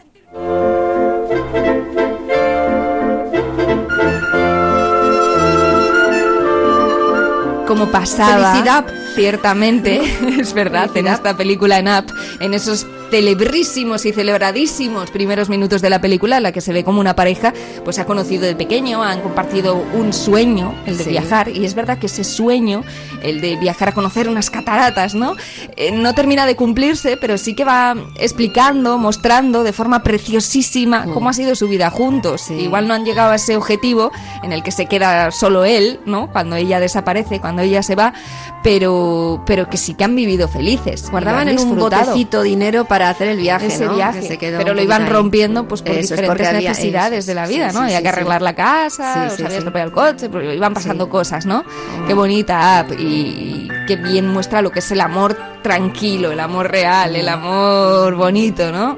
Como 7.68 7.90
pasaba 7.90 8.52
Felicidad. 8.52 8.86
ciertamente, 9.14 10.00
es 10.40 10.54
verdad, 10.54 10.90
en 10.96 11.06
esta 11.06 11.36
película 11.36 11.78
en 11.78 11.86
Up, 11.86 12.06
en 12.40 12.54
esos 12.54 12.86
celebrísimos 13.10 14.04
y 14.06 14.12
celebradísimos 14.12 15.10
primeros 15.10 15.48
minutos 15.48 15.82
de 15.82 15.90
la 15.90 16.00
película, 16.00 16.36
en 16.38 16.42
la 16.44 16.52
que 16.52 16.60
se 16.60 16.72
ve 16.72 16.84
como 16.84 17.00
una 17.00 17.14
pareja, 17.16 17.52
pues 17.84 17.98
ha 17.98 18.04
conocido 18.04 18.42
de 18.44 18.54
pequeño, 18.54 19.02
han 19.02 19.20
compartido 19.20 19.76
un 19.94 20.12
sueño, 20.12 20.74
el 20.86 20.96
de 20.98 21.04
Sí. 21.04 21.10
viajar, 21.10 21.48
y 21.48 21.64
es 21.64 21.74
verdad 21.74 21.98
que 21.98 22.06
ese 22.06 22.24
sueño, 22.24 22.82
el 23.22 23.40
de 23.40 23.56
viajar 23.56 23.88
a 23.90 23.92
conocer 23.92 24.28
unas 24.28 24.50
cataratas, 24.50 25.14
¿no? 25.14 25.36
Eh, 25.76 25.92
no 25.92 26.14
termina 26.14 26.46
de 26.46 26.56
cumplirse, 26.56 27.16
pero 27.16 27.38
sí 27.38 27.54
que 27.54 27.64
va 27.64 27.94
explicando, 28.16 28.98
mostrando 28.98 29.64
de 29.64 29.72
forma 29.72 30.02
preciosísima 30.02 31.06
Mm. 31.06 31.12
cómo 31.14 31.28
ha 31.30 31.32
sido 31.32 31.54
su 31.54 31.68
vida 31.68 31.90
juntos. 31.90 32.50
Igual 32.50 32.88
no 32.88 32.94
han 32.94 33.04
llegado 33.04 33.30
a 33.32 33.36
ese 33.36 33.56
objetivo 33.56 34.10
en 34.42 34.52
el 34.52 34.62
que 34.62 34.70
se 34.70 34.86
queda 34.86 35.30
solo 35.30 35.64
él, 35.64 36.00
¿no? 36.06 36.30
Cuando 36.32 36.56
ella 36.56 36.80
desaparece, 36.80 37.40
cuando 37.40 37.62
ella 37.62 37.82
se 37.82 37.94
va, 37.94 38.12
pero, 38.62 39.42
pero 39.46 39.68
que 39.70 39.76
sí 39.76 39.94
que 39.94 40.04
han 40.04 40.16
vivido 40.16 40.48
felices. 40.48 41.10
Guardaban 41.10 41.48
en 41.48 41.58
un 41.58 41.78
botecito 41.78 42.42
dinero 42.42 42.84
para 42.84 42.97
hacer 43.02 43.28
el 43.28 43.36
viaje, 43.38 43.66
ese 43.66 43.86
¿no? 43.86 43.94
viaje, 43.94 44.20
Que 44.20 44.26
se 44.28 44.38
quedó 44.38 44.58
pero 44.58 44.74
lo 44.74 44.82
iban 44.82 45.02
ahí. 45.02 45.08
rompiendo 45.08 45.66
pues 45.68 45.82
por 45.82 45.92
Eso 45.96 46.14
diferentes 46.14 46.46
había- 46.48 46.70
necesidades 46.70 47.26
de 47.26 47.34
la 47.34 47.46
vida, 47.46 47.70
sí, 47.70 47.74
¿no? 47.76 47.80
sí, 47.82 47.86
Había 47.86 48.02
que 48.02 48.08
arreglar 48.08 48.42
la 48.42 48.54
casa, 48.54 49.28
Sí, 49.30 49.34
había 49.42 49.50
sí. 49.50 49.56
estropeado 49.58 49.86
el 49.88 49.92
coche, 49.94 50.28
pero 50.28 50.52
iban 50.52 50.74
pasando 50.74 51.08
cosas, 51.08 51.46
¿no? 51.46 51.64
Qué 52.06 52.14
bonita 52.14 52.80
app 52.80 52.92
y, 52.98 53.04
y 53.04 53.68
qué 53.86 53.96
bien 53.96 54.28
muestra 54.28 54.62
lo 54.62 54.70
que 54.70 54.78
es 54.80 54.90
el 54.90 55.00
amor 55.00 55.36
tranquilo, 55.62 56.30
el 56.32 56.40
amor 56.40 56.70
real, 56.70 57.14
el 57.16 57.28
amor 57.28 58.14
bonito, 58.14 58.70
¿no? 58.72 58.96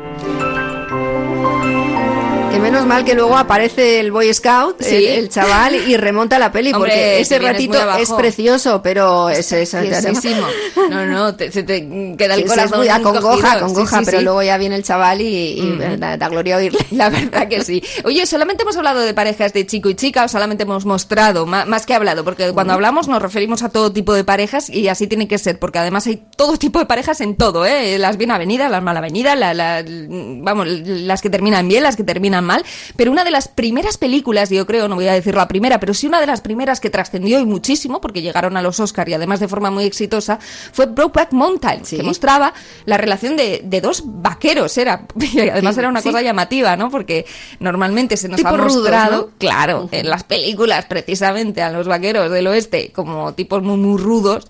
Que 2.50 2.58
menos 2.58 2.84
mal 2.84 3.04
que 3.04 3.14
luego 3.14 3.38
aparece 3.38 4.00
el 4.00 4.10
Boy 4.10 4.34
Scout, 4.34 4.82
Sí. 4.82 4.96
el, 4.96 5.04
el 5.04 5.28
chaval, 5.28 5.76
y 5.88 5.96
remonta 5.96 6.36
la 6.36 6.50
peli, 6.50 6.72
Hombre, 6.72 6.90
porque 6.90 7.20
ese 7.20 7.38
ratito 7.38 7.78
es 7.96 8.10
precioso, 8.10 8.82
pero 8.82 9.30
es 9.30 9.52
eso. 9.52 9.78
Preciosísimo. 9.78 10.46
No, 10.90 11.06
no, 11.06 11.36
te- 11.36 11.52
se 11.52 11.62
te 11.62 11.88
queda 12.18 12.34
el 12.34 12.40
Sí, 12.40 12.46
es 12.46 12.50
corazón 12.50 12.78
muy 12.78 12.88
acongoja, 12.88 13.52
acongoja, 13.52 13.98
Sí, 14.00 14.04
pero 14.04 14.20
luego 14.22 14.42
ya 14.42 14.58
viene 14.58 14.74
el 14.74 14.82
chaval 14.82 15.20
y, 15.20 15.60
y 15.60 15.70
Ujú. 15.78 15.96
da, 15.98 16.16
da 16.16 16.28
gloria 16.28 16.56
oírle. 16.56 16.80
La 16.90 17.08
verdad 17.08 17.46
que 17.46 17.62
sí. 17.62 17.82
Oye, 18.04 18.26
solamente 18.26 18.64
hemos 18.64 18.76
hablado 18.76 18.98
de 19.00 19.14
parejas 19.14 19.52
de 19.52 19.64
chico 19.64 19.88
y 19.88 19.94
chica 19.94 20.24
o 20.24 20.28
solamente 20.28 20.64
hemos 20.64 20.84
mostrado, 20.84 21.46
ma- 21.46 21.66
más, 21.66 21.86
que 21.86 21.94
hablado, 21.94 22.24
porque 22.24 22.50
cuando 22.52 22.72
hablamos 22.72 23.06
nos 23.06 23.22
referimos 23.22 23.62
a 23.62 23.68
todo 23.68 23.92
tipo 23.92 24.12
de 24.12 24.24
parejas 24.24 24.68
y 24.70 24.88
así 24.88 25.06
tiene 25.06 25.28
que 25.28 25.38
ser, 25.38 25.60
porque 25.60 25.78
además 25.78 26.04
hay 26.08 26.20
todo 26.36 26.56
tipo 26.56 26.80
de 26.80 26.86
parejas 26.86 27.20
en 27.20 27.36
todo, 27.36 27.64
¿eh? 27.64 27.96
Las 27.98 28.16
bien 28.16 28.32
avenidas, 28.32 28.70
las 28.72 28.82
mal 28.82 28.96
avenidas, 28.96 29.38
la, 29.38 29.54
la- 29.54 29.84
vamos, 29.86 30.66
las 30.66 31.22
que 31.22 31.30
terminan 31.30 31.68
bien, 31.68 31.84
las 31.84 31.94
que 31.94 32.02
terminan 32.02 32.39
mal. 32.44 32.64
Pero 32.96 33.10
una 33.12 33.24
de 33.24 33.30
las 33.30 33.48
primeras 33.48 33.98
películas, 33.98 34.50
yo 34.50 34.66
creo, 34.66 34.88
no 34.88 34.94
voy 34.96 35.08
a 35.08 35.12
decir 35.12 35.34
la 35.34 35.48
primera, 35.48 35.80
pero 35.80 35.94
sí 35.94 36.06
una 36.06 36.20
de 36.20 36.26
las 36.26 36.40
primeras 36.40 36.80
que 36.80 36.90
trascendió 36.90 37.40
y 37.40 37.44
muchísimo, 37.46 38.00
porque 38.00 38.22
llegaron 38.22 38.56
a 38.56 38.62
los 38.62 38.80
Oscar 38.80 39.08
y 39.08 39.14
además 39.14 39.40
de 39.40 39.48
forma 39.48 39.70
muy 39.70 39.84
exitosa, 39.84 40.38
fue 40.72 40.86
Brokeback 40.86 41.32
Mountain, 41.32 41.82
que 41.82 42.02
mostraba 42.02 42.52
la 42.84 42.96
relación 42.96 43.36
de, 43.36 43.60
de 43.64 43.80
dos 43.80 44.02
vaqueros, 44.04 44.76
era, 44.78 45.06
y 45.20 45.40
además 45.48 45.74
Sí, 45.74 45.80
era 45.80 45.88
una 45.88 46.00
sí. 46.00 46.08
cosa 46.08 46.22
llamativa, 46.22 46.76
¿no? 46.76 46.90
Porque 46.90 47.26
normalmente 47.60 48.16
se 48.16 48.28
nos 48.28 48.36
Tipo 48.38 48.48
ha 48.48 48.56
rudos, 48.56 48.74
mostrado, 48.76 49.20
¿no? 49.22 49.28
claro, 49.38 49.88
en 49.92 50.08
las 50.08 50.24
películas 50.24 50.86
precisamente 50.86 51.62
a 51.62 51.70
los 51.70 51.86
vaqueros 51.86 52.30
del 52.30 52.46
oeste 52.46 52.92
como 52.92 53.32
tipos 53.34 53.62
muy, 53.62 53.76
muy 53.76 54.00
rudos. 54.00 54.46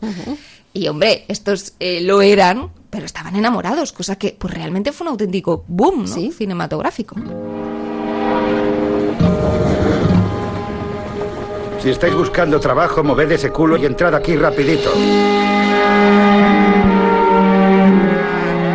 Y 0.72 0.87
hombre, 0.88 1.24
estos 1.29 1.74
eh, 1.81 2.00
lo 2.00 2.22
eran, 2.22 2.70
pero 2.90 3.05
estaban 3.05 3.35
enamorados, 3.37 3.92
cosa 3.92 4.16
que 4.16 4.37
pues 4.38 4.55
realmente 4.55 4.92
fue 4.92 5.07
un 5.07 5.12
auténtico 5.12 5.64
boom 5.66 6.05
¿no? 6.09 6.31
cinematográfico. 6.33 7.16
Si 11.80 11.88
estáis 11.88 12.14
buscando 12.14 12.60
trabajo, 12.60 13.02
moved 13.02 13.32
ese 13.32 13.50
culo 13.50 13.78
y 13.78 13.86
entrad 13.86 14.14
aquí 14.14 14.36
rapidito. 14.36 14.90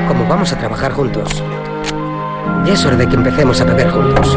Como 0.07 0.27
vamos 0.27 0.51
a 0.51 0.57
trabajar 0.57 0.91
juntos, 0.91 1.43
ya 2.65 2.73
es 2.73 2.83
hora 2.83 2.95
de 2.95 3.07
que 3.07 3.15
empecemos 3.15 3.61
a 3.61 3.65
beber 3.65 3.91
juntos. 3.91 4.35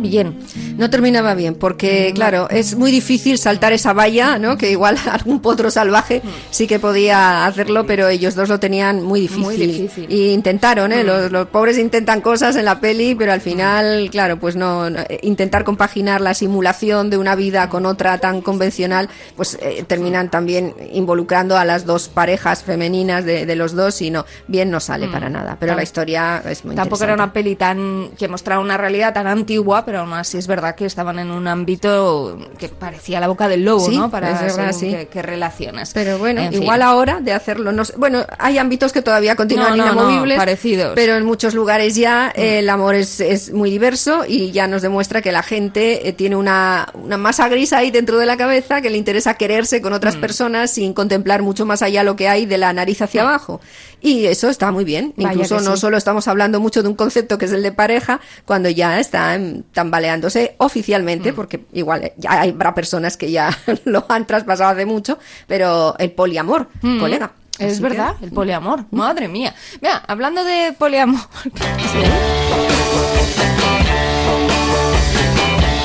Bien. 0.00 0.39
No 0.80 0.90
terminaba 0.90 1.34
bien, 1.34 1.54
porque 1.54 2.10
claro, 2.14 2.48
es 2.50 2.74
muy 2.74 2.90
difícil 2.90 3.38
saltar 3.38 3.72
esa 3.72 3.92
valla, 3.92 4.38
¿no? 4.38 4.56
Que 4.56 4.70
igual 4.70 4.96
algún 5.12 5.40
potro 5.40 5.70
salvaje 5.70 6.22
sí 6.50 6.66
que 6.66 6.78
podía 6.80 7.44
hacerlo, 7.46 7.86
pero 7.86 8.08
ellos 8.08 8.34
dos 8.34 8.48
lo 8.48 8.58
tenían 8.58 9.02
muy 9.02 9.20
difícil. 9.20 9.42
Muy 9.44 9.56
difícil. 9.56 10.06
Y 10.10 10.32
intentaron, 10.32 10.90
¿eh? 10.92 11.04
Mm. 11.04 11.06
Los, 11.06 11.32
los 11.32 11.46
pobres 11.48 11.76
intentan 11.78 12.20
cosas 12.22 12.56
en 12.56 12.64
la 12.64 12.80
peli, 12.80 13.14
pero 13.14 13.32
al 13.32 13.40
final, 13.42 14.08
claro, 14.10 14.38
pues 14.40 14.56
no, 14.56 14.90
no- 14.90 15.00
eh, 15.00 15.20
intentar 15.22 15.64
compaginar 15.64 16.20
la 16.22 16.32
simulación 16.34 17.10
de 17.10 17.18
una 17.18 17.34
vida 17.34 17.68
con 17.68 17.84
otra 17.86 18.16
tan 18.18 18.40
convencional, 18.40 19.08
pues 19.36 19.58
eh, 19.60 19.84
terminan 19.86 20.30
también 20.30 20.74
involucrando 20.94 21.58
a 21.58 21.64
las 21.66 21.84
dos 21.84 22.08
parejas 22.08 22.62
femeninas 22.64 23.24
de, 23.26 23.44
de 23.44 23.54
los 23.54 23.74
dos 23.74 24.00
y 24.00 24.10
no, 24.10 24.24
bien 24.48 24.70
no 24.70 24.80
sale 24.80 25.08
Mm. 25.08 25.12
para 25.12 25.28
nada. 25.28 25.56
Pero 25.60 25.74
la 25.74 25.82
historia 25.82 26.42
es 26.48 26.64
muy 26.64 26.74
Tampoco 26.74 27.04
era 27.04 27.12
una 27.14 27.34
peli 27.34 27.54
tan 27.56 28.10
que 28.18 28.28
mostraba 28.28 28.62
una 28.62 28.78
realidad 28.78 29.12
tan 29.12 29.26
antigua, 29.26 29.84
pero 29.84 30.00
aún 30.00 30.14
así 30.14 30.38
es 30.38 30.46
verdad 30.46 30.69
que 30.74 30.86
estaban 30.86 31.18
en 31.18 31.30
un 31.30 31.46
ámbito 31.48 32.38
que 32.58 32.68
parecía 32.68 33.20
la 33.20 33.28
boca 33.28 33.48
del 33.48 33.64
lobo, 33.64 33.86
Sí, 33.88 33.96
¿no? 33.96 34.10
Para 34.10 34.30
es 34.32 34.56
verdad, 34.56 34.72
sí. 34.72 34.96
relaciones. 35.22 35.92
Pero 35.94 36.18
bueno, 36.18 36.40
En 36.42 36.52
fin. 36.52 36.62
igual 36.62 36.82
ahora 36.82 37.20
de 37.20 37.32
hacerlo, 37.32 37.72
no 37.72 37.84
sé- 37.84 37.94
bueno, 37.96 38.24
hay 38.38 38.58
ámbitos 38.58 38.92
que 38.92 39.02
todavía 39.02 39.36
continúan 39.36 39.76
No, 39.76 39.76
no, 39.76 39.86
no, 39.86 39.92
inamovibles, 39.92 40.38
parecidos. 40.38 40.92
pero 40.94 41.14
en 41.16 41.24
muchos 41.24 41.54
lugares 41.54 41.94
ya 41.94 42.32
eh, 42.34 42.58
el 42.60 42.68
amor 42.70 42.94
es, 42.94 43.20
es 43.20 43.52
muy 43.52 43.70
diverso 43.70 44.24
y 44.26 44.50
ya 44.52 44.66
nos 44.66 44.82
demuestra 44.82 45.22
que 45.22 45.32
la 45.32 45.42
gente 45.42 46.08
eh, 46.08 46.12
tiene 46.12 46.36
una, 46.36 46.88
una 46.94 47.16
masa 47.16 47.48
gris 47.48 47.72
ahí 47.72 47.90
dentro 47.90 48.18
de 48.18 48.26
la 48.26 48.36
cabeza 48.36 48.80
que 48.80 48.90
le 48.90 48.98
interesa 48.98 49.34
quererse 49.34 49.80
con 49.82 49.92
otras 49.92 50.16
Mm. 50.16 50.20
personas 50.20 50.70
sin 50.72 50.92
contemplar 50.92 51.42
mucho 51.42 51.64
más 51.66 51.82
allá 51.82 52.02
lo 52.02 52.16
que 52.16 52.28
hay 52.28 52.46
de 52.46 52.58
la 52.58 52.72
nariz 52.72 53.00
hacia 53.02 53.22
abajo. 53.22 53.60
Y 54.02 54.26
eso 54.26 54.48
está 54.48 54.70
muy 54.72 54.84
bien. 54.84 55.12
Vaya 55.16 55.32
Incluso 55.32 55.60
no 55.60 55.74
sí. 55.76 55.80
solo 55.82 55.96
estamos 55.98 56.26
hablando 56.28 56.58
mucho 56.60 56.82
de 56.82 56.88
un 56.88 56.94
concepto 56.94 57.36
que 57.38 57.44
es 57.44 57.52
el 57.52 57.62
de 57.62 57.72
pareja, 57.72 58.20
cuando 58.46 58.68
ya 58.70 58.98
está 58.98 59.34
em, 59.34 59.62
tambaleándose 59.72 60.56
Mm. 60.58 60.62
oficialmente, 60.64 61.32
porque 61.32 61.64
igual 61.72 62.04
eh, 62.04 62.14
ya 62.16 62.40
habrá 62.42 62.74
personas 62.74 63.16
que 63.16 63.30
ya 63.30 63.50
lo 63.84 64.04
han 64.08 64.26
traspasado 64.26 64.70
hace 64.70 64.86
mucho, 64.86 65.18
pero 65.46 65.94
el 65.98 66.12
poliamor, 66.12 66.68
Mm. 66.82 66.98
colega. 67.00 67.32
Es 67.58 67.74
Así 67.74 67.82
verdad, 67.82 68.14
que- 68.18 68.24
el 68.26 68.32
poliamor. 68.32 68.86
Madre 68.90 69.28
mía. 69.28 69.54
Mira, 69.82 70.02
hablando 70.06 70.42
de 70.44 70.72
poliamor. 70.78 71.20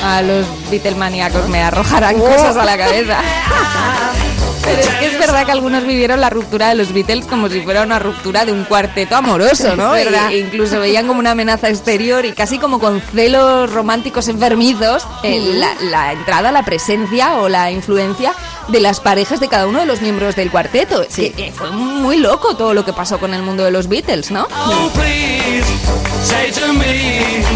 A 0.02 0.22
los 0.22 0.46
Beatlemaníacos 0.70 1.48
me 1.48 1.62
arrojarán 1.62 2.18
cosas 2.18 2.56
a 2.56 2.64
la 2.64 2.78
cabeza. 2.78 3.18
Pero 4.66 4.80
es 4.80 4.88
que 4.88 5.06
es 5.06 5.18
verdad 5.18 5.46
que 5.46 5.52
algunos 5.52 5.86
vivieron 5.86 6.20
la 6.20 6.28
ruptura 6.28 6.68
de 6.68 6.74
los 6.74 6.92
Beatles 6.92 7.26
como 7.26 7.48
si 7.48 7.60
fuera 7.62 7.82
una 7.82 7.98
ruptura 7.98 8.44
de 8.44 8.52
un 8.52 8.64
cuarteto 8.64 9.16
amoroso, 9.16 9.76
¿no? 9.76 9.94
E 9.94 10.38
incluso 10.38 10.80
veían 10.80 11.06
como 11.06 11.20
una 11.20 11.30
amenaza 11.30 11.68
exterior 11.68 12.24
y 12.24 12.32
casi 12.32 12.58
como 12.58 12.78
con 12.78 13.00
celos 13.00 13.72
románticos 13.72 14.28
enfermizos 14.28 15.06
eh, 15.22 15.40
la, 15.54 15.74
la 15.82 16.12
entrada, 16.12 16.50
la 16.52 16.64
presencia 16.64 17.36
o 17.36 17.48
la 17.48 17.70
influencia 17.70 18.34
de 18.68 18.80
las 18.80 19.00
parejas 19.00 19.40
de 19.40 19.48
cada 19.48 19.66
uno 19.66 19.78
de 19.80 19.86
los 19.86 20.02
miembros 20.02 20.34
del 20.34 20.50
cuarteto. 20.50 21.06
Que, 21.14 21.32
eh, 21.36 21.52
fue 21.54 21.70
muy 21.70 22.18
loco 22.18 22.56
todo 22.56 22.74
lo 22.74 22.84
que 22.84 22.92
pasó 22.92 23.18
con 23.18 23.34
el 23.34 23.42
mundo 23.42 23.64
de 23.64 23.70
los 23.70 23.88
Beatles, 23.88 24.30
¿no? 24.30 24.48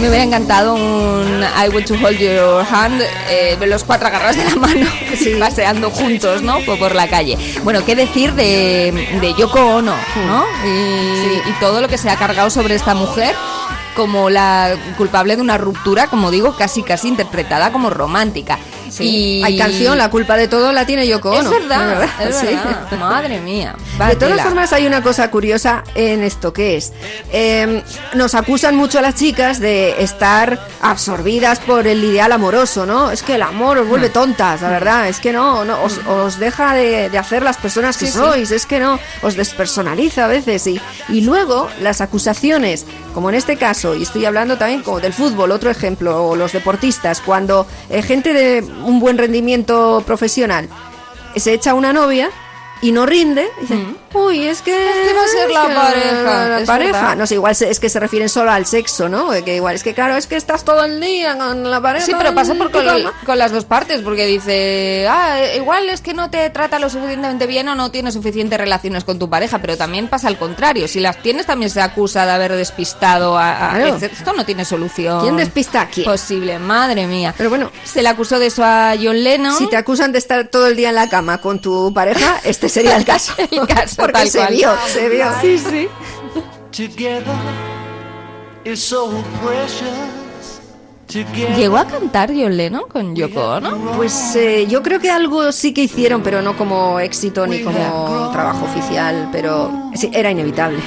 Me 0.00 0.08
hubiera 0.08 0.22
encantado 0.22 0.74
un 0.74 1.42
I 1.42 1.68
want 1.68 1.86
to 1.86 1.94
hold 1.94 2.18
your 2.18 2.64
hand, 2.64 3.02
eh, 3.28 3.56
los 3.66 3.84
cuatro 3.84 4.06
agarrados 4.06 4.36
de 4.36 4.44
la 4.44 4.56
mano, 4.56 4.86
paseando 5.38 5.90
juntos, 5.90 6.42
¿no? 6.42 6.60
Por, 6.60 6.78
por 6.78 6.94
la 6.94 7.08
calle. 7.08 7.36
Bueno, 7.64 7.84
¿qué 7.84 7.96
decir 7.96 8.32
de, 8.34 9.18
de 9.20 9.34
Yoko 9.34 9.60
Ono, 9.76 9.94
¿no? 10.26 10.44
Y, 10.64 11.48
y 11.48 11.52
todo 11.60 11.80
lo 11.80 11.88
que 11.88 11.98
se 11.98 12.10
ha 12.10 12.16
cargado 12.16 12.50
sobre 12.50 12.74
esta 12.74 12.94
mujer. 12.94 13.34
como 13.96 14.30
la 14.30 14.76
culpable 14.96 15.36
de 15.36 15.42
una 15.42 15.58
ruptura, 15.58 16.06
como 16.06 16.30
digo, 16.30 16.56
casi 16.56 16.82
casi 16.82 17.08
interpretada 17.08 17.72
como 17.72 17.90
romántica. 17.90 18.58
Y 18.98 19.42
Hay 19.44 19.56
canción, 19.56 19.96
la 19.98 20.10
culpa 20.10 20.36
de 20.36 20.48
todo 20.48 20.72
la 20.72 20.84
tiene 20.86 21.06
Yoko 21.06 21.32
Es 21.32 21.40
Ono. 21.40 21.50
verdad, 21.50 22.08
¿no? 22.18 22.24
es 22.28 22.36
Sí. 22.36 22.46
verdad. 22.46 22.90
Madre 22.98 23.40
mía. 23.40 23.74
De 24.08 24.16
todas 24.16 24.40
formas, 24.42 24.72
hay 24.72 24.86
una 24.86 25.02
cosa 25.02 25.30
curiosa 25.30 25.84
en 25.94 26.22
esto 26.24 26.52
que 26.52 26.76
es. 26.76 26.92
eh, 27.32 27.82
nos 28.14 28.34
acusan 28.34 28.74
mucho 28.76 28.98
a 28.98 29.02
las 29.02 29.14
chicas 29.14 29.60
de 29.60 30.02
estar 30.02 30.58
absorbidas 30.80 31.60
por 31.60 31.86
el 31.86 32.02
ideal 32.02 32.32
amoroso, 32.32 32.86
¿no? 32.86 33.10
Es 33.10 33.22
que 33.22 33.34
el 33.36 33.42
amor 33.42 33.78
os 33.78 33.86
Hmm. 33.86 33.88
vuelve 33.90 34.08
tontas, 34.10 34.62
la 34.62 34.68
verdad. 34.70 35.08
Es 35.08 35.20
que 35.20 35.32
no, 35.32 35.64
no 35.64 35.82
os, 35.82 35.98
os 36.06 36.38
deja 36.38 36.74
de, 36.74 37.08
de 37.10 37.18
hacer 37.18 37.42
las 37.42 37.56
personas 37.56 37.96
que 37.96 38.06
Sí, 38.06 38.12
sí. 38.12 38.18
sois. 38.18 38.50
Es 38.50 38.66
que 38.66 38.80
no, 38.80 38.98
os 39.22 39.36
despersonaliza 39.36 40.24
a 40.24 40.28
veces. 40.28 40.66
Y, 40.66 40.80
y 41.08 41.20
luego 41.22 41.68
las 41.80 42.00
acusaciones, 42.00 42.86
como 43.14 43.28
en 43.28 43.34
este 43.36 43.56
caso, 43.56 43.94
y 43.94 44.02
estoy 44.02 44.24
hablando 44.24 44.56
también 44.58 44.82
como 44.82 45.00
del 45.00 45.12
fútbol, 45.12 45.50
otro 45.52 45.70
ejemplo, 45.70 46.26
o 46.26 46.36
los 46.36 46.52
deportistas, 46.52 47.20
cuando 47.20 47.66
eh, 47.88 48.02
gente 48.02 48.32
de 48.32 48.62
un 48.84 49.00
buen 49.00 49.18
rendimiento 49.18 50.02
profesional. 50.06 50.68
Se 51.36 51.52
echa 51.52 51.74
una 51.74 51.92
novia 51.92 52.30
y 52.82 52.92
no 52.92 53.04
rinde, 53.06 53.46
dicen, 53.60 53.96
uy, 54.14 54.46
es 54.46 54.62
que... 54.62 54.72
Mm. 54.72 55.08
que 55.08 55.14
va 55.14 55.22
a 55.22 55.28
ser 55.28 55.50
la 55.50 55.62
pareja, 55.82 56.48
la 56.48 56.60
es 56.60 56.66
pareja. 56.66 56.92
verdad. 56.92 57.16
No 57.16 57.26
sé, 57.26 57.34
igual 57.34 57.54
es 57.58 57.80
que 57.80 57.88
se 57.88 58.00
refieren 58.00 58.28
solo 58.28 58.50
al 58.50 58.64
sexo, 58.66 59.08
¿no? 59.08 59.30
Que 59.44 59.56
igual 59.56 59.74
es 59.74 59.82
que, 59.82 59.92
claro, 59.94 60.16
es 60.16 60.26
que 60.26 60.36
estás 60.36 60.64
todo 60.64 60.84
el 60.84 61.00
día 61.00 61.36
con 61.36 61.70
la 61.70 61.80
pareja. 61.80 62.06
Sí, 62.06 62.12
pero 62.16 62.34
pasa 62.34 62.54
por 62.54 62.70
con, 62.70 63.38
las 63.38 63.52
dos 63.52 63.64
partes, 63.66 64.00
porque 64.02 64.26
dice, 64.26 65.06
ah, 65.10 65.40
eh, 65.40 65.56
igual 65.58 65.88
es 65.90 66.00
que 66.00 66.14
no 66.14 66.30
te 66.30 66.48
trata 66.50 66.78
lo 66.78 66.88
suficientemente 66.88 67.46
bien 67.46 67.68
o 67.68 67.74
no 67.74 67.90
tienes 67.90 68.14
suficientes 68.14 68.58
relaciones 68.58 69.04
con 69.04 69.18
tu 69.18 69.28
pareja, 69.28 69.58
pero 69.58 69.76
también 69.76 70.08
pasa 70.08 70.28
al 70.28 70.38
contrario. 70.38 70.88
Si 70.88 71.00
las 71.00 71.20
tienes, 71.22 71.46
también 71.46 71.70
se 71.70 71.80
acusa 71.82 72.24
de 72.24 72.32
haber 72.32 72.52
despistado 72.56 73.36
a... 73.38 73.72
a- 73.74 73.80
Claro. 73.80 73.96
Esto 74.00 74.32
no 74.32 74.44
tiene 74.44 74.64
solución. 74.64 75.20
¿Quién 75.20 75.36
despista 75.36 75.82
a 75.82 75.86
quién? 75.88 76.04
Posible, 76.06 76.58
madre 76.58 77.06
mía. 77.06 77.34
Pero 77.36 77.50
bueno, 77.50 77.70
Se 77.84 78.02
le 78.02 78.08
acusó 78.08 78.38
de 78.38 78.46
eso 78.46 78.62
a 78.64 78.94
John 79.00 79.22
Lennon. 79.22 79.54
Si 79.56 79.66
te 79.68 79.76
acusan 79.76 80.12
de 80.12 80.18
estar 80.18 80.48
todo 80.48 80.66
el 80.66 80.76
día 80.76 80.88
en 80.90 80.94
la 80.96 81.08
cama 81.08 81.38
con 81.38 81.60
tu 81.60 81.92
pareja, 81.94 82.40
este 82.44 82.68
sería 82.70 82.96
el 82.96 83.04
caso. 83.04 83.34
El 83.50 83.66
caso, 83.66 83.96
Porque 83.98 84.12
tal 84.12 84.28
se 84.28 84.38
cual. 84.38 84.54
vio, 84.54 84.70
se 84.86 85.08
vio. 85.08 85.26
Sí, 85.40 85.58
sí. 85.58 85.88
¿Llegó 91.56 91.76
a 91.76 91.86
cantar 91.86 92.30
John 92.30 92.56
Lennon 92.56 92.84
con 92.88 93.16
Yoko 93.16 93.40
Ono? 93.56 93.76
Pues 93.96 94.36
eh, 94.36 94.66
yo 94.68 94.80
creo 94.82 95.00
que 95.00 95.10
algo 95.10 95.50
sí 95.50 95.74
que 95.74 95.82
hicieron, 95.82 96.22
pero 96.22 96.40
no 96.40 96.56
como 96.56 97.00
éxito 97.00 97.46
ni 97.48 97.62
como 97.64 98.30
trabajo 98.32 98.66
oficial, 98.66 99.28
pero 99.32 99.90
sí, 99.94 100.08
era 100.12 100.30
inevitable. 100.30 100.78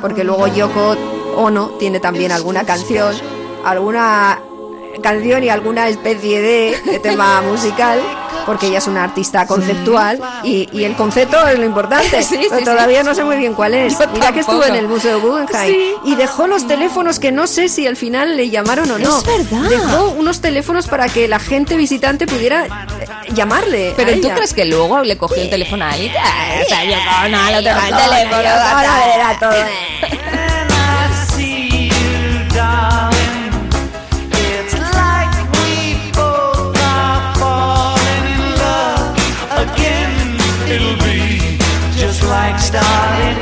Porque 0.00 0.24
luego 0.24 0.48
Yoko 0.48 0.96
Ono 1.36 1.68
tiene 1.78 2.00
también 2.00 2.32
alguna 2.32 2.64
canción, 2.64 3.14
alguna 3.64 4.40
canción 5.02 5.42
y 5.44 5.48
alguna 5.48 5.88
especie 5.88 6.40
de, 6.40 7.00
tema 7.02 7.40
musical, 7.42 8.00
porque 8.46 8.66
ella 8.68 8.78
es 8.78 8.86
una 8.86 9.04
artista 9.04 9.46
conceptual 9.46 10.20
y, 10.42 10.68
y 10.72 10.84
el 10.84 10.94
concepto 10.96 11.46
es 11.48 11.58
lo 11.58 11.64
importante. 11.64 12.22
Sí, 12.22 12.38
pero 12.50 12.64
todavía 12.64 13.00
sí. 13.00 13.06
no 13.06 13.14
sé 13.14 13.24
muy 13.24 13.36
bien 13.36 13.54
cuál 13.54 13.74
es. 13.74 13.98
Yo 13.98 14.06
Mira 14.12 14.32
que 14.32 14.40
estuvo 14.40 14.60
tampoco. 14.60 14.74
en 14.78 14.84
el 14.84 14.88
Museo 14.88 15.20
Guggenheim 15.20 15.76
y 16.04 16.14
dejó 16.16 16.46
los 16.46 16.66
teléfonos 16.66 17.18
que 17.18 17.32
no 17.32 17.46
sé 17.46 17.68
si 17.68 17.86
al 17.86 17.96
final 17.96 18.36
le 18.36 18.50
llamaron 18.50 18.90
o 18.90 18.98
no. 18.98 19.18
Es 19.18 19.24
verdad. 19.24 19.68
Dejó 19.68 20.10
unos 20.10 20.40
teléfonos 20.40 20.86
para 20.86 21.08
que 21.08 21.28
la 21.28 21.38
gente 21.38 21.76
visitante 21.76 22.26
pudiera 22.26 22.66
eh, 22.66 22.70
llamarle. 23.34 23.94
Pero 23.96 24.10
a 24.10 24.14
¿tú 24.14 24.20
ella. 24.26 24.34
crees 24.34 24.54
que 24.54 24.64
luego 24.64 25.00
le 25.02 25.16
cogió 25.16 25.42
el 25.42 25.50
teléfono 25.50 25.84
a? 25.84 25.90
Ah, 25.90 25.94
el 25.96 26.66
teléfono. 26.66 28.42
Da 28.42 29.36
todo. 29.40 30.49
Like 42.30 42.58
starting 42.60 43.38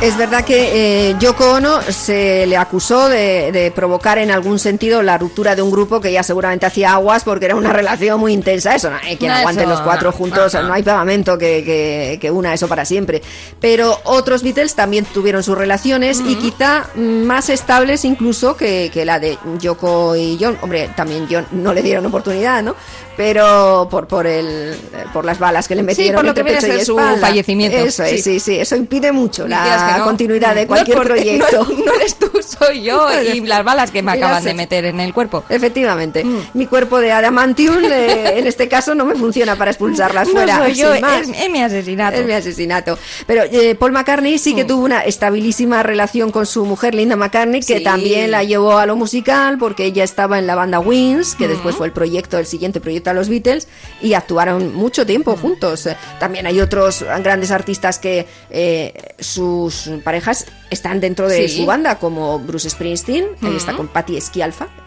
Es 0.00 0.16
verdad 0.16 0.44
que 0.44 1.10
eh, 1.10 1.16
Yoko 1.20 1.52
Ono 1.52 1.80
se 1.80 2.44
le 2.48 2.56
acusó 2.56 3.08
de, 3.08 3.52
de 3.52 3.70
provocar 3.70 4.18
en 4.18 4.32
algún 4.32 4.58
sentido 4.58 5.00
la 5.00 5.16
ruptura 5.16 5.54
de 5.54 5.62
un 5.62 5.70
grupo 5.70 6.00
que 6.00 6.10
ya 6.10 6.24
seguramente 6.24 6.66
hacía 6.66 6.94
aguas 6.94 7.22
porque 7.22 7.44
era 7.44 7.54
una 7.54 7.72
relación 7.72 8.18
muy 8.18 8.32
intensa. 8.32 8.74
Eso 8.74 8.90
no 8.90 8.96
hay 9.00 9.16
quien 9.16 9.30
No, 9.30 9.38
aguante 9.38 9.60
eso 9.62 9.70
los 9.70 9.80
cuatro 9.82 10.10
no. 10.10 10.16
juntos, 10.16 10.54
no 10.54 10.72
hay 10.72 10.82
pegamento 10.82 11.38
que, 11.38 11.62
que- 11.62 12.18
que 12.20 12.30
una 12.32 12.52
eso 12.52 12.66
para 12.66 12.84
siempre. 12.84 13.22
Pero 13.60 13.96
otros 14.02 14.42
Beatles 14.42 14.74
también 14.74 15.04
tuvieron 15.04 15.44
sus 15.44 15.56
relaciones 15.56 16.20
y 16.26 16.34
quizá 16.34 16.88
más 16.96 17.48
estables 17.48 18.04
incluso 18.04 18.56
que, 18.56 18.90
que 18.92 19.04
la 19.04 19.20
de 19.20 19.38
Yoko 19.60 20.16
y 20.16 20.36
John. 20.40 20.58
Hombre, 20.62 20.90
también 20.96 21.28
John 21.30 21.46
no 21.52 21.72
le 21.72 21.80
dieron 21.80 22.04
oportunidad, 22.06 22.60
¿no? 22.64 22.74
Pero 23.16 23.88
por, 23.90 24.06
por, 24.06 24.26
el, 24.26 24.74
por 25.12 25.24
las 25.24 25.38
balas 25.38 25.68
que 25.68 25.74
le 25.74 25.82
metieron 25.82 26.16
por 26.16 26.24
lo 26.24 26.30
entre 26.30 26.44
que 26.44 26.50
viene 26.50 26.58
a 26.58 26.60
pecho 26.62 26.74
y 26.74 26.78
ser 26.78 26.86
su 26.86 27.20
fallecimiento. 27.20 27.76
Eso 27.78 28.02
es, 28.04 28.12
Sí. 28.12 28.18
sí, 28.22 28.40
sí, 28.40 28.56
eso 28.58 28.76
impide 28.76 29.12
mucho 29.12 29.46
la 29.46 29.98
no. 29.98 30.04
continuidad 30.04 30.54
de 30.54 30.66
cualquier 30.66 31.00
proyecto. 31.02 31.64
No, 31.64 31.84
no 31.86 31.94
eres 31.94 32.14
tú, 32.16 32.30
soy 32.42 32.82
yo 32.82 33.06
y 33.34 33.40
las 33.40 33.64
balas 33.64 33.90
que 33.90 34.02
me 34.02 34.12
acaban 34.12 34.42
de 34.44 34.54
meter 34.54 34.84
en 34.86 35.00
el 35.00 35.12
cuerpo. 35.12 35.44
Efectivamente, 35.48 36.24
mi 36.54 36.66
cuerpo 36.66 36.98
de 37.00 37.12
adamantium 37.12 37.84
eh, 37.84 38.34
en 38.38 38.46
este 38.46 38.68
caso 38.68 38.94
no 38.94 39.04
me 39.04 39.14
funciona 39.14 39.56
para 39.56 39.70
expulsarlas 39.70 40.28
No 40.28 40.34
fuera. 40.34 40.58
soy 40.58 40.74
yo, 40.74 40.92
sin 40.92 41.00
más. 41.02 41.22
es, 41.22 41.28
es 41.38 41.50
mi 41.50 41.62
asesinato. 41.62 42.16
Es 42.18 42.26
mi 42.26 42.32
asesinato. 42.32 42.98
Pero 43.26 43.42
eh, 43.44 43.74
Paul 43.74 43.92
McCartney 43.92 44.38
sí 44.38 44.54
que 44.54 44.64
tuvo 44.64 44.84
una 44.84 45.00
estabilísima 45.02 45.82
relación 45.82 46.30
con 46.32 46.46
su 46.46 46.64
mujer 46.64 46.94
Linda 46.94 47.16
McCartney, 47.16 47.60
que 47.60 47.78
Sí. 47.78 47.84
también 47.84 48.30
la 48.30 48.44
llevó 48.44 48.78
a 48.78 48.86
lo 48.86 48.96
musical 48.96 49.58
porque 49.58 49.84
ella 49.86 50.04
estaba 50.04 50.38
en 50.38 50.46
la 50.46 50.54
banda 50.54 50.78
Wings, 50.80 51.34
que 51.34 51.48
después 51.48 51.74
fue 51.76 51.86
el 51.86 51.92
proyecto, 51.92 52.38
el 52.38 52.46
siguiente 52.46 52.80
proyecto 52.80 53.01
a 53.10 53.14
los 53.14 53.28
Beatles, 53.28 53.68
y 54.00 54.14
actuaron 54.14 54.74
mucho 54.74 55.04
tiempo 55.06 55.36
juntos. 55.36 55.88
También 56.18 56.46
hay 56.46 56.60
otros 56.60 57.04
grandes 57.22 57.50
artistas 57.50 57.98
que 57.98 58.26
eh, 58.50 58.92
sus 59.18 59.90
parejas 60.04 60.46
están 60.70 61.00
dentro 61.00 61.28
de 61.28 61.48
Sí. 61.48 61.58
su 61.58 61.66
banda, 61.66 61.98
como 61.98 62.38
Bruce 62.38 62.70
Springsteen, 62.70 63.24
ahí 63.42 63.48
Ujú. 63.48 63.56
está 63.56 63.74
con 63.74 63.88
Patti 63.88 64.18
Sí. 64.20 64.40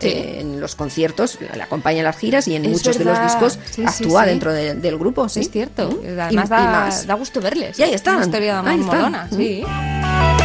eh, 0.08 0.38
en 0.42 0.60
los 0.60 0.76
conciertos, 0.76 1.38
le 1.40 1.62
acompaña 1.62 2.00
en 2.00 2.06
las 2.06 2.18
giras 2.18 2.48
y 2.48 2.56
en 2.56 2.66
Es 2.66 2.72
muchos 2.72 2.98
de 2.98 3.06
los 3.06 3.22
discos 3.22 3.60
Sí, 3.72 3.84
actúa 3.86 4.26
dentro 4.26 4.52
de- 4.54 4.74
del 4.76 4.98
grupo. 4.98 5.26
Es 5.26 5.50
cierto. 5.52 6.00
Además 6.04 6.30
Y- 6.32 6.36
da, 6.50 6.62
y 6.62 6.68
más. 6.68 7.08
da 7.08 7.14
gusto 7.16 7.42
verles. 7.42 7.78
Y 7.80 7.84
ahí 7.84 7.94
están. 7.94 8.16
Una 8.18 8.26
historia 8.26 8.62
molona, 8.62 9.28
sí. 9.30 9.64
El 9.64 10.45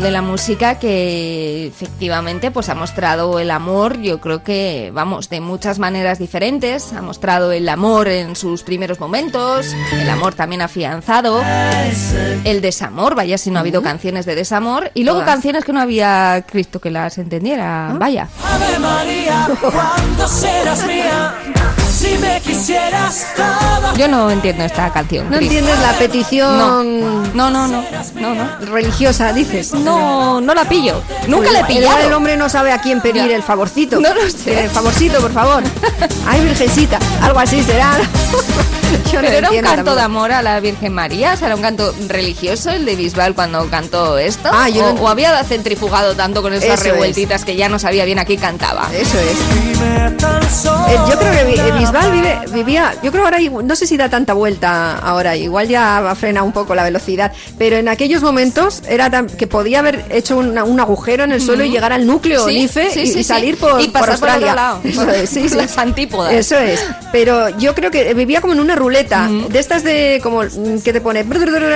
de 0.00 0.10
la 0.10 0.22
música 0.22 0.78
que 0.78 1.66
efectivamente 1.66 2.50
pues 2.50 2.68
ha 2.68 2.74
mostrado 2.74 3.38
el 3.38 3.50
amor, 3.50 4.00
yo 4.00 4.20
creo 4.20 4.42
que 4.42 4.90
vamos 4.94 5.28
de 5.28 5.40
muchas 5.40 5.78
maneras 5.78 6.18
diferentes, 6.18 6.92
ha 6.92 7.02
mostrado 7.02 7.52
el 7.52 7.68
amor 7.68 8.08
en 8.08 8.34
sus 8.34 8.62
primeros 8.62 8.98
momentos, 9.00 9.66
el 9.92 10.08
amor 10.08 10.34
también 10.34 10.62
afianzado, 10.62 11.42
el 12.44 12.60
desamor, 12.60 13.14
vaya 13.14 13.36
si 13.36 13.50
no 13.50 13.58
ha 13.58 13.60
habido 13.60 13.82
canciones 13.82 14.24
de 14.24 14.34
desamor 14.34 14.90
y 14.94 15.04
luego 15.04 15.20
Todas. 15.20 15.34
canciones 15.34 15.64
que 15.64 15.72
no 15.72 15.80
había 15.80 16.44
Cristo 16.50 16.80
que 16.80 16.90
las 16.90 17.18
entendiera, 17.18 17.94
vaya. 17.98 18.28
Ave 18.44 18.78
María, 18.78 19.48
¿cuándo 19.60 20.26
serás 20.26 20.86
mía? 20.86 21.34
Si 21.90 22.16
me 22.18 22.40
quisieras 22.66 23.26
todo. 23.36 23.96
Yo 23.96 24.08
no 24.08 24.30
entiendo 24.30 24.64
esta 24.64 24.90
canción. 24.92 25.28
¿No 25.30 25.36
entiendes 25.38 25.78
la 25.80 25.92
petición 25.94 26.56
No, 26.58 26.82
no, 27.34 27.50
no, 27.50 27.66
no, 27.68 27.84
no, 28.20 28.34
no. 28.34 28.66
religiosa, 28.66 29.32
dices? 29.32 29.72
No, 29.74 30.40
no 30.40 30.54
la 30.54 30.64
pillo. 30.64 31.02
Nunca 31.26 31.50
la 31.50 31.60
he 31.60 31.72
Igual 31.72 31.96
el 31.96 32.00
pillado. 32.02 32.16
hombre 32.16 32.36
no 32.36 32.48
sabe 32.48 32.72
a 32.72 32.78
quién 32.80 33.00
pedir 33.00 33.28
Ya. 33.28 33.36
el 33.36 33.42
favorcito. 33.42 34.00
No 34.00 34.14
lo 34.14 34.28
sé. 34.30 34.64
El 34.64 34.70
favorcito, 34.70 35.20
por 35.20 35.32
favor. 35.32 35.62
Ay, 36.26 36.40
virgencita. 36.44 36.98
Algo 37.22 37.40
así 37.40 37.62
será. 37.62 37.92
Yo 39.12 39.20
no 39.22 39.28
Pero 39.28 39.38
era 39.38 39.50
un 39.50 39.60
canto 39.60 39.94
de 39.94 40.00
amor 40.02 40.32
a 40.32 40.42
la 40.42 40.60
Virgen 40.60 40.92
María, 40.92 41.32
o 41.34 41.36
sea, 41.36 41.48
era 41.48 41.56
un 41.56 41.62
canto 41.62 41.94
religioso 42.08 42.70
el 42.70 42.84
de 42.84 42.96
Bisbal 42.96 43.34
cuando 43.34 43.68
cantó 43.68 44.18
esto. 44.18 44.50
Ah, 44.52 44.68
yo 44.68 44.86
o, 44.86 44.92
no- 44.92 45.00
o 45.02 45.08
había 45.08 45.42
centrifugado 45.44 46.14
tanto 46.14 46.42
con 46.42 46.52
esas 46.52 46.64
Eso 46.64 46.74
es. 46.74 46.92
revueltitas 46.92 47.44
que 47.44 47.56
ya 47.56 47.68
no 47.68 47.78
sabía 47.78 48.04
bien 48.04 48.18
a 48.18 48.24
qué 48.24 48.36
cantaba. 48.36 48.88
Eso 48.94 49.18
es. 49.18 49.36
Eh, 50.88 50.96
yo 51.08 51.18
creo 51.18 51.32
que 51.32 51.54
eh, 51.68 51.72
Bisbal 51.78 52.12
vive, 52.12 52.38
vivía, 52.52 52.94
yo 53.02 53.10
creo 53.10 53.24
ahora, 53.24 53.38
no 53.40 53.74
sé 53.76 53.86
si 53.86 53.96
da 53.96 54.08
tanta 54.08 54.34
vuelta 54.34 54.98
ahora, 54.98 55.36
igual 55.36 55.68
ya 55.68 56.10
ha 56.10 56.14
frenado 56.14 56.44
un 56.46 56.52
poco 56.52 56.74
la 56.74 56.84
velocidad, 56.84 57.32
pero 57.58 57.76
en 57.76 57.88
aquellos 57.88 58.22
momentos 58.22 58.82
era 58.88 59.10
tan- 59.10 59.26
que 59.28 59.46
podía 59.46 59.78
haber 59.80 60.04
hecho 60.10 60.36
una- 60.36 60.64
un 60.64 60.78
agujero 60.80 61.24
en 61.24 61.32
el 61.32 61.40
suelo 61.40 61.64
y 61.64 61.70
llegar 61.70 61.92
al 61.92 62.06
núcleo 62.06 62.46
Sí, 62.46 62.54
Nife 62.54 62.90
sí, 62.90 63.00
y, 63.00 63.06
sí, 63.06 63.18
y 63.20 63.24
salir 63.24 63.56
por, 63.56 63.80
Y 63.80 63.88
pasar 63.88 64.10
por 64.10 64.18
por 64.20 64.28
otro 64.28 64.28
Australia. 64.48 64.54
lado, 64.54 64.80
Eso 64.84 65.04
por- 65.04 65.14
es, 65.14 65.30
sí, 65.30 65.40
por 65.40 65.48
sí. 65.50 65.56
las 65.56 65.78
antípodas. 65.78 66.32
Eso 66.34 66.58
es. 66.58 66.84
Pero 67.10 67.48
yo 67.58 67.74
creo 67.74 67.90
que 67.90 68.12
vivía 68.14 68.40
como 68.40 68.52
en 68.52 68.60
una 68.60 68.74
ruleta, 68.82 69.28
de 69.28 69.58
estas 69.58 69.84
de 69.84 70.20
como 70.22 70.42
mm, 70.42 70.80
que 70.82 70.92
te 70.92 71.00
pone 71.00 71.24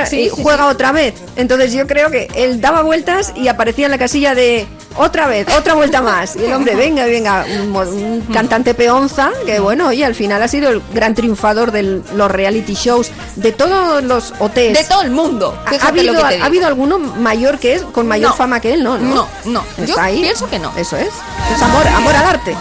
Sí, 0.07 0.21
y 0.21 0.25
sí, 0.25 0.43
juega 0.43 0.67
otra 0.67 0.93
vez. 0.93 1.15
Entonces 1.37 1.73
yo 1.73 1.87
creo 1.87 2.11
que 2.11 2.29
él 2.35 2.61
daba 2.61 2.83
vueltas 2.83 3.33
y 3.37 3.49
aparecía 3.49 3.87
en 3.87 3.93
la 3.93 3.99
casilla 3.99 4.35
de 4.35 4.67
otra 4.99 5.27
vez, 5.27 5.47
otra 5.57 5.75
vuelta 5.75 6.03
más. 6.03 6.37
Y 6.37 6.45
el 6.45 6.53
hombre, 6.53 6.75
venga, 6.77 7.05
venga, 7.07 7.45
un, 7.47 8.27
cantante 8.33 8.75
peonza, 8.75 9.31
que 9.45 9.61
bueno, 9.61 9.93
y 9.93 10.03
al 10.03 10.15
final 10.15 10.43
ha 10.43 10.49
sido 10.49 10.71
el 10.71 10.83
gran 10.95 11.15
triunfador 11.15 11.71
de 11.71 12.03
los 12.15 12.31
reality 12.31 12.75
shows, 12.75 13.11
de 13.37 13.53
todos 13.53 14.03
los 14.03 14.33
hoteles. 14.39 14.79
De 14.79 14.85
todo 14.85 15.03
el 15.03 15.11
mundo. 15.11 15.57
¿Ha, 15.67 15.89
habido, 15.89 16.13
lo 16.13 16.23
que 16.23 16.37
te 16.37 16.43
¿Ha 16.43 16.47
habido 16.47 16.67
alguno 16.67 16.99
mayor 16.99 17.59
que 17.59 17.75
él, 17.75 17.85
con 17.93 18.07
mayor 18.09 18.31
No. 18.31 18.37
fama 18.37 18.61
que 18.61 18.75
él? 18.75 18.83
No, 18.83 18.99
no. 18.99 19.15
No, 19.15 19.29
no. 19.45 19.65
Está 19.79 19.85
Yo 19.85 20.01
ahí. 20.01 20.23
pienso 20.23 20.49
que 20.49 20.59
no. 20.59 20.73
Eso 20.77 20.97
es. 20.97 21.09
Es 21.55 21.63
amor, 21.63 21.87
amor 21.87 22.15
al 22.15 22.27
arte. 22.27 22.57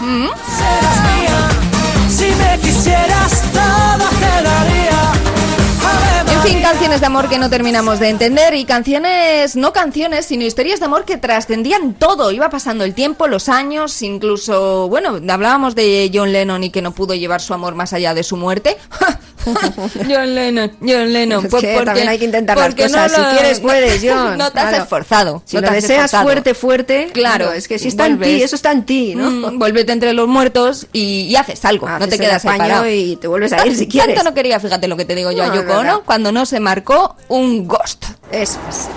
Si 2.15 2.27
me 2.27 2.57
quisieras, 2.59 3.41
todo 3.51 4.09
te 4.21 4.43
daría. 4.43 4.84
María. 6.53 6.69
canciones 6.69 6.99
de 6.99 7.05
amor 7.05 7.29
que 7.29 7.37
no 7.39 7.49
terminamos 7.49 7.99
de 7.99 8.09
entender 8.09 8.53
y 8.55 8.65
canciones, 8.65 9.55
no 9.55 9.73
canciones, 9.73 10.25
sino 10.25 10.43
historias 10.45 10.79
de 10.79 10.85
amor 10.85 11.05
que 11.05 11.17
trascendían 11.17 11.93
todo. 11.93 12.31
Iba 12.31 12.49
pasando 12.49 12.83
el 12.83 12.93
tiempo, 12.93 13.27
los 13.27 13.49
años, 13.49 14.01
incluso, 14.01 14.87
bueno, 14.89 15.19
hablábamos 15.29 15.75
de 15.75 16.09
John 16.13 16.31
Lennon 16.31 16.63
y 16.63 16.69
que 16.69 16.81
no 16.81 16.91
pudo 16.93 17.13
llevar 17.15 17.41
su 17.41 17.53
amor 17.53 17.75
más 17.75 17.93
allá 17.93 18.13
de 18.13 18.23
su 18.23 18.37
muerte. 18.37 18.77
John 19.45 20.33
Lennon, 20.33 20.71
John 20.81 21.13
Lennon. 21.13 21.45
Es 21.45 21.51
pues 21.51 21.63
que 21.63 21.73
porque- 21.73 21.85
también 21.85 22.07
hay 22.09 22.17
que 22.17 22.25
intentar 22.25 22.57
las 22.57 22.73
cosas. 22.73 22.91
no 23.11 23.15
Si 23.15 23.21
lo- 23.21 23.29
quieres, 23.31 23.59
puedes, 23.61 24.01
John. 24.03 24.37
No 24.39 24.51
te 24.51 24.59
has 24.59 24.69
Claro. 24.69 24.83
esforzado. 24.83 25.43
Si 25.45 25.55
no 25.55 25.61
lo 25.61 25.67
te 25.67 25.77
has 25.77 25.81
deseas 25.83 26.05
esforzado. 26.05 26.23
fuerte, 26.23 26.53
fuerte, 26.55 27.09
Claro. 27.13 27.45
no, 27.47 27.51
es 27.51 27.67
que 27.67 27.77
si 27.77 27.89
está 27.89 28.07
en 28.07 28.13
ti, 28.17 28.25
vuelves- 28.25 28.43
eso 28.43 28.55
está 28.55 28.71
en 28.71 28.85
ti, 28.85 29.13
¿no? 29.15 29.29
Mm, 29.51 29.59
vuélvete 29.59 29.91
entre 29.91 30.13
los 30.13 30.27
muertos 30.27 30.87
y, 30.93 31.21
y 31.27 31.35
haces 31.35 31.63
algo. 31.63 31.87
no 31.87 31.95
Haces 31.95 32.09
te 32.09 32.17
quedas 32.17 32.41
separado. 32.41 32.89
y 32.89 33.17
te 33.17 33.27
vuelves 33.27 33.53
a 33.53 33.65
ir 33.67 33.75
si 33.75 33.87
quieres. 33.87 34.15
Tanto 34.15 34.29
no 34.31 34.33
quería, 34.35 34.59
fíjate 34.59 34.87
lo 34.87 34.97
que 34.97 35.05
te 35.05 35.13
digo 35.13 35.31
yo 35.31 35.45
No, 35.45 35.53
a 35.53 35.55
Yoko. 35.55 35.73
Ono 35.77 36.01
cuando 36.03 36.31
no 36.35 36.45
se 36.45 36.59
marcó 36.59 37.15
un 37.29 37.65
ghost. 37.65 38.03
Eso 38.29 38.59
es. 38.69 38.89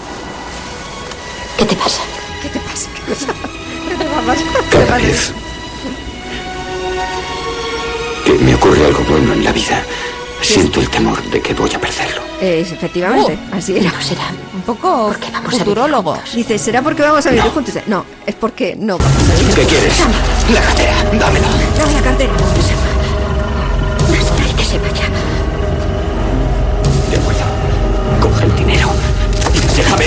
¿Qué 1.57 1.64
te 1.66 1.76
pasa? 1.76 2.01
¿Qué 2.43 2.49
te 2.49 2.59
pasa? 2.59 2.89
¿Qué 2.97 3.12
pasa? 3.12 3.26
¿Qué 3.89 3.95
te 3.95 4.05
va 4.09 4.18
a 4.18 4.22
pasar? 4.22 4.45
¿Qué 4.45 4.62
te 4.62 4.70
Cada 4.70 4.86
pasa? 4.86 5.07
vez 5.07 5.32
que 8.24 8.32
me 8.45 8.55
ocurre 8.57 8.84
algo 8.86 9.05
bueno 9.09 9.32
en 9.34 9.45
la 9.45 9.53
vida, 9.53 9.84
siento 10.43 10.80
el 10.80 10.91
temor 10.91 11.22
de 11.30 11.41
que 11.41 11.55
voy 11.55 11.72
a 11.72 11.78
perderlo. 11.80 12.22
Eh, 12.41 12.61
efectivamente, 12.68 13.39
así 13.53 13.76
era. 13.76 13.93
No 13.93 14.03
será. 14.03 14.22
Un 14.53 14.62
poco 14.62 15.14
vamos 15.32 15.55
a 15.55 15.59
futurólogo. 15.59 16.18
Dice, 16.34 16.59
¿será 16.59 16.82
porque 16.82 17.03
vamos 17.03 17.24
a 17.24 17.30
vivir 17.30 17.45
No. 17.45 17.51
juntos? 17.53 17.74
No, 17.86 18.05
es 18.26 18.34
porque 18.34 18.74
no 18.76 18.99
vamos 18.99 19.16
a 19.30 19.34
vivir 19.39 19.55
¿Qué 19.55 19.62
quieres? 19.64 19.95
La 20.53 20.61
cartera, 20.61 20.93
dámela. 21.20 21.47
Dame 21.78 21.93
la 21.95 22.03
cartera. 22.03 22.32
Y 24.51 24.55
que 24.55 24.64
se 24.64 24.78
vaya. 24.80 25.07
Dinero. 28.69 28.91
Déjame. 29.77 30.05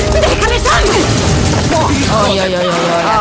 Oy, 2.24 2.40
oy, 2.40 2.40
oy, 2.40 2.54
oy, 2.56 2.68
oy, 2.68 2.72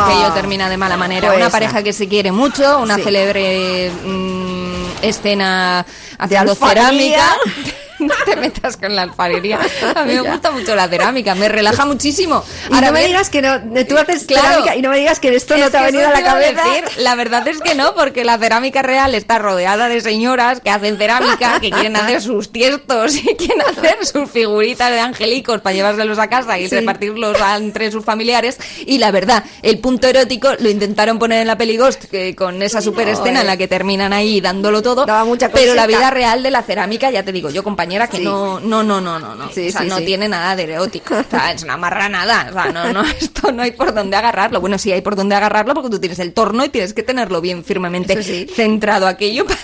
Aquello 0.03 0.33
termina 0.33 0.69
de 0.69 0.77
mala 0.77 0.97
manera. 0.97 1.27
Pues 1.27 1.37
una 1.37 1.47
esa. 1.47 1.51
pareja 1.51 1.83
que 1.83 1.93
se 1.93 2.07
quiere 2.07 2.31
mucho, 2.31 2.79
una 2.79 2.95
Sí. 2.97 3.03
célebre 3.03 3.91
mm, 4.03 4.85
escena 5.01 5.85
haciendo 6.17 6.51
alfarería. 6.51 6.83
cerámica. 6.85 7.37
No 8.11 8.13
te 8.25 8.35
metas 8.35 8.77
con 8.77 8.95
la 8.95 9.03
alfarería. 9.03 9.59
A 9.95 10.03
mí 10.03 10.15
me 10.15 10.21
gusta 10.31 10.51
mucho 10.51 10.75
la 10.75 10.87
cerámica, 10.87 11.35
me 11.35 11.47
relaja 11.49 11.85
muchísimo. 11.85 12.43
Y 12.69 12.81
no 12.81 12.91
me 12.91 13.05
digas 13.05 13.29
que 13.29 13.41
no, 13.41 13.59
tú 13.87 13.97
haces 13.97 14.25
Claro. 14.25 14.47
cerámica 14.47 14.75
y 14.75 14.81
no 14.81 14.89
me 14.89 14.97
digas 14.97 15.19
que 15.19 15.35
esto 15.35 15.55
no 15.57 15.69
te 15.69 15.77
ha 15.77 15.83
venido 15.83 16.07
a 16.07 16.11
la 16.11 16.23
cabeza. 16.23 16.63
decir. 16.63 16.83
La 16.97 17.15
verdad 17.15 17.47
es 17.47 17.59
que 17.61 17.75
no, 17.75 17.93
porque 17.95 18.23
la 18.23 18.37
cerámica 18.37 18.81
real 18.81 19.13
está 19.15 19.37
rodeada 19.39 19.87
de 19.87 20.01
señoras 20.01 20.59
que 20.61 20.69
hacen 20.69 20.97
cerámica, 20.97 21.59
que 21.59 21.69
quieren 21.69 21.95
hacer 21.95 22.21
sus 22.21 22.51
tiestos 22.51 23.15
y 23.15 23.35
quieren 23.35 23.61
hacer 23.61 24.05
sus 24.05 24.29
figuritas 24.29 24.89
de 24.91 24.99
angelicos 24.99 25.61
para 25.61 25.73
llevárselos 25.75 26.17
a 26.19 26.27
casa 26.27 26.57
y 26.59 26.67
Sí. 26.69 26.75
repartirlos 26.75 27.37
entre 27.57 27.91
sus 27.91 28.03
familiares. 28.05 28.57
Y 28.85 28.97
la 28.97 29.11
verdad, 29.11 29.43
el 29.61 29.79
punto 29.79 30.07
erótico 30.07 30.49
lo 30.59 30.69
intentaron 30.69 31.19
poner 31.19 31.41
en 31.41 31.47
la 31.47 31.57
peli 31.57 31.77
Ghost, 31.77 32.05
que 32.05 32.35
con 32.35 32.61
esa 32.61 32.81
super 32.81 33.07
escena 33.07 33.41
en 33.41 33.47
la 33.47 33.57
que 33.57 33.67
terminan 33.67 34.13
ahí 34.13 34.41
dándolo 34.41 34.81
todo. 34.81 35.05
Daba 35.05 35.25
mucha 35.25 35.49
pero 35.49 35.73
la 35.75 35.87
vida 35.87 36.09
real 36.09 36.43
de 36.43 36.51
la 36.51 36.61
cerámica, 36.63 37.09
ya 37.11 37.23
te 37.23 37.31
digo 37.31 37.49
yo, 37.49 37.63
compañera, 37.91 38.07
que 38.07 38.17
Sí. 38.17 38.23
no, 38.23 38.59
no, 38.59 38.83
no, 38.83 39.01
no, 39.01 39.19
no, 39.19 39.35
no. 39.35 39.49
Sí, 39.51 39.67
o 39.69 39.71
sea, 39.71 39.81
sí, 39.81 39.87
no 39.87 39.97
tiene 39.99 40.27
nada 40.27 40.55
de 40.55 40.63
erótico. 40.63 41.15
O 41.15 41.23
sea, 41.29 41.51
es 41.51 41.63
una 41.63 41.77
marranada. 41.77 42.47
O 42.49 42.53
sea, 42.53 42.71
no, 42.71 42.91
no, 42.93 43.01
esto 43.19 43.51
no 43.51 43.63
hay 43.63 43.71
por 43.71 43.93
dónde 43.93 44.15
agarrarlo. 44.17 44.61
Bueno, 44.61 44.77
sí 44.77 44.91
hay 44.91 45.01
por 45.01 45.15
dónde 45.15 45.35
agarrarlo 45.35 45.73
porque 45.73 45.89
tú 45.89 45.99
tienes 45.99 46.19
el 46.19 46.33
torno 46.33 46.63
y 46.65 46.69
tienes 46.69 46.93
que 46.93 47.03
tenerlo 47.03 47.41
bien 47.41 47.63
firmemente 47.63 48.47
centrado 48.47 49.07
aquello 49.07 49.45
para, 49.47 49.59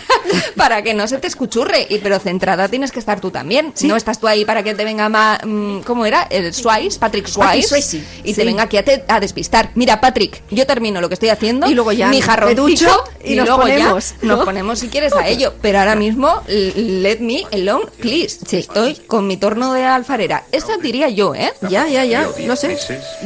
para 0.56 0.82
que 0.82 0.94
no 0.94 1.08
se 1.08 1.18
te 1.18 1.28
escuchurre. 1.28 1.86
Y, 1.90 2.00
pero 2.00 2.20
centrada 2.20 2.68
tienes 2.68 2.92
que 2.92 3.00
estar 3.00 3.20
tú 3.20 3.32
también. 3.32 3.74
No 3.84 3.96
estás 3.96 4.20
tú 4.20 4.28
ahí 4.28 4.46
para 4.46 4.64
que 4.64 4.74
te 4.74 4.84
venga 4.84 5.10
más... 5.10 5.40
¿Cómo 5.86 6.06
era? 6.06 6.24
El 6.30 6.54
Swayze, 6.54 7.00
Patrick 7.00 7.28
Swayze, 7.28 8.02
Y 8.24 8.34
te 8.34 8.44
venga 8.44 8.64
aquí 8.64 8.78
a, 8.78 8.84
te- 8.84 9.04
a 9.08 9.20
despistar. 9.20 9.72
Mira, 9.76 10.00
Patrick, 10.02 10.42
yo 10.52 10.66
termino 10.66 11.02
lo 11.02 11.08
que 11.08 11.14
estoy 11.14 11.30
haciendo. 11.30 11.70
Y 11.70 11.74
luego 11.74 11.92
ya 11.92 12.08
mi 12.10 12.22
jarroncito 12.22 12.62
ducho 12.64 13.04
y 13.24 13.36
nos 13.36 13.48
luego 13.48 13.62
ponemos, 13.64 14.10
ya 14.12 14.28
¿no? 14.28 14.36
nos 14.38 14.46
ponemos 14.46 14.80
si 14.80 14.88
quieres 14.90 15.14
a 15.14 15.28
ello. 15.28 15.54
Pero 15.62 15.80
ahora 15.80 15.96
mismo, 15.96 16.42
let 16.48 17.20
me 17.20 17.44
alone, 17.54 17.86
please. 18.00 18.17
Estoy 18.24 18.96
con 19.08 19.28
mi 19.28 19.38
torno 19.38 19.74
de 19.74 19.84
alfarera. 19.86 20.44
Esto 20.52 20.78
diría 20.78 21.10
yo, 21.10 21.36
¿eh? 21.36 21.52
Ya, 21.70 21.88
ya, 21.88 22.06
ya, 22.06 22.28
no 22.46 22.56
sé. 22.56 22.78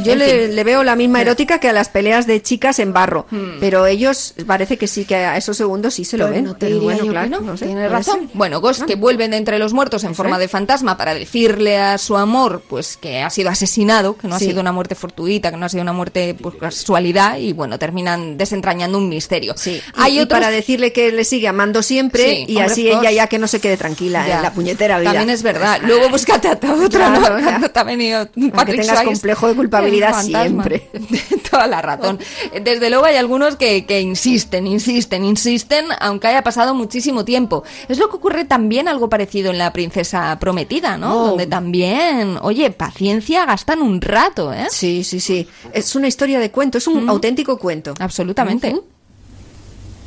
Yo 0.03 0.15
le, 0.15 0.63
veo 0.63 0.83
la 0.83 0.95
misma 0.95 1.21
erótica 1.21 1.59
que 1.59 1.69
a 1.69 1.73
las 1.73 1.89
peleas 1.89 2.27
de 2.27 2.41
chicas 2.41 2.79
en 2.79 2.93
barro, 2.93 3.25
Hmm. 3.31 3.59
pero 3.59 3.85
ellos 3.85 4.33
parece 4.45 4.77
que 4.77 4.87
sí 4.87 5.05
que 5.05 5.15
a 5.15 5.37
esos 5.37 5.55
segundos 5.57 5.93
sí 5.93 6.05
se 6.05 6.17
lo 6.17 6.25
Pues 6.25 6.35
ven. 6.35 6.45
no 6.45 6.53
te 6.53 6.59
pero 6.67 6.75
diría 6.75 6.83
bueno, 6.83 6.99
yo 6.99 7.05
que 7.05 7.09
claro, 7.11 7.29
no, 7.29 7.39
no 7.41 7.57
sé, 7.57 7.65
tienes 7.65 7.83
puede 7.87 7.97
razón. 7.97 8.19
ser. 8.27 8.29
Bueno, 8.33 8.61
Ghost 8.61 8.83
que 8.83 8.95
vuelven 8.95 9.31
de 9.31 9.37
entre 9.37 9.59
los 9.59 9.73
muertos 9.73 10.03
en 10.03 10.15
forma 10.15 10.37
de 10.39 10.47
fantasma 10.47 10.97
para 10.97 11.13
decirle 11.13 11.77
a 11.77 11.97
su 11.97 12.17
amor 12.17 12.63
pues 12.69 12.97
que 12.97 13.21
ha 13.21 13.29
sido 13.29 13.49
asesinado, 13.49 14.17
que 14.17 14.27
no 14.27 14.37
Sí. 14.37 14.45
ha 14.45 14.47
sido 14.49 14.61
una 14.61 14.71
muerte 14.71 14.95
fortuita, 14.95 15.51
que 15.51 15.57
no 15.57 15.65
ha 15.65 15.69
sido 15.69 15.83
una 15.83 15.93
muerte 15.93 16.33
por 16.35 16.57
casualidad 16.57 17.37
y 17.37 17.53
bueno, 17.53 17.77
terminan 17.79 18.37
desentrañando 18.37 18.97
un 18.97 19.07
misterio. 19.09 19.53
Sí. 19.57 19.81
Hay 19.95 20.19
y, 20.19 20.25
para 20.25 20.49
decirle 20.51 20.91
que 20.93 21.11
le 21.11 21.23
sigue 21.23 21.47
amando 21.47 21.81
siempre 21.83 22.23
Sí, 22.23 22.45
y 22.47 22.55
hombre, 22.57 22.71
así 22.71 22.87
ella 22.89 23.11
ya 23.11 23.27
que 23.27 23.39
no 23.39 23.47
se 23.47 23.59
quede 23.59 23.77
tranquila 23.77 24.25
Ya. 24.27 24.37
en 24.37 24.43
la 24.43 24.53
puñetera 24.53 24.80
vida. 24.87 25.11
También 25.11 25.29
es 25.29 25.43
verdad. 25.43 25.79
Luego 25.83 26.09
búscate 26.09 26.47
a 26.47 26.51
otra, 26.53 26.89
Claro, 26.89 27.35
¿no? 27.35 27.39
ya. 27.39 27.45
Cuando 27.45 27.69
te 27.71 27.79
ha 27.79 27.83
venido 27.83 28.19
Aunque 28.19 28.51
Patrick 28.51 28.81
tengas 28.81 28.97
Swayze, 28.97 29.05
complejo 29.13 29.47
de 29.47 29.55
culpabilidad 29.55 30.21
siempre. 30.23 30.89
Toda 31.51 31.67
la 31.67 31.81
razón. 31.81 32.19
Desde 32.63 32.89
luego 32.89 33.05
hay 33.05 33.15
algunos 33.17 33.55
que, 33.55 33.85
que 33.85 34.01
insisten, 34.01 34.67
insisten, 34.67 35.25
insisten, 35.25 35.85
aunque 35.99 36.27
haya 36.27 36.43
pasado 36.43 36.73
muchísimo 36.73 37.25
tiempo. 37.25 37.63
Es 37.87 37.97
lo 37.97 38.09
que 38.09 38.15
ocurre 38.15 38.45
también 38.45 38.87
algo 38.87 39.09
parecido 39.09 39.51
en 39.51 39.57
La 39.57 39.73
Princesa 39.73 40.37
Prometida, 40.39 40.97
¿no? 40.97 41.15
Oh. 41.15 41.27
Donde 41.29 41.47
también, 41.47 42.37
oye, 42.41 42.71
paciencia 42.71 43.45
gastan 43.45 43.81
un 43.81 44.01
rato, 44.01 44.53
¿eh? 44.53 44.67
Sí, 44.69 45.03
sí, 45.03 45.19
sí. 45.19 45.47
Es 45.73 45.95
una 45.95 46.07
historia 46.07 46.39
de 46.39 46.51
cuento, 46.51 46.77
es 46.77 46.87
un 46.87 47.09
auténtico 47.09 47.57
cuento. 47.57 47.93
Absolutamente. 47.99 48.75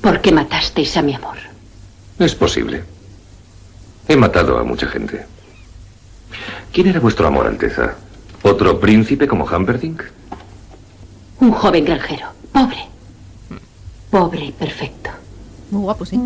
¿Por 0.00 0.20
qué 0.20 0.32
matasteis 0.32 0.96
a 0.96 1.02
mi 1.02 1.14
amor? 1.14 1.36
Es 2.18 2.34
posible. 2.34 2.84
He 4.08 4.16
matado 4.16 4.58
a 4.58 4.64
mucha 4.64 4.86
gente. 4.86 5.26
¿Quién 6.72 6.88
era 6.88 7.00
vuestro 7.00 7.26
amor, 7.26 7.46
Alteza? 7.46 7.94
¿Otro 8.42 8.78
príncipe 8.78 9.26
como 9.26 9.44
Humperdinck? 9.44 10.02
Un 11.40 11.52
joven 11.52 11.84
granjero, 11.84 12.26
pobre. 12.52 12.86
Pobre 14.10 14.44
y 14.46 14.52
perfecto. 14.52 15.10
Muy 15.70 15.82
guapo, 15.82 16.04
sí. 16.04 16.20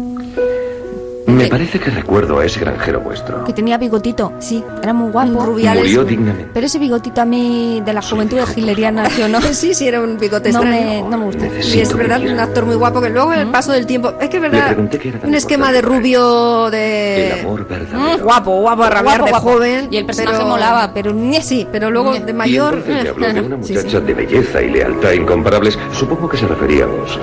Me 1.29 1.47
parece 1.47 1.79
que 1.79 1.91
recuerdo 1.91 2.39
a 2.39 2.45
ese 2.47 2.61
granjero 2.61 3.01
vuestro. 3.01 3.45
Que 3.45 3.53
tenía 3.53 3.77
bigotito. 3.79 4.33
Sí. 4.39 4.65
Era 4.83 4.93
muy 4.93 5.11
guapo. 5.13 5.31
Murió 5.31 6.05
dignamente. 6.05 6.51
Pero 6.55 6.67
ese 6.67 6.79
bigotito 6.79 7.21
a 7.21 7.25
mí 7.25 7.83
de 7.85 7.93
la 7.93 8.01
juventud 8.03 8.39
hegeliana, 8.39 9.09
¿sí 9.11 9.23
o 9.23 9.29
no? 9.29 9.39
Sí, 9.53 9.75
sí, 9.75 9.87
era 9.89 10.01
un 10.01 10.19
bigote 10.19 10.53
No 10.53 10.63
extraño. 10.63 11.05
me, 11.05 11.11
no 11.11 11.19
me 11.19 11.25
gusta. 11.27 11.47
Y 11.47 11.81
es 11.81 11.95
verdad, 11.95 12.21
un 12.23 12.39
actor 12.41 12.65
muy 12.65 12.77
guapo 12.77 13.01
que 13.01 13.11
luego 13.11 13.33
el 13.33 13.47
paso 13.49 13.73
del 13.73 13.87
tiempo. 13.87 14.15
Es 14.21 14.29
que 14.29 14.37
es 14.37 14.43
verdad, 14.43 14.77
un 15.25 15.35
esquema 15.35 15.73
de 15.73 15.83
rubio 15.83 16.67
El 16.67 16.73
de. 16.73 17.41
amor 17.41 17.67
verdadero. 17.69 18.25
Guapo, 18.25 18.61
guapo, 18.61 18.83
a 18.85 18.91
rabiar 18.91 19.19
Guapo, 19.21 19.25
de 19.25 19.31
guapo. 19.31 19.49
joven. 19.51 19.89
Y 19.91 19.97
el 19.99 20.07
personaje 20.07 20.37
pero- 20.39 20.49
molaba, 20.49 20.93
pero. 20.95 21.15
Sí, 21.43 21.67
pero 21.71 21.91
luego 21.91 22.13
de 22.15 22.31
Y 22.31 22.35
mayor. 22.35 22.75
entonces 22.75 23.03
me 23.05 23.09
habló 23.11 23.33
de 23.33 23.41
una 23.41 23.57
Sí, 23.63 23.69
sí. 23.69 23.75
muchacha 23.75 24.01
de 24.01 24.15
belleza 24.15 24.63
y 24.63 24.71
lealtad 24.71 25.13
incomparables. 25.13 25.79
Supongo 25.93 26.29
que 26.29 26.37
se 26.37 26.47
referíamos. 26.47 27.19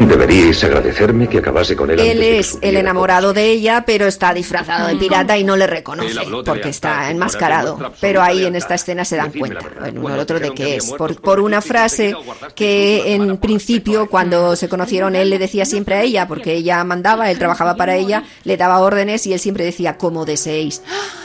Deberíais 0.00 0.62
agradecerme 0.64 1.28
que 1.28 1.38
acabase 1.38 1.74
con 1.74 1.90
él. 1.90 1.98
Él 1.98 2.10
antes 2.10 2.20
de 2.20 2.26
que 2.26 2.38
es 2.38 2.58
el 2.60 2.76
enamorado 2.76 3.32
de 3.32 3.50
ella, 3.50 3.84
pero 3.86 4.06
está 4.06 4.32
disfrazado 4.34 4.88
de 4.88 4.96
pirata 4.96 5.38
y 5.38 5.44
no 5.44 5.56
le 5.56 5.66
reconoce 5.66 6.20
porque 6.44 6.68
está 6.68 6.96
como 6.98 7.10
enmascarado. 7.10 7.92
Pero 8.00 8.22
ahí 8.22 8.44
en 8.44 8.56
esta 8.56 8.74
escena 8.74 9.04
se 9.04 9.16
dan 9.16 9.32
cuenta, 9.32 9.60
verdad. 9.60 9.88
en 9.88 9.98
uno 9.98 10.14
al 10.14 10.20
otro, 10.20 10.40
de 10.40 10.52
que 10.52 10.76
es. 10.76 10.92
Por, 10.92 11.20
por 11.20 11.40
una 11.40 11.60
frase 11.60 12.14
que 12.54 13.14
en 13.14 13.36
principio, 13.38 14.08
cuando 14.08 14.56
se 14.56 14.68
conocieron, 14.68 15.14
él 15.14 15.30
le 15.30 15.38
decía 15.38 15.64
siempre 15.64 15.94
a 15.96 16.02
ella, 16.02 16.28
porque 16.28 16.54
ella 16.54 16.82
mandaba, 16.84 17.30
él 17.30 17.38
trabajaba 17.38 17.76
para 17.76 17.96
ella, 17.96 18.24
le 18.44 18.56
daba 18.56 18.80
órdenes 18.80 19.26
y 19.26 19.32
él 19.32 19.40
siempre 19.40 19.64
decía, 19.64 19.96
como 19.96 20.24
deseéis. 20.24 20.82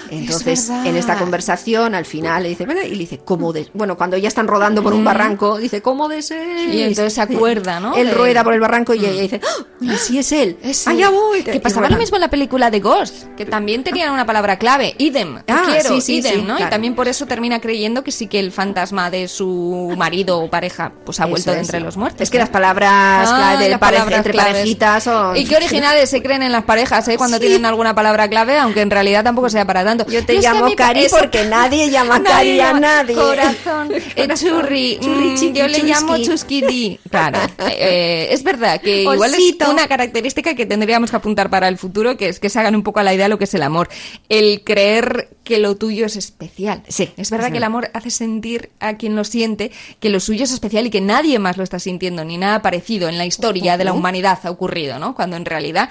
Entonces, 0.10 0.68
verdad. 0.68 0.88
en 0.88 0.98
esta 0.98 1.18
conversación, 1.18 1.96
al 1.96 2.06
final 2.06 2.44
le 2.44 2.50
dice, 2.50 2.66
"Bueno", 2.66 2.82
y 2.84 2.90
le 2.90 2.98
dice, 2.98 3.20
¿cómo 3.24 3.54
de...? 3.54 3.68
Bueno, 3.74 3.96
cuando 3.96 4.18
ya 4.18 4.28
están 4.28 4.48
rodando 4.48 4.84
por 4.84 4.94
un 4.94 5.06
barranco, 5.06 5.58
dice, 5.58 5.82
¿cómo 5.82 6.10
de 6.10 6.22
ser? 6.22 6.70
Y 6.70 6.82
entonces 6.82 7.14
se 7.14 7.22
acuerda, 7.22 7.80
¿no? 7.80 7.96
Él 7.96 8.12
rueda 8.14 8.44
por 8.44 8.54
el 8.54 8.60
barranco 8.62 8.93
y 8.93 8.99
ella 9.05 9.22
dice, 9.22 9.41
¡Ah! 9.43 9.95
sí 9.97 10.18
es 10.20 10.32
él. 10.32 10.57
Es 10.64 10.88
Allá 10.88 11.07
él. 11.07 11.14
voy. 11.14 11.43
Que 11.43 11.59
pasaba 11.59 11.89
lo 11.89 11.97
mismo 11.97 12.18
en 12.18 12.22
la 12.22 12.30
película 12.30 12.72
de 12.72 12.80
Ghost, 12.80 13.26
que 13.36 13.45
también 13.45 13.84
tenían 13.84 14.12
una 14.12 14.26
palabra 14.26 14.57
clave, 14.57 14.95
idem, 14.97 15.39
Ah, 15.47 15.64
quiero, 15.66 15.89
sí, 15.95 16.01
sí, 16.01 16.16
idem, 16.18 16.34
sí, 16.34 16.41
¿no? 16.41 16.55
claro. 16.55 16.66
Y 16.68 16.70
también 16.70 16.95
por 16.95 17.07
eso 17.07 17.26
termina 17.26 17.59
creyendo 17.59 18.03
que 18.03 18.12
sí 18.12 18.28
que 18.28 18.39
el 18.39 18.51
fantasma 18.51 19.09
de 19.09 19.28
su 19.28 19.93
marido 19.97 20.39
o 20.39 20.49
pareja 20.49 20.91
pues 21.05 21.20
ha 21.20 21.24
Eso 21.24 21.30
vuelto 21.32 21.51
de 21.51 21.59
entre 21.59 21.80
los 21.80 21.97
muertos. 21.97 22.22
Es 22.22 22.30
que 22.30 22.38
las 22.38 22.49
palabras 22.49 23.30
Ah, 23.32 23.36
clave 23.38 23.64
de 23.66 23.70
las 23.72 23.80
pareja- 23.80 23.99
palabras 24.03 24.18
entre 24.18 24.32
claves. 24.34 24.53
parejitas 24.53 25.03
son... 25.03 25.36
Y 25.38 25.45
qué 25.45 25.55
originales 25.55 26.09
se 26.09 26.22
creen 26.22 26.43
en 26.43 26.51
las 26.51 26.64
parejas, 26.64 27.07
¿eh? 27.07 27.18
Cuando 27.18 27.39
tienen 27.39 27.66
alguna 27.66 27.95
palabra 27.95 28.30
clave, 28.30 28.57
aunque 28.57 28.82
en 28.82 28.91
realidad 28.91 29.24
tampoco 29.24 29.49
sea 29.49 29.66
para 29.66 29.84
tanto. 29.84 30.05
Yo 30.07 30.24
te 30.26 30.36
llamo 30.39 30.68
Cari 30.76 31.05
eso- 31.05 31.18
porque 31.20 31.45
nadie 31.45 31.89
llama 31.89 32.22
Cari 32.24 32.59
a 32.59 32.74
nadie. 32.74 33.16
Corazón, 33.16 33.89
eh, 34.16 34.28
churri, 34.36 34.97
Churri, 35.01 35.30
mm, 35.32 35.36
chiqui, 35.38 35.59
yo 35.59 35.68
le 35.68 35.80
llamo 35.84 36.18
chusqui. 36.18 36.30
chusquidi. 36.62 36.99
Claro, 37.09 37.39
eh, 37.70 38.28
es 38.32 38.43
verdad 38.43 38.51
que 38.82 39.02
igual 39.04 39.34
es 39.34 39.56
una 39.70 39.88
característica 39.88 40.56
que 40.56 40.66
tendríamos 40.66 41.10
que 41.10 41.16
apuntar 41.16 41.49
para 41.49 41.68
el 41.68 41.78
futuro, 41.78 42.18
que 42.18 42.30
es 42.30 42.39
que 42.39 42.49
se 42.49 42.60
hagan 42.60 42.76
un 42.76 42.84
poco 42.84 42.99
a 42.99 43.04
la 43.04 43.14
idea 43.14 43.26
de 43.26 43.30
lo 43.30 43.38
que 43.38 43.45
es 43.45 43.54
el 43.54 43.64
amor. 43.64 43.89
El 44.30 44.64
creer 44.64 45.30
que 45.43 45.60
lo 45.60 45.76
tuyo 45.76 46.06
es 46.06 46.16
especial. 46.16 46.84
Sí, 46.88 47.12
Es 47.18 47.30
verdad 47.32 47.47
es 47.47 47.52
que 47.52 47.58
el 47.58 47.62
verdad. 47.62 47.68
amor 47.68 47.89
hace 47.93 48.10
sentir 48.12 48.72
a 48.80 48.95
quien 48.97 49.16
lo 49.16 49.24
siente 49.24 49.72
que 49.99 50.10
lo 50.10 50.20
suyo 50.20 50.43
es 50.43 50.52
especial 50.52 50.86
y 50.86 50.89
que 50.89 51.02
nadie 51.02 51.39
más 51.39 51.58
lo 51.58 51.64
está 51.64 51.80
sintiendo, 51.80 52.24
ni 52.24 52.38
nada 52.38 52.62
parecido 52.62 53.10
en 53.10 53.18
la 53.18 53.26
historia 53.26 53.78
de 53.78 53.86
la 53.86 53.93
humanidad 53.93 54.39
ha 54.43 54.52
ocurrido, 54.52 54.99
¿no? 54.99 55.16
Cuando 55.16 55.36
en 55.38 55.45
realidad 55.45 55.89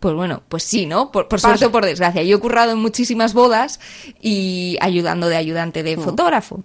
pues 0.00 0.16
bueno, 0.16 0.42
pues 0.48 0.64
sí, 0.64 0.84
¿no? 0.86 1.12
Por, 1.12 1.28
por 1.28 1.40
suerte 1.40 1.66
o 1.66 1.70
por 1.70 1.84
desgracia. 1.84 2.24
Yo 2.24 2.36
he 2.36 2.40
currado 2.40 2.72
en 2.72 2.78
muchísimas 2.78 3.34
bodas 3.34 3.78
y 4.20 4.76
ayudando 4.80 5.28
de 5.28 5.36
ayudante 5.36 5.84
de 5.84 5.96
fotógrafo. 5.96 6.60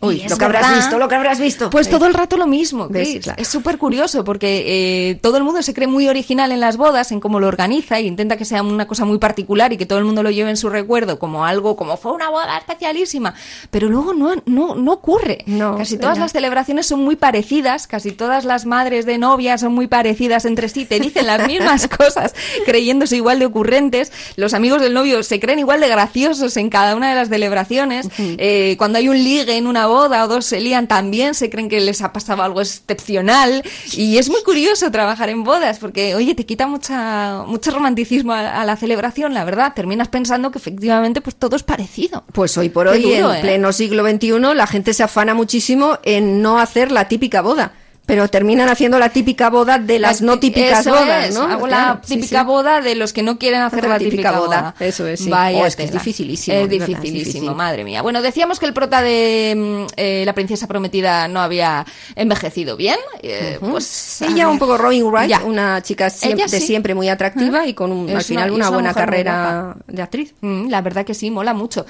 Uy, 0.00 0.22
lo 0.28 0.36
que 0.38 0.44
habrás 0.44 0.62
verdad- 0.62 0.76
visto, 0.76 0.98
lo 0.98 1.08
que 1.08 1.14
habrás 1.16 1.40
visto. 1.40 1.70
Pues 1.70 1.86
Sí. 1.86 1.92
todo 1.92 2.06
el 2.06 2.14
rato 2.14 2.36
lo 2.36 2.46
mismo. 2.46 2.88
Claro. 2.88 3.34
Es 3.36 3.48
súper 3.48 3.78
curioso 3.78 4.22
porque 4.24 4.64
eh, 5.10 5.14
todo 5.16 5.36
el 5.38 5.42
mundo 5.44 5.60
se 5.62 5.74
cree 5.74 5.88
muy 5.88 6.06
original 6.08 6.52
en 6.52 6.60
las 6.60 6.76
bodas, 6.76 7.10
en 7.10 7.18
cómo 7.20 7.40
lo 7.40 7.48
organiza 7.48 7.98
y 8.00 8.06
intenta 8.06 8.36
que 8.36 8.44
sea 8.44 8.62
una 8.62 8.86
cosa 8.86 9.04
muy 9.04 9.18
particular 9.18 9.72
y 9.72 9.76
que 9.76 9.86
todo 9.86 9.98
el 9.98 10.04
mundo 10.04 10.22
lo 10.22 10.30
lleve 10.30 10.50
en 10.50 10.56
su 10.56 10.68
recuerdo 10.68 11.18
como 11.18 11.44
algo, 11.44 11.74
como 11.76 11.96
fue 11.96 12.12
una 12.12 12.30
boda 12.30 12.58
especialísima. 12.58 13.34
Pero 13.70 13.88
luego 13.88 14.14
no, 14.14 14.34
no, 14.46 14.74
no 14.76 14.92
ocurre. 14.92 15.44
casi 15.76 15.94
es 15.96 16.00
todas 16.00 16.18
las 16.18 16.32
celebraciones 16.32 16.86
son 16.86 17.00
muy 17.04 17.16
parecidas, 17.16 17.86
casi 17.86 18.12
todas 18.12 18.44
las 18.44 18.66
madres 18.66 19.04
de 19.04 19.18
novia 19.18 19.58
son 19.58 19.72
muy 19.74 19.88
parecidas 19.88 20.44
entre 20.44 20.68
sí, 20.68 20.84
te 20.84 21.00
dicen 21.00 21.26
las 21.26 21.46
mismas 21.48 21.88
cosas, 21.98 22.34
creyéndose 22.64 23.16
igual 23.16 23.38
de 23.40 23.46
ocurrentes. 23.46 24.12
Los 24.36 24.54
amigos 24.54 24.80
del 24.80 24.94
novio 24.94 25.22
se 25.22 25.40
creen 25.40 25.58
igual 25.58 25.80
de 25.80 25.88
graciosos 25.88 26.56
en 26.56 26.70
cada 26.70 26.94
una 26.94 27.08
de 27.10 27.16
las 27.16 27.28
celebraciones. 27.28 28.08
Eh, 28.18 28.76
cuando 28.78 28.98
hay 28.98 29.08
un 29.08 29.16
ligue 29.16 29.56
en 29.56 29.66
una 29.66 29.87
boda 29.88 30.24
o 30.24 30.28
dos 30.28 30.44
se 30.44 30.60
lían, 30.60 30.86
también 30.86 31.34
se 31.34 31.50
creen 31.50 31.68
que 31.68 31.80
les 31.80 32.02
ha 32.02 32.12
pasado 32.12 32.42
algo 32.42 32.60
excepcional. 32.60 33.62
Y 33.92 34.18
es 34.18 34.28
muy 34.28 34.42
curioso 34.42 34.90
trabajar 34.90 35.28
en 35.28 35.44
bodas 35.44 35.78
porque, 35.78 36.14
oye, 36.14 36.34
te 36.34 36.46
quita 36.46 36.66
mucha, 36.66 37.42
mucho 37.46 37.70
romanticismo 37.70 38.32
a, 38.32 38.60
a 38.60 38.64
la 38.64 38.76
celebración, 38.76 39.34
la 39.34 39.44
verdad. 39.44 39.72
Terminas 39.74 40.08
pensando 40.08 40.50
que 40.50 40.58
efectivamente 40.58 41.20
pues 41.20 41.36
todo 41.36 41.56
es 41.56 41.62
parecido. 41.62 42.24
Pues 42.32 42.56
hoy 42.58 42.68
por 42.68 42.86
Qué 42.86 42.92
hoy, 42.92 43.16
duro, 43.16 43.32
en 43.32 43.38
¿eh? 43.38 43.40
pleno 43.40 43.72
siglo 43.72 44.08
XXI, 44.08 44.54
la 44.54 44.66
gente 44.66 44.94
se 44.94 45.02
afana 45.02 45.34
muchísimo 45.34 45.98
en 46.04 46.42
no 46.42 46.58
hacer 46.58 46.92
la 46.92 47.08
típica 47.08 47.42
boda. 47.42 47.72
Pero 48.08 48.26
terminan 48.26 48.70
haciendo 48.70 48.98
la 48.98 49.10
típica 49.10 49.50
boda 49.50 49.78
de 49.78 49.98
las 49.98 50.22
no 50.22 50.38
típicas 50.40 50.80
Eso 50.80 50.90
bodas, 50.90 51.34
¿no? 51.34 51.42
Hago 51.42 51.66
Claro, 51.66 51.94
la 51.96 52.00
típica 52.00 52.40
sí. 52.40 52.46
boda 52.46 52.80
de 52.80 52.94
los 52.94 53.12
que 53.12 53.22
no 53.22 53.38
quieren 53.38 53.60
hacer 53.60 53.86
la 53.86 53.98
típica, 53.98 54.32
boda. 54.32 54.74
Eso 54.80 55.06
es, 55.06 55.20
sí. 55.20 55.28
Vaya 55.28 55.58
Oh, 55.60 55.66
es 55.66 55.76
que 55.76 55.82
es 55.84 55.92
dificilísimo, 55.92 56.56
Es 56.56 56.70
dificilísimo, 56.70 57.12
difícil. 57.12 57.54
madre 57.54 57.84
mía. 57.84 58.00
Bueno, 58.00 58.22
decíamos 58.22 58.58
que 58.58 58.64
el 58.64 58.72
prota 58.72 59.02
de 59.02 59.54
mm, 59.54 59.92
eh, 59.98 60.22
La 60.24 60.32
princesa 60.32 60.66
prometida 60.66 61.28
no 61.28 61.40
había 61.42 61.84
envejecido 62.16 62.78
bien. 62.78 62.96
eh, 63.22 63.58
Ujú. 63.60 63.72
Pues 63.72 64.22
Ella 64.22 64.48
un 64.48 64.58
poco 64.58 64.78
Robin 64.78 65.04
Wright, 65.04 65.28
Ya. 65.28 65.44
una 65.44 65.82
chica 65.82 66.06
siem- 66.08 66.32
Ella 66.32 66.46
de 66.46 66.60
siempre 66.60 66.94
muy 66.94 67.10
atractiva 67.10 67.66
y 67.66 67.74
con 67.74 67.92
un- 67.92 68.08
al 68.08 68.24
final 68.24 68.50
una, 68.52 68.70
buena 68.70 68.94
carrera 68.94 69.76
de 69.86 70.00
actriz. 70.00 70.34
Mm, 70.40 70.70
la 70.70 70.80
verdad 70.80 71.04
que 71.04 71.12
sí, 71.12 71.30
mola 71.30 71.52
mucho. 71.52 71.84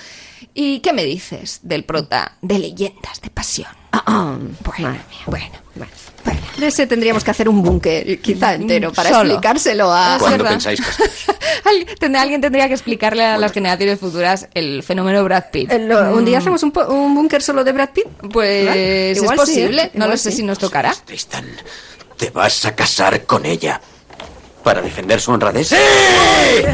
¿Y 0.52 0.80
qué 0.80 0.92
me 0.92 1.04
dices 1.04 1.60
del 1.62 1.84
prota 1.84 2.32
de 2.42 2.58
Leyendas 2.58 3.20
de 3.20 3.30
Pasión? 3.30 3.68
bueno, 4.64 4.98
bueno, 5.26 5.46
bueno. 5.74 5.90
De 6.58 6.66
ese 6.66 6.86
tendríamos 6.88 7.22
que 7.22 7.30
hacer 7.30 7.48
un 7.48 7.62
búnker, 7.62 8.20
quizá 8.20 8.54
entero, 8.54 8.92
para 8.92 9.10
Solo. 9.10 9.30
explicárselo 9.34 9.92
a... 9.92 10.14
Es 10.16 10.18
¿Cuándo 10.22 10.38
verdad. 10.38 10.50
pensáis? 10.50 10.80
Alguien 12.18 12.40
tendría, 12.40 12.66
que 12.66 12.74
explicarle 12.74 13.24
a 13.24 13.38
las 13.38 13.52
generaciones 13.52 14.00
futuras 14.00 14.48
el 14.54 14.82
fenómeno 14.82 15.22
Brad 15.22 15.44
Pitt. 15.52 15.70
Eh, 15.70 15.76
Un 16.12 16.24
día 16.24 16.38
Mm. 16.38 16.40
hacemos 16.40 16.62
un, 16.64 16.72
búnker 17.14 17.42
solo 17.42 17.62
de 17.62 17.72
Brad 17.72 17.90
Pitt. 17.90 18.06
Pues 18.32 18.66
¿Vale? 18.66 19.10
es 19.12 19.20
sí, 19.20 19.26
posible, 19.36 19.82
¿eh? 19.82 19.90
no 19.94 19.98
Igual 20.06 20.10
lo 20.10 20.16
sé 20.16 20.30
sí. 20.32 20.38
si 20.38 20.42
nos 20.42 20.58
tocará. 20.58 20.92
Tristan, 21.04 21.46
¿te 22.16 22.30
vas 22.30 22.64
a 22.64 22.74
casar 22.74 23.24
con 23.24 23.46
ella? 23.46 23.80
¿Para 24.68 24.82
defender 24.82 25.18
su 25.18 25.30
honradez? 25.32 25.72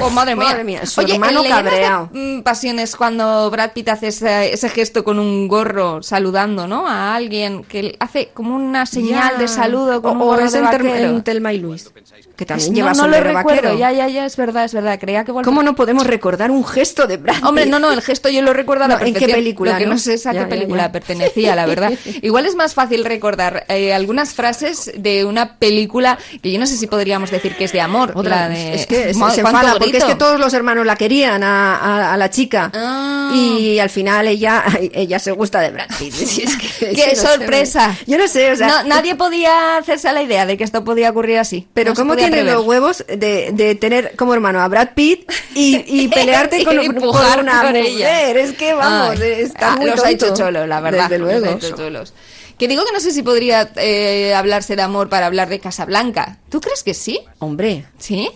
Oh, 0.03 0.11
madre 0.11 0.35
mía. 0.35 0.45
Madre 0.49 0.65
mía, 0.65 0.85
su 0.87 1.01
Oye, 1.01 1.15
hermano 1.15 1.43
de, 1.45 1.49
cabreado. 1.49 2.11
mm, 2.13 2.41
pasiones 2.41 2.97
cuando 2.97 3.49
Brad 3.53 3.71
Pitt 3.73 3.89
hace 3.89 4.09
ese, 4.09 4.53
ese 4.53 4.69
gesto 4.69 5.05
con 5.05 5.21
un 5.21 5.47
gorro 5.47 6.03
saludando, 6.03 6.67
¿no? 6.67 6.89
A 6.89 7.15
alguien 7.15 7.63
que 7.63 7.95
hace 8.01 8.31
como 8.35 8.57
una 8.57 8.85
señal 8.87 9.35
Ya. 9.35 9.39
de 9.39 9.47
saludo 9.49 10.03
con 10.03 10.13
o, 10.13 10.15
un 10.17 10.23
o 10.23 10.25
gorro 10.25 10.45
es 10.45 10.53
de 10.53 10.61
vaquero. 10.61 10.89
en 10.89 11.23
Telma 11.23 11.53
y 11.53 11.59
Luis, 11.59 11.89
que 12.37 12.45
también 12.45 12.75
lleva 12.75 12.91
no, 12.95 13.03
no 13.03 13.09
lo 13.09 13.15
sombrero 13.15 13.37
recuerdo, 13.39 13.63
vaquero. 13.63 13.79
ya, 13.79 13.93
ya, 13.93 14.09
ya, 14.09 14.27
es 14.27 14.37
verdad, 14.37 14.65
es 14.65 14.75
verdad. 14.75 14.99
Creía 14.99 15.25
que 15.25 15.33
¿Cómo 15.33 15.63
no 15.63 15.77
podemos 15.77 16.05
recordar 16.07 16.51
un 16.51 16.65
gesto 16.67 17.07
de 17.07 17.17
Brad 17.17 17.45
Hombre, 17.45 17.65
Pitt? 17.65 17.71
no, 17.73 17.79
no, 17.79 17.93
el 17.93 18.03
gesto 18.03 18.29
yo 18.29 18.43
lo 18.43 18.53
recuerdo 18.53 18.85
a 18.85 18.89
la 18.89 18.95
No, 18.95 19.01
¿en 19.01 19.07
qué 19.07 19.13
perfección. 19.21 19.39
película, 19.39 19.73
Lo 19.75 19.79
que 19.79 19.87
no, 19.87 19.93
no? 19.93 19.99
sé 19.99 20.15
es 20.15 20.27
a 20.27 20.33
Ya, 20.33 20.41
qué 20.41 20.45
ya, 20.47 20.49
película 20.49 20.83
ya. 20.85 20.93
pertenecía, 20.93 21.55
la 21.55 21.67
verdad. 21.67 21.93
Igual 22.23 22.47
es 22.47 22.57
más 22.57 22.75
fácil 22.75 23.05
recordar 23.05 23.65
eh, 23.69 23.93
algunas 23.95 24.35
frases 24.35 24.91
de 24.97 25.25
una 25.25 25.57
película 25.59 26.19
que 26.43 26.51
yo 26.51 26.59
no 26.59 26.67
sé 26.67 26.77
si 26.77 26.87
podríamos 26.89 27.31
decir 27.31 27.55
que 27.57 27.65
es 27.65 27.73
de 27.73 27.81
amor. 27.85 28.12
Otra, 28.14 28.37
la 28.43 28.49
de... 28.49 28.74
es 28.74 28.87
que 28.87 29.12
se, 29.14 29.18
Ma- 29.18 29.30
se 29.30 29.43
¿cuánto 29.43 29.61
enfada 29.61 29.78
porque 29.78 29.97
es 29.99 30.05
que 30.05 30.14
todos 30.16 30.39
los 30.41 30.53
hermanos 30.55 30.85
la 30.87 30.97
querían 30.97 31.43
a, 31.43 31.76
a- 31.76 32.14
a 32.14 32.16
la 32.16 32.30
chica 32.30 32.70
Ah. 32.74 33.30
y 33.35 33.78
al 33.78 33.91
final 33.91 34.26
ella 34.28 34.64
ella 34.93 35.18
se 35.18 35.30
gusta 35.32 35.61
de 35.61 35.70
Brad 35.70 35.89
Pitt. 35.99 36.14
Es 36.20 36.57
que- 36.57 36.91
¡Qué 36.93 37.07
no 37.14 37.20
sé, 37.22 37.26
sorpresa! 37.26 37.97
yo 38.07 38.18
no 38.18 38.26
sé, 38.28 38.53
o 38.53 38.57
sea, 38.57 38.66
No, 38.68 38.85
nadie 38.85 39.14
podía 39.14 39.76
hacerse 39.78 40.12
la 40.12 40.22
idea 40.22 40.45
de 40.47 40.57
que 40.57 40.64
esto 40.64 40.85
podía 40.85 41.11
ocurrir 41.11 41.39
así. 41.39 41.66
pero 41.74 41.91
No 41.91 41.97
¿cómo 41.97 42.14
prever. 42.14 42.45
los 42.45 42.64
huevos 42.66 43.05
de, 43.09 43.51
de 43.53 43.74
tener 43.74 44.14
como 44.16 44.35
hermano 44.35 44.61
a 44.61 44.68
Brad 44.68 44.89
Pitt 44.95 45.30
y, 45.55 45.82
y 45.87 46.09
pelearte 46.14 46.64
con, 46.64 46.82
Y 46.82 46.87
con 46.89 46.97
una 46.99 47.61
con 47.62 47.70
mujer? 47.70 47.76
ella. 47.76 48.30
Es 48.30 48.53
que 48.53 48.74
vamos, 48.74 49.20
está 49.20 49.72
ah, 49.72 49.76
muy 49.76 49.87
los 49.91 50.05
ha 50.05 50.11
hecho 50.11 50.35
cholos, 50.35 50.66
la 50.68 50.80
verdad. 50.80 51.03
Desde 51.09 51.18
luego. 51.18 51.47
Los 51.47 51.55
ha 51.55 51.66
hecho 51.66 51.76
cholos. 51.76 52.12
Que 52.59 52.69
digo 52.69 52.85
que 52.85 52.93
no 52.93 53.01
sé 53.01 53.11
si 53.11 53.23
podría 53.23 53.71
eh, 53.77 54.35
hablarse 54.35 54.77
de 54.77 54.83
amor 54.83 55.09
para 55.09 55.27
hablar 55.27 55.49
de 55.49 55.59
Casablanca. 55.59 56.39
¿Tú 56.49 56.61
crees 56.61 56.83
que 56.83 56.95
sí? 56.95 57.21
Hombre, 57.41 57.85
¿Sí? 57.99 58.31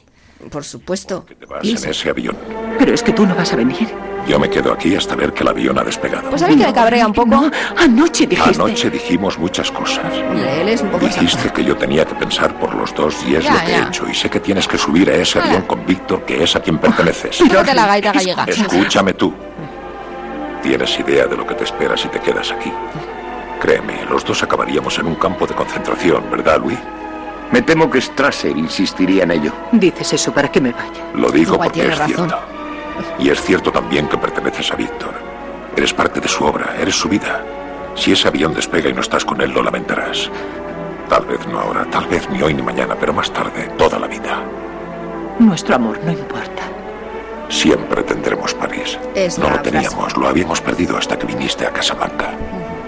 por 0.51 0.65
supuesto. 0.65 1.25
Te 1.39 1.47
vas 1.47 1.65
en 1.67 1.91
ese 1.91 2.11
avión. 2.11 2.37
Pero 2.79 2.95
es 2.95 3.03
que 3.03 3.13
tú 3.13 3.27
no 3.27 3.35
vas 3.35 3.53
a 3.53 3.57
venir. 3.57 3.89
Yo 4.29 4.39
me 4.39 4.51
quedo 4.51 4.73
aquí 4.73 4.95
hasta 4.95 5.15
ver 5.17 5.33
que 5.33 5.43
el 5.43 5.49
avión 5.49 5.79
ha 5.79 5.85
despegado. 5.85 6.29
Pues 6.31 6.43
a 6.43 6.49
mí 6.49 6.57
que 6.57 6.67
me 6.67 6.73
cabrea 6.73 7.07
un 7.07 7.13
poco. 7.13 7.29
No, 7.31 7.51
anoche 7.77 8.27
dijiste. 8.27 8.51
Anoche 8.61 8.91
dijimos 8.91 9.39
muchas 9.39 9.71
cosas. 9.71 10.05
Él 10.15 10.69
es 10.69 10.83
un 10.83 10.91
poco 10.91 11.07
Dijiste 11.07 11.51
que 11.53 11.65
yo 11.65 11.77
tenía 11.77 12.05
que 12.05 12.15
pensar 12.15 12.59
por 12.61 12.75
los 12.75 12.95
dos 12.95 13.17
y 13.27 13.37
es 13.37 13.45
Ya, 13.45 13.55
lo 13.55 13.61
que 13.61 13.67
ya. 13.73 13.79
he 13.79 13.89
hecho. 13.89 14.09
Y 14.09 14.15
sé 14.15 14.29
que 14.29 14.41
tienes 14.41 14.69
que 14.69 14.77
subir 14.79 15.09
a 15.11 15.15
ese 15.15 15.39
Hala. 15.39 15.49
avión 15.49 15.63
con 15.63 15.87
Víctor, 15.87 16.25
que 16.25 16.43
es 16.43 16.55
a 16.57 16.61
quien 16.61 16.79
perteneces. 16.79 17.39
Tócate 17.39 17.75
la 17.75 17.87
gaita 17.87 18.13
gallega. 18.13 18.45
Escúchame 18.45 19.15
tú. 19.15 19.33
Tienes 20.63 20.99
idea 20.99 21.27
de 21.27 21.37
lo 21.37 21.47
que 21.47 21.55
te 21.55 21.65
espera 21.65 21.97
si 21.97 22.09
te 22.09 22.21
quedas 22.21 22.51
aquí. 22.53 22.71
Créeme, 23.61 24.05
los 24.09 24.25
dos 24.25 24.43
acabaríamos 24.43 24.99
en 24.99 25.07
un 25.07 25.15
campo 25.17 25.47
de 25.47 25.55
concentración, 25.55 26.25
¿verdad, 26.31 26.61
Luis? 26.61 26.79
Me 27.51 27.63
temo 27.63 27.91
que 27.91 28.01
Strasser 28.01 28.57
insistiría 28.57 29.23
en 29.25 29.31
ello. 29.33 29.53
Dices 29.73 30.13
eso 30.13 30.33
para 30.33 30.49
que 30.51 30.61
me 30.61 30.73
vaya. 30.73 31.03
Lo 31.15 31.31
digo 31.31 31.55
Igual 31.55 31.69
porque 31.71 31.89
es 31.89 31.99
razón. 31.99 32.15
cierto. 32.29 32.39
Y 33.19 33.31
es 33.31 33.41
cierto 33.43 33.73
también 33.73 34.07
que 34.09 34.19
perteneces 34.19 34.71
a 34.71 34.77
Víctor. 34.77 35.15
Eres 35.77 35.95
parte 35.95 36.21
de 36.21 36.29
su 36.29 36.45
obra, 36.45 36.75
eres 36.81 36.95
su 36.95 37.09
vida. 37.09 37.43
Si 37.95 38.13
ese 38.13 38.29
avión 38.29 38.53
despega 38.55 38.91
y 38.91 38.93
no 38.93 39.01
estás 39.01 39.25
con 39.25 39.41
él, 39.41 39.51
lo 39.53 39.63
lamentarás. 39.63 40.31
Tal 41.09 41.25
vez 41.25 41.47
no 41.49 41.59
ahora, 41.59 41.85
tal 41.91 42.07
vez 42.07 42.29
ni 42.31 42.43
hoy 42.43 42.53
ni 42.55 42.63
mañana, 42.63 42.95
pero 42.99 43.13
más 43.13 43.33
tarde, 43.33 43.71
toda 43.79 43.99
la 43.99 44.07
vida. 44.07 44.43
Nuestro 45.39 45.77
amor 45.77 45.99
no 46.05 46.13
importa. 46.13 46.63
Siempre 47.49 48.03
tendremos 48.03 48.53
París. 48.55 48.99
Es 49.15 49.39
no 49.39 49.49
lo 49.49 49.59
teníamos, 49.63 50.17
lo 50.17 50.29
habíamos 50.29 50.61
perdido 50.61 50.99
hasta 50.99 51.19
que 51.19 51.27
viniste 51.27 51.65
a 51.67 51.71
Casablanca. 51.73 52.33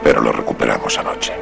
Pero 0.02 0.20
lo 0.20 0.32
recuperamos 0.32 0.98
anoche. 0.98 1.32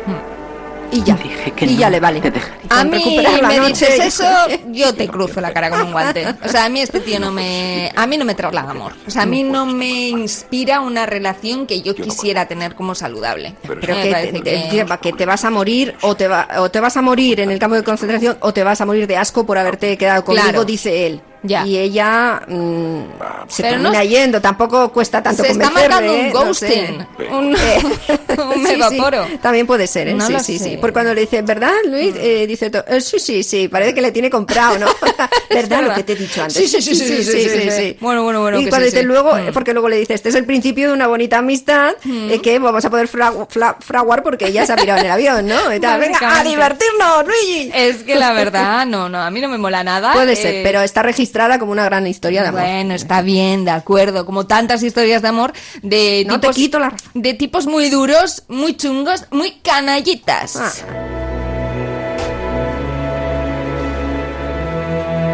Y 0.91 1.03
ya. 1.03 1.15
Dije 1.17 1.51
que 1.53 1.67
y 1.67 1.75
no 1.75 1.81
ya 1.81 1.91
le 1.91 2.01
vale. 2.01 2.21
te. 2.21 2.33
A 2.71 2.85
mí 2.85 2.97
recuperar 2.99 3.41
la 3.43 3.49
me 3.49 3.57
noche, 3.59 3.87
dices 3.87 4.21
eso, 4.21 4.25
yo 4.69 4.95
te 4.95 5.07
cruzo 5.09 5.41
la 5.41 5.53
cara 5.53 5.71
con 5.71 5.83
un 5.83 5.93
guante. 5.93 6.27
O 6.45 6.49
sea, 6.49 6.65
a 6.65 6.69
mí 6.69 6.81
este 6.81 7.01
tío 7.01 7.21
no 7.21 7.31
me, 7.31 7.93
a 7.95 8.07
mí 8.07 8.17
no 8.17 8.25
me 8.25 8.35
traslada 8.35 8.71
amor. 8.71 8.93
O 9.07 9.11
sea, 9.11 9.23
a 9.23 9.27
mí 9.27 9.43
no 9.43 9.67
me 9.67 10.09
inspira 10.09 10.81
una 10.81 11.05
relación 11.07 11.67
que 11.67 11.83
yo 11.83 11.95
quisiera 11.95 12.47
tener 12.47 12.75
como 12.75 12.95
saludable. 12.95 13.55
Pero 13.63 13.81
que 13.81 13.87
te, 14.33 14.33
que- 14.33 14.41
te- 14.85 14.99
que 15.01 15.13
te 15.13 15.27
vas 15.27 15.45
a 15.45 15.51
morir 15.51 15.95
o 16.03 16.15
te, 16.17 16.27
va- 16.29 16.49
o 16.59 16.71
te 16.71 16.81
vas 16.81 16.97
a 16.97 17.03
morir 17.03 17.41
en 17.41 17.51
el 17.51 17.59
campo 17.59 17.77
de 17.77 17.85
concentración 17.85 18.37
o 18.41 18.53
te 18.53 18.65
vas 18.65 18.81
a 18.81 18.87
morir 18.87 19.07
de 19.07 19.17
asco 19.17 19.45
por 19.47 19.59
haberte 19.59 19.97
quedado 19.99 20.25
conmigo, 20.25 20.45
Claro. 20.49 20.65
dice 20.65 21.07
él. 21.07 21.21
Ya. 21.45 21.65
Y 21.65 21.79
ella 21.79 22.43
mm, 22.49 23.01
se 23.47 23.63
Pero 23.63 23.75
termina 23.77 23.99
no- 23.99 24.05
yendo, 24.05 24.41
tampoco 24.41 24.93
cuesta 24.93 25.23
tanto 25.23 25.45
Se 25.45 25.53
está 25.53 25.71
marcando 25.71 26.13
un 26.13 26.19
¿eh? 26.19 26.33
No 26.35 26.53
sé. 26.53 26.67
ghosting. 26.67 27.07
Un, 27.31 27.47
un 27.55 27.57
Sí, 27.57 28.67
sí, 28.67 28.73
evaporo. 28.75 29.25
también 29.41 29.65
puede 29.65 29.87
ser, 29.87 30.09
¿eh? 30.09 30.15
No 30.15 30.27
sí, 30.27 30.35
sí, 30.41 30.59
sé. 30.59 30.65
sí. 30.71 30.78
Porque 30.81 30.93
cuando 30.93 31.15
le 31.15 31.23
dice, 31.23 31.43
¿verdad, 31.43 31.73
Luis? 31.87 32.15
Eh, 32.17 32.47
dice, 32.47 32.71
to- 32.71 32.85
eh, 32.87 33.01
sí, 33.01 33.19
sí, 33.19 33.43
sí, 33.43 33.69
parece 33.69 33.95
que 33.95 34.01
le 34.01 34.13
tiene 34.13 34.31
comprado, 34.31 34.79
¿no? 34.79 34.87
¿Verdad 35.51 35.83
lo 35.83 35.95
que 35.95 36.03
te 36.03 36.13
he 36.13 36.17
dicho 36.17 36.43
antes? 36.43 36.57
Sí, 36.57 36.69
sí, 36.69 36.81
sí, 36.83 36.95
sí, 36.95 37.25
sí, 37.25 37.49
sí, 37.49 37.71
sí. 37.71 37.97
Bueno, 38.01 38.23
bueno, 38.23 38.41
bueno, 38.41 38.61
Y 38.61 38.67
cuando 38.69 38.87
dice 38.87 39.03
luego, 39.03 39.35
Mm. 39.35 39.53
porque 39.53 39.73
luego 39.73 39.89
le 39.89 39.97
dice, 39.99 40.15
este 40.15 40.29
es 40.31 40.35
el 40.35 40.45
principio 40.45 40.89
de 40.89 40.95
una 40.95 41.07
bonita 41.07 41.39
amistad 41.39 41.95
eh, 42.07 42.41
que 42.43 42.59
vamos 42.59 42.85
a 42.85 42.91
poder 42.91 43.09
fra- 43.09 43.33
fra- 43.49 43.77
fraguar 43.81 44.23
porque 44.23 44.47
ella 44.47 44.65
se 44.67 44.73
ha 44.73 44.77
pirado 44.77 45.01
en 45.01 45.07
el 45.07 45.13
avión, 45.13 45.47
¿no? 45.47 45.73
Y 45.75 45.81
tal, 45.81 46.01
Venga, 46.01 46.39
a 46.41 46.45
divertirnos, 46.45 47.25
Luigi. 47.27 47.71
Es 47.75 47.99
que 48.05 48.15
la 48.17 48.33
verdad, 48.33 48.87
no, 48.87 49.09
no, 49.09 49.19
a 49.23 49.31
mí 49.31 49.41
no 49.41 49.49
me 49.49 49.59
mola 49.59 49.85
nada. 49.85 50.13
Puede 50.13 50.33
eh, 50.33 50.37
ser, 50.37 50.63
pero 50.63 50.81
está 50.83 51.03
registrada 51.03 51.59
como 51.59 51.73
una 51.73 51.85
gran 51.85 52.07
historia 52.07 52.43
de 52.43 52.49
amor. 52.49 52.61
Bueno, 52.63 52.95
está 52.95 53.23
bien, 53.23 53.65
de 53.65 53.71
acuerdo. 53.71 54.25
Como 54.27 54.47
tantas 54.47 54.83
historias 54.83 55.23
de 55.23 55.29
amor 55.29 55.53
de 55.83 56.25
No 56.27 56.35
te 56.35 56.41
tipos, 56.41 56.57
quito 56.57 56.79
la 56.79 56.95
de 57.15 57.35
tipos 57.35 57.67
muy 57.67 57.91
duros, 57.91 58.43
muy 58.49 58.77
chungos, 58.77 59.25
muy 59.31 59.53
canallitas. 59.63 60.57
Ah. 60.57 60.68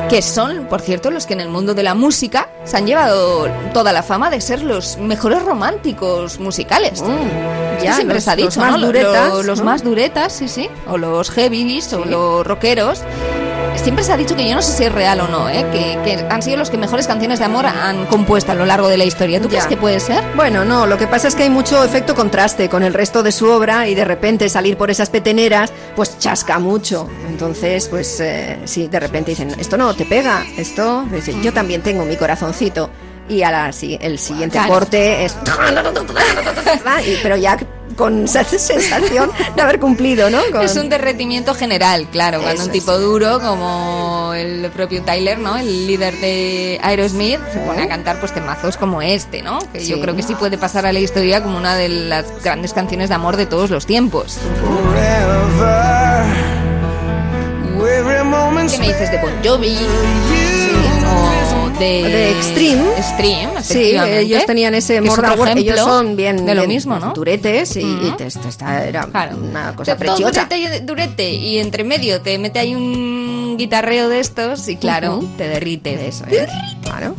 Que 0.09 0.23
son, 0.23 0.67
por 0.67 0.81
cierto, 0.81 1.11
los 1.11 1.27
que 1.27 1.33
en 1.33 1.41
el 1.41 1.49
mundo 1.49 1.75
de 1.75 1.83
la 1.83 1.95
música 1.95 2.49
se 2.65 2.77
han 2.77 2.87
llevado 2.87 3.49
toda 3.73 3.93
la 3.93 4.03
fama 4.03 4.31
de 4.31 4.41
ser 4.41 4.63
los 4.63 4.97
mejores 4.99 5.43
románticos 5.43 6.39
musicales. 6.39 7.03
Mm, 7.03 7.83
ya, 7.83 7.95
siempre 7.95 8.17
los- 8.17 8.25
se 8.25 8.31
ha 8.31 8.37
los 8.37 8.45
dicho, 8.55 8.61
más 8.61 8.73
¿no? 8.73 8.79
Lo- 8.79 8.87
duretas, 8.89 9.29
lo- 9.33 9.43
los 9.43 9.59
¿no? 9.61 9.65
más 9.65 9.83
duretas, 9.83 10.33
sí, 10.33 10.47
sí. 10.49 10.69
O 10.87 10.99
los 10.99 11.31
heavies, 11.31 11.93
o 11.95 12.05
los 12.05 12.47
rockeros. 12.47 13.03
Siempre 13.77 14.03
se 14.03 14.13
ha 14.13 14.17
dicho 14.17 14.35
que 14.35 14.49
yo 14.49 14.55
no 14.55 14.63
sé 14.63 14.73
si 14.73 14.85
es 14.85 14.93
real 14.93 15.21
o 15.21 15.29
no, 15.29 15.49
¿eh? 15.51 15.67
que, 15.71 15.99
que 16.05 16.25
han 16.31 16.41
sido 16.43 16.57
los 16.57 16.71
que 16.71 16.79
mejores 16.79 17.07
canciones 17.07 17.39
de 17.39 17.45
amor 17.45 17.67
han 17.67 18.07
compuesto 18.07 18.53
a 18.53 18.55
lo 18.55 18.65
largo 18.65 18.89
de 18.89 18.97
la 18.97 19.05
historia. 19.05 19.41
¿Tú 19.43 19.49
crees 19.49 19.65
Ya. 19.65 19.69
que 19.69 19.77
puede 19.77 20.01
ser? 20.01 20.25
Bueno, 20.37 20.65
no, 20.65 20.87
lo 20.87 20.97
que 20.97 21.07
pasa 21.07 21.29
es 21.29 21.35
que 21.35 21.43
hay 21.43 21.51
mucho 21.51 21.85
efecto 21.85 22.15
contraste 22.15 22.71
con 22.71 22.83
el 22.83 22.95
resto 22.95 23.23
de 23.23 23.31
su 23.31 23.47
obra 23.47 23.87
y 23.87 23.95
de 23.95 24.05
repente 24.07 24.49
salir 24.49 24.79
por 24.79 24.91
esas 24.91 25.11
peteneras, 25.11 25.71
pues 25.97 26.19
chasca 26.19 26.59
mucho. 26.59 27.09
Entonces, 27.29 27.89
pues 27.89 28.21
eh, 28.21 28.59
sí, 28.65 28.89
de 28.89 29.01
repente 29.01 29.33
dicen, 29.33 29.55
esto 29.59 29.77
no 29.77 29.95
te 29.95 30.07
pega, 30.07 30.45
esto, 30.57 31.05
pues, 31.11 31.27
yo 31.43 31.53
también 31.53 31.83
tengo 31.83 32.05
mi 32.07 32.17
corazoncito. 32.17 32.89
Y 33.29 33.43
a 33.43 33.51
la, 33.51 33.67
el 33.69 34.19
siguiente 34.19 34.59
Claro. 34.59 34.73
corte 34.73 35.25
es... 35.27 35.37
pero 37.23 37.37
ya 37.37 37.59
con 37.97 38.25
esa 38.25 38.45
sensación 38.45 39.31
de 39.57 39.63
haber 39.63 39.79
cumplido, 39.81 40.31
¿no? 40.31 40.41
Con- 40.53 40.63
Es 40.63 40.77
un 40.77 40.89
derretimiento 40.89 41.55
general, 41.55 42.07
claro, 42.11 42.39
cuando 42.41 42.55
Eso 42.63 42.67
un 42.67 42.73
tipo 42.73 42.99
duro 42.99 43.41
como 43.41 44.33
el 44.35 44.71
propio 44.71 45.03
Tyler, 45.03 45.39
¿no? 45.39 45.57
El 45.57 45.87
líder 45.87 46.15
de 46.21 46.79
Aerosmith 46.83 47.41
se 47.53 47.59
pone 47.61 47.83
a 47.83 47.89
cantar 47.89 48.19
pues 48.21 48.33
temazos 48.33 48.77
como 48.77 49.03
este, 49.03 49.43
¿no? 49.43 49.59
Que 49.73 49.85
yo 49.85 50.01
creo 50.01 50.17
que 50.17 50.23
sí 50.23 50.35
puede 50.35 50.59
pasar 50.59 50.87
a 50.87 50.93
la 50.93 50.99
historia 51.01 51.43
como 51.43 51.57
una 51.57 51.77
de 51.77 51.89
las 51.89 52.27
grandes 52.43 52.73
canciones 52.73 53.09
de 53.09 53.15
amor 53.15 53.37
de 53.37 53.47
todos 53.47 53.71
los 53.71 53.87
tiempos. 53.87 54.39
¿Qué 58.73 58.79
me 58.79 58.87
dices 58.89 59.11
de 59.11 59.19
Bon 59.19 59.33
Jovi? 59.45 59.77
O 61.75 61.79
de, 61.79 62.31
Extreme. 62.31 62.83
Extreme, 62.97 63.63
Sí, 63.63 63.97
ellos 63.97 64.47
tenían 64.47 64.75
ese 64.75 64.99
es 64.99 65.19
Words. 65.19 65.57
Ellos 65.57 65.81
son 65.81 66.17
bien, 66.17 66.45
de 66.47 66.55
lo 66.55 66.67
mismo, 66.67 66.99
¿no? 66.99 67.13
duretes 67.13 67.77
y, 67.77 67.81
y 67.81 67.85
Ujú. 67.85 68.17
te- 68.17 68.31
te- 68.31 68.49
esta 68.49 68.85
era 68.87 69.07
Claro. 69.07 69.37
una 69.37 69.75
cosa 69.75 69.97
Te- 69.97 70.05
todo 70.05 70.17
preciosa. 70.17 70.45
durete, 70.49 70.81
durete, 70.83 71.31
y 71.31 71.59
entre 71.59 71.85
medio 71.85 72.21
te 72.21 72.39
mete 72.39 72.59
ahí 72.61 72.75
un 72.75 73.57
guitarreo 73.59 74.09
de 74.09 74.21
estos 74.21 74.69
y 74.69 74.77
claro, 74.77 75.19
Ujú. 75.19 75.27
te 75.37 75.49
derrite 75.49 75.97
de 75.97 76.09
eso. 76.09 76.25
¿Eh? 76.31 76.47
Claro. 76.83 77.15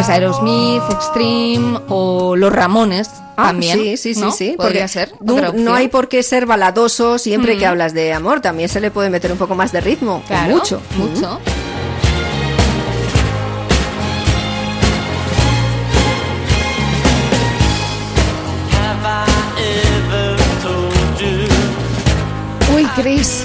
Pues 0.00 0.08
Aerosmith, 0.08 0.82
Extreme 0.90 1.78
o 1.90 2.34
Los 2.34 2.50
Ramones 2.50 3.10
Ah, 3.36 3.48
también. 3.48 3.78
sí, 3.78 3.96
sí, 3.98 4.14
sí, 4.14 4.20
¿no? 4.22 4.32
sí. 4.32 4.54
Podría 4.56 4.84
porque 4.84 4.88
ser. 4.88 5.12
No, 5.20 5.74
hay 5.74 5.88
por 5.88 6.08
qué 6.08 6.22
ser 6.22 6.46
baladoso 6.46 7.18
siempre 7.18 7.58
que 7.58 7.66
Mm. 7.66 7.68
hablas 7.68 7.92
de 7.92 8.14
amor. 8.14 8.40
También 8.40 8.70
se 8.70 8.80
le 8.80 8.90
puede 8.90 9.10
meter 9.10 9.30
un 9.30 9.36
poco 9.36 9.54
más 9.54 9.72
de 9.72 9.82
ritmo. 9.82 10.22
Claro, 10.26 10.54
mucho. 10.56 10.80
Mucho. 10.96 11.38
Uy, 22.74 22.84
Chris. 22.96 23.44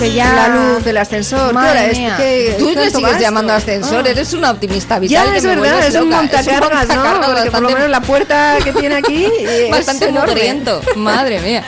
Que 0.00 0.12
ya... 0.12 0.32
La 0.32 0.48
luz 0.48 0.84
del 0.84 0.96
ascensor. 0.96 1.48
¿Qué 1.48 1.54
Madre 1.54 1.70
hora 1.70 1.84
es? 1.86 2.16
¿Qué- 2.16 2.56
Tú 2.58 2.70
le 2.70 2.90
sigues 2.90 3.18
llamando 3.20 3.52
ascensor, 3.52 4.02
Ah. 4.06 4.10
eres 4.10 4.32
una 4.32 4.50
optimista 4.50 4.98
vital. 4.98 5.26
Ya, 5.26 5.32
que 5.32 5.38
es 5.38 5.44
me 5.44 5.56
verdad, 5.56 5.86
es 5.86 5.94
un 5.94 6.08
montacargas, 6.08 6.88
¿no? 6.88 7.50
por 7.52 7.60
lo 7.62 7.68
menos 7.70 7.88
la 7.90 8.00
puerta 8.00 8.56
que 8.64 8.72
tiene 8.72 8.94
aquí 8.96 9.26
es 9.40 9.70
bastante 9.70 10.08
enorme. 10.08 10.32
mugriento. 10.32 10.80
Madre 10.96 11.40
mía. 11.40 11.62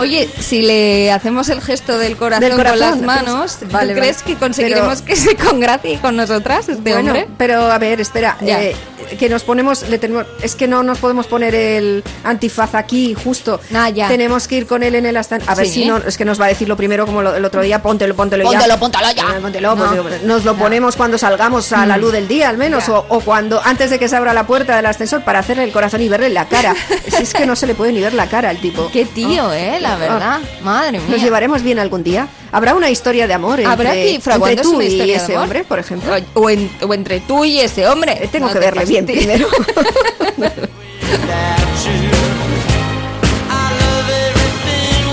Oye, 0.00 0.28
si 0.40 0.62
le 0.62 1.12
hacemos 1.12 1.48
el 1.48 1.60
gesto 1.60 1.96
del 1.96 2.16
corazón, 2.16 2.40
Del 2.48 2.56
corazón, 2.56 2.78
con 2.98 3.06
las 3.06 3.24
manos, 3.24 3.56
¿tú 3.60 3.66
vale, 3.70 3.94
crees 3.94 4.16
vale. 4.22 4.34
que 4.34 4.38
conseguiremos 4.38 5.02
Pero- 5.02 5.06
que 5.06 5.16
se 5.16 5.36
congracie 5.36 6.00
con 6.00 6.16
nosotras 6.16 6.68
este 6.68 6.92
Bueno, 6.92 7.12
hombre? 7.12 7.28
pero 7.38 7.70
a 7.70 7.78
ver, 7.78 8.00
espera, 8.00 8.36
Ya. 8.40 8.60
eh, 8.62 8.74
que 9.18 9.28
nos 9.28 9.42
ponemos, 9.44 9.88
le 9.88 9.98
tenemos, 9.98 10.26
es 10.42 10.54
que 10.54 10.66
no 10.68 10.82
nos 10.82 10.98
podemos 10.98 11.26
poner 11.26 11.54
el 11.54 12.02
antifaz 12.24 12.74
aquí 12.74 13.14
justo. 13.14 13.60
Ah, 13.74 13.88
ya. 13.90 14.08
Tenemos 14.08 14.48
que 14.48 14.56
ir 14.56 14.66
con 14.66 14.82
él 14.82 14.94
en 14.94 15.06
el 15.06 15.16
astan. 15.16 15.40
A 15.46 15.54
ver 15.54 15.66
Sí. 15.66 15.72
si 15.82 15.84
no, 15.86 15.98
es 15.98 16.16
que 16.16 16.24
nos 16.24 16.40
va 16.40 16.46
a 16.46 16.48
decir 16.48 16.68
lo 16.68 16.76
primero 16.76 17.06
como 17.06 17.22
lo- 17.22 17.34
el 17.34 17.44
otro 17.44 17.62
día, 17.62 17.82
póntelo, 17.82 18.14
póntelo 18.14 18.44
ya. 18.44 18.50
Póntelo, 18.58 18.78
póntelo 18.78 19.06
ya. 19.14 19.40
Póntelo, 19.40 19.76
pues 19.76 19.90
digo, 19.90 20.04
nos 20.24 20.44
lo 20.44 20.54
ponemos 20.56 20.96
cuando 20.96 21.18
salgamos 21.18 21.72
a 21.72 21.86
la 21.86 21.96
luz 21.96 22.12
del 22.12 22.28
día, 22.28 22.48
al 22.48 22.56
menos, 22.58 22.88
o, 22.88 23.04
o 23.08 23.20
cuando 23.20 23.60
antes 23.64 23.90
de 23.90 23.98
que 23.98 24.08
se 24.08 24.16
abra 24.16 24.32
la 24.34 24.46
puerta 24.46 24.76
del 24.76 24.86
ascensor 24.86 25.22
para 25.24 25.38
hacerle 25.40 25.64
el 25.64 25.72
corazón 25.72 26.00
y 26.02 26.08
verle 26.08 26.28
la 26.30 26.46
cara. 26.48 26.74
si 27.08 27.22
es 27.22 27.32
que 27.34 27.46
no 27.46 27.56
se 27.56 27.66
le 27.66 27.74
puede 27.74 27.92
ni 27.92 28.00
ver 28.00 28.14
la 28.14 28.28
cara 28.28 28.50
al 28.50 28.58
tipo. 28.60 28.90
Qué 28.92 29.04
tío, 29.04 29.48
Ah. 29.48 29.58
eh, 29.58 29.78
la 29.80 29.96
verdad. 29.96 30.40
Madre 30.62 30.98
mía. 30.98 31.08
Nos 31.08 31.22
llevaremos 31.22 31.62
bien 31.62 31.78
algún 31.78 32.02
día. 32.02 32.28
¿Habrá 32.52 32.74
una 32.74 32.90
historia 32.90 33.26
de 33.26 33.32
amor 33.34 33.58
entre, 33.60 33.72
Habrá 33.72 33.92
que 33.92 34.10
entre 34.14 34.22
fraguándose 34.22 34.68
tú 34.68 34.76
una 34.76 34.84
y 34.84 35.10
ese 35.10 35.38
hombre, 35.38 35.64
por 35.64 35.78
ejemplo? 35.78 36.14
O, 36.34 36.40
o 36.42 36.50
en- 36.50 36.70
o 36.86 36.92
entre 36.94 37.20
tú 37.20 37.44
y 37.46 37.58
ese 37.60 37.88
hombre. 37.88 38.12
Eh, 38.22 38.28
tengo 38.30 38.46
No 38.48 38.52
que 38.52 38.58
te 38.60 38.64
verle 38.66 38.84
bien 38.84 39.06
primero. 39.06 39.48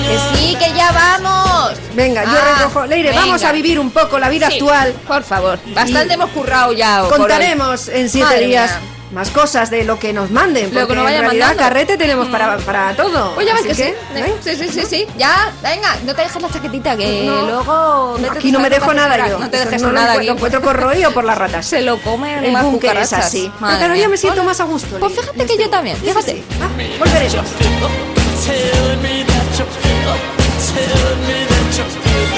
Que 0.07 0.17
sí, 0.37 0.55
que 0.55 0.73
ya 0.75 0.91
vamos. 0.91 1.73
Venga, 1.93 2.23
yo 2.23 2.29
Ah, 2.31 2.57
recojo. 2.57 2.85
Leire, 2.87 3.09
venga. 3.09 3.21
vamos 3.21 3.43
a 3.43 3.51
vivir 3.51 3.79
un 3.79 3.91
poco 3.91 4.17
la 4.17 4.29
vida 4.29 4.47
Sí, 4.49 4.55
actual. 4.55 4.93
Por 5.07 5.23
favor, 5.23 5.59
bastante 5.73 6.13
hemos 6.15 6.29
currado 6.31 6.73
ya. 6.73 7.03
Contaremos 7.09 7.87
en 7.89 8.09
siete 8.09 8.25
Madre 8.25 8.47
días 8.47 8.71
mía. 8.71 8.79
Más 9.11 9.29
cosas 9.31 9.69
de 9.69 9.83
lo 9.83 9.97
que 9.99 10.13
nos 10.13 10.29
manden. 10.31 10.65
Lo 10.65 10.81
que 10.81 10.85
Porque 10.87 10.95
nos 10.95 11.11
en 11.11 11.21
realidad 11.21 11.47
mandando. 11.47 11.63
carrete 11.63 11.97
tenemos 11.97 12.27
para, 12.29 12.57
para 12.57 12.95
todo. 12.95 13.33
Pues 13.35 13.47
ya 13.47 13.53
ves 13.53 13.63
que, 13.65 13.75
sí. 13.75 13.81
¿eh? 13.83 14.33
Sí, 14.41 14.55
sí, 14.55 14.69
sí, 14.69 14.81
sí. 14.87 15.07
Ya, 15.17 15.51
venga, 15.63 15.95
no 16.05 16.13
te 16.15 16.21
dejes 16.21 16.41
la 16.41 16.49
chaquetita, 16.49 16.95
que 16.95 17.23
No. 17.25 17.41
luego... 17.47 18.17
vete 18.19 18.37
Aquí 18.37 18.51
no 18.51 18.59
me 18.59 18.69
dejo 18.69 18.93
nada 18.93 19.27
yo. 19.27 19.39
No 19.39 19.49
te 19.49 19.57
dejes 19.57 19.81
no 19.81 19.91
nada 19.91 20.13
lo, 20.13 20.19
aquí. 20.19 20.27
lo 20.27 20.33
encuentro 20.33 20.61
por 20.61 20.75
Roy 20.79 21.03
o 21.05 21.11
por 21.11 21.23
las 21.23 21.37
ratas. 21.37 21.65
Se 21.65 21.81
lo 21.81 21.97
comen 22.01 22.43
El 22.43 22.53
las 22.53 22.63
búnker 22.63 22.97
es 22.97 23.07
cucarachas. 23.09 23.25
así. 23.25 23.51
Madre 23.59 23.77
Pero 23.79 23.79
cada 23.79 23.93
día 23.93 24.03
mía. 24.03 24.09
me 24.09 24.17
siento 24.17 24.43
más 24.43 24.59
a 24.59 24.63
gusto. 24.65 24.99
Pues 24.99 25.13
fíjate 25.13 25.45
que 25.45 25.57
yo 25.57 25.69
también, 25.69 25.97
fíjate. 25.97 26.31
Sí, 26.33 26.43
ah, 26.61 26.67
volveremos. 26.99 27.45
Telling 30.75 32.28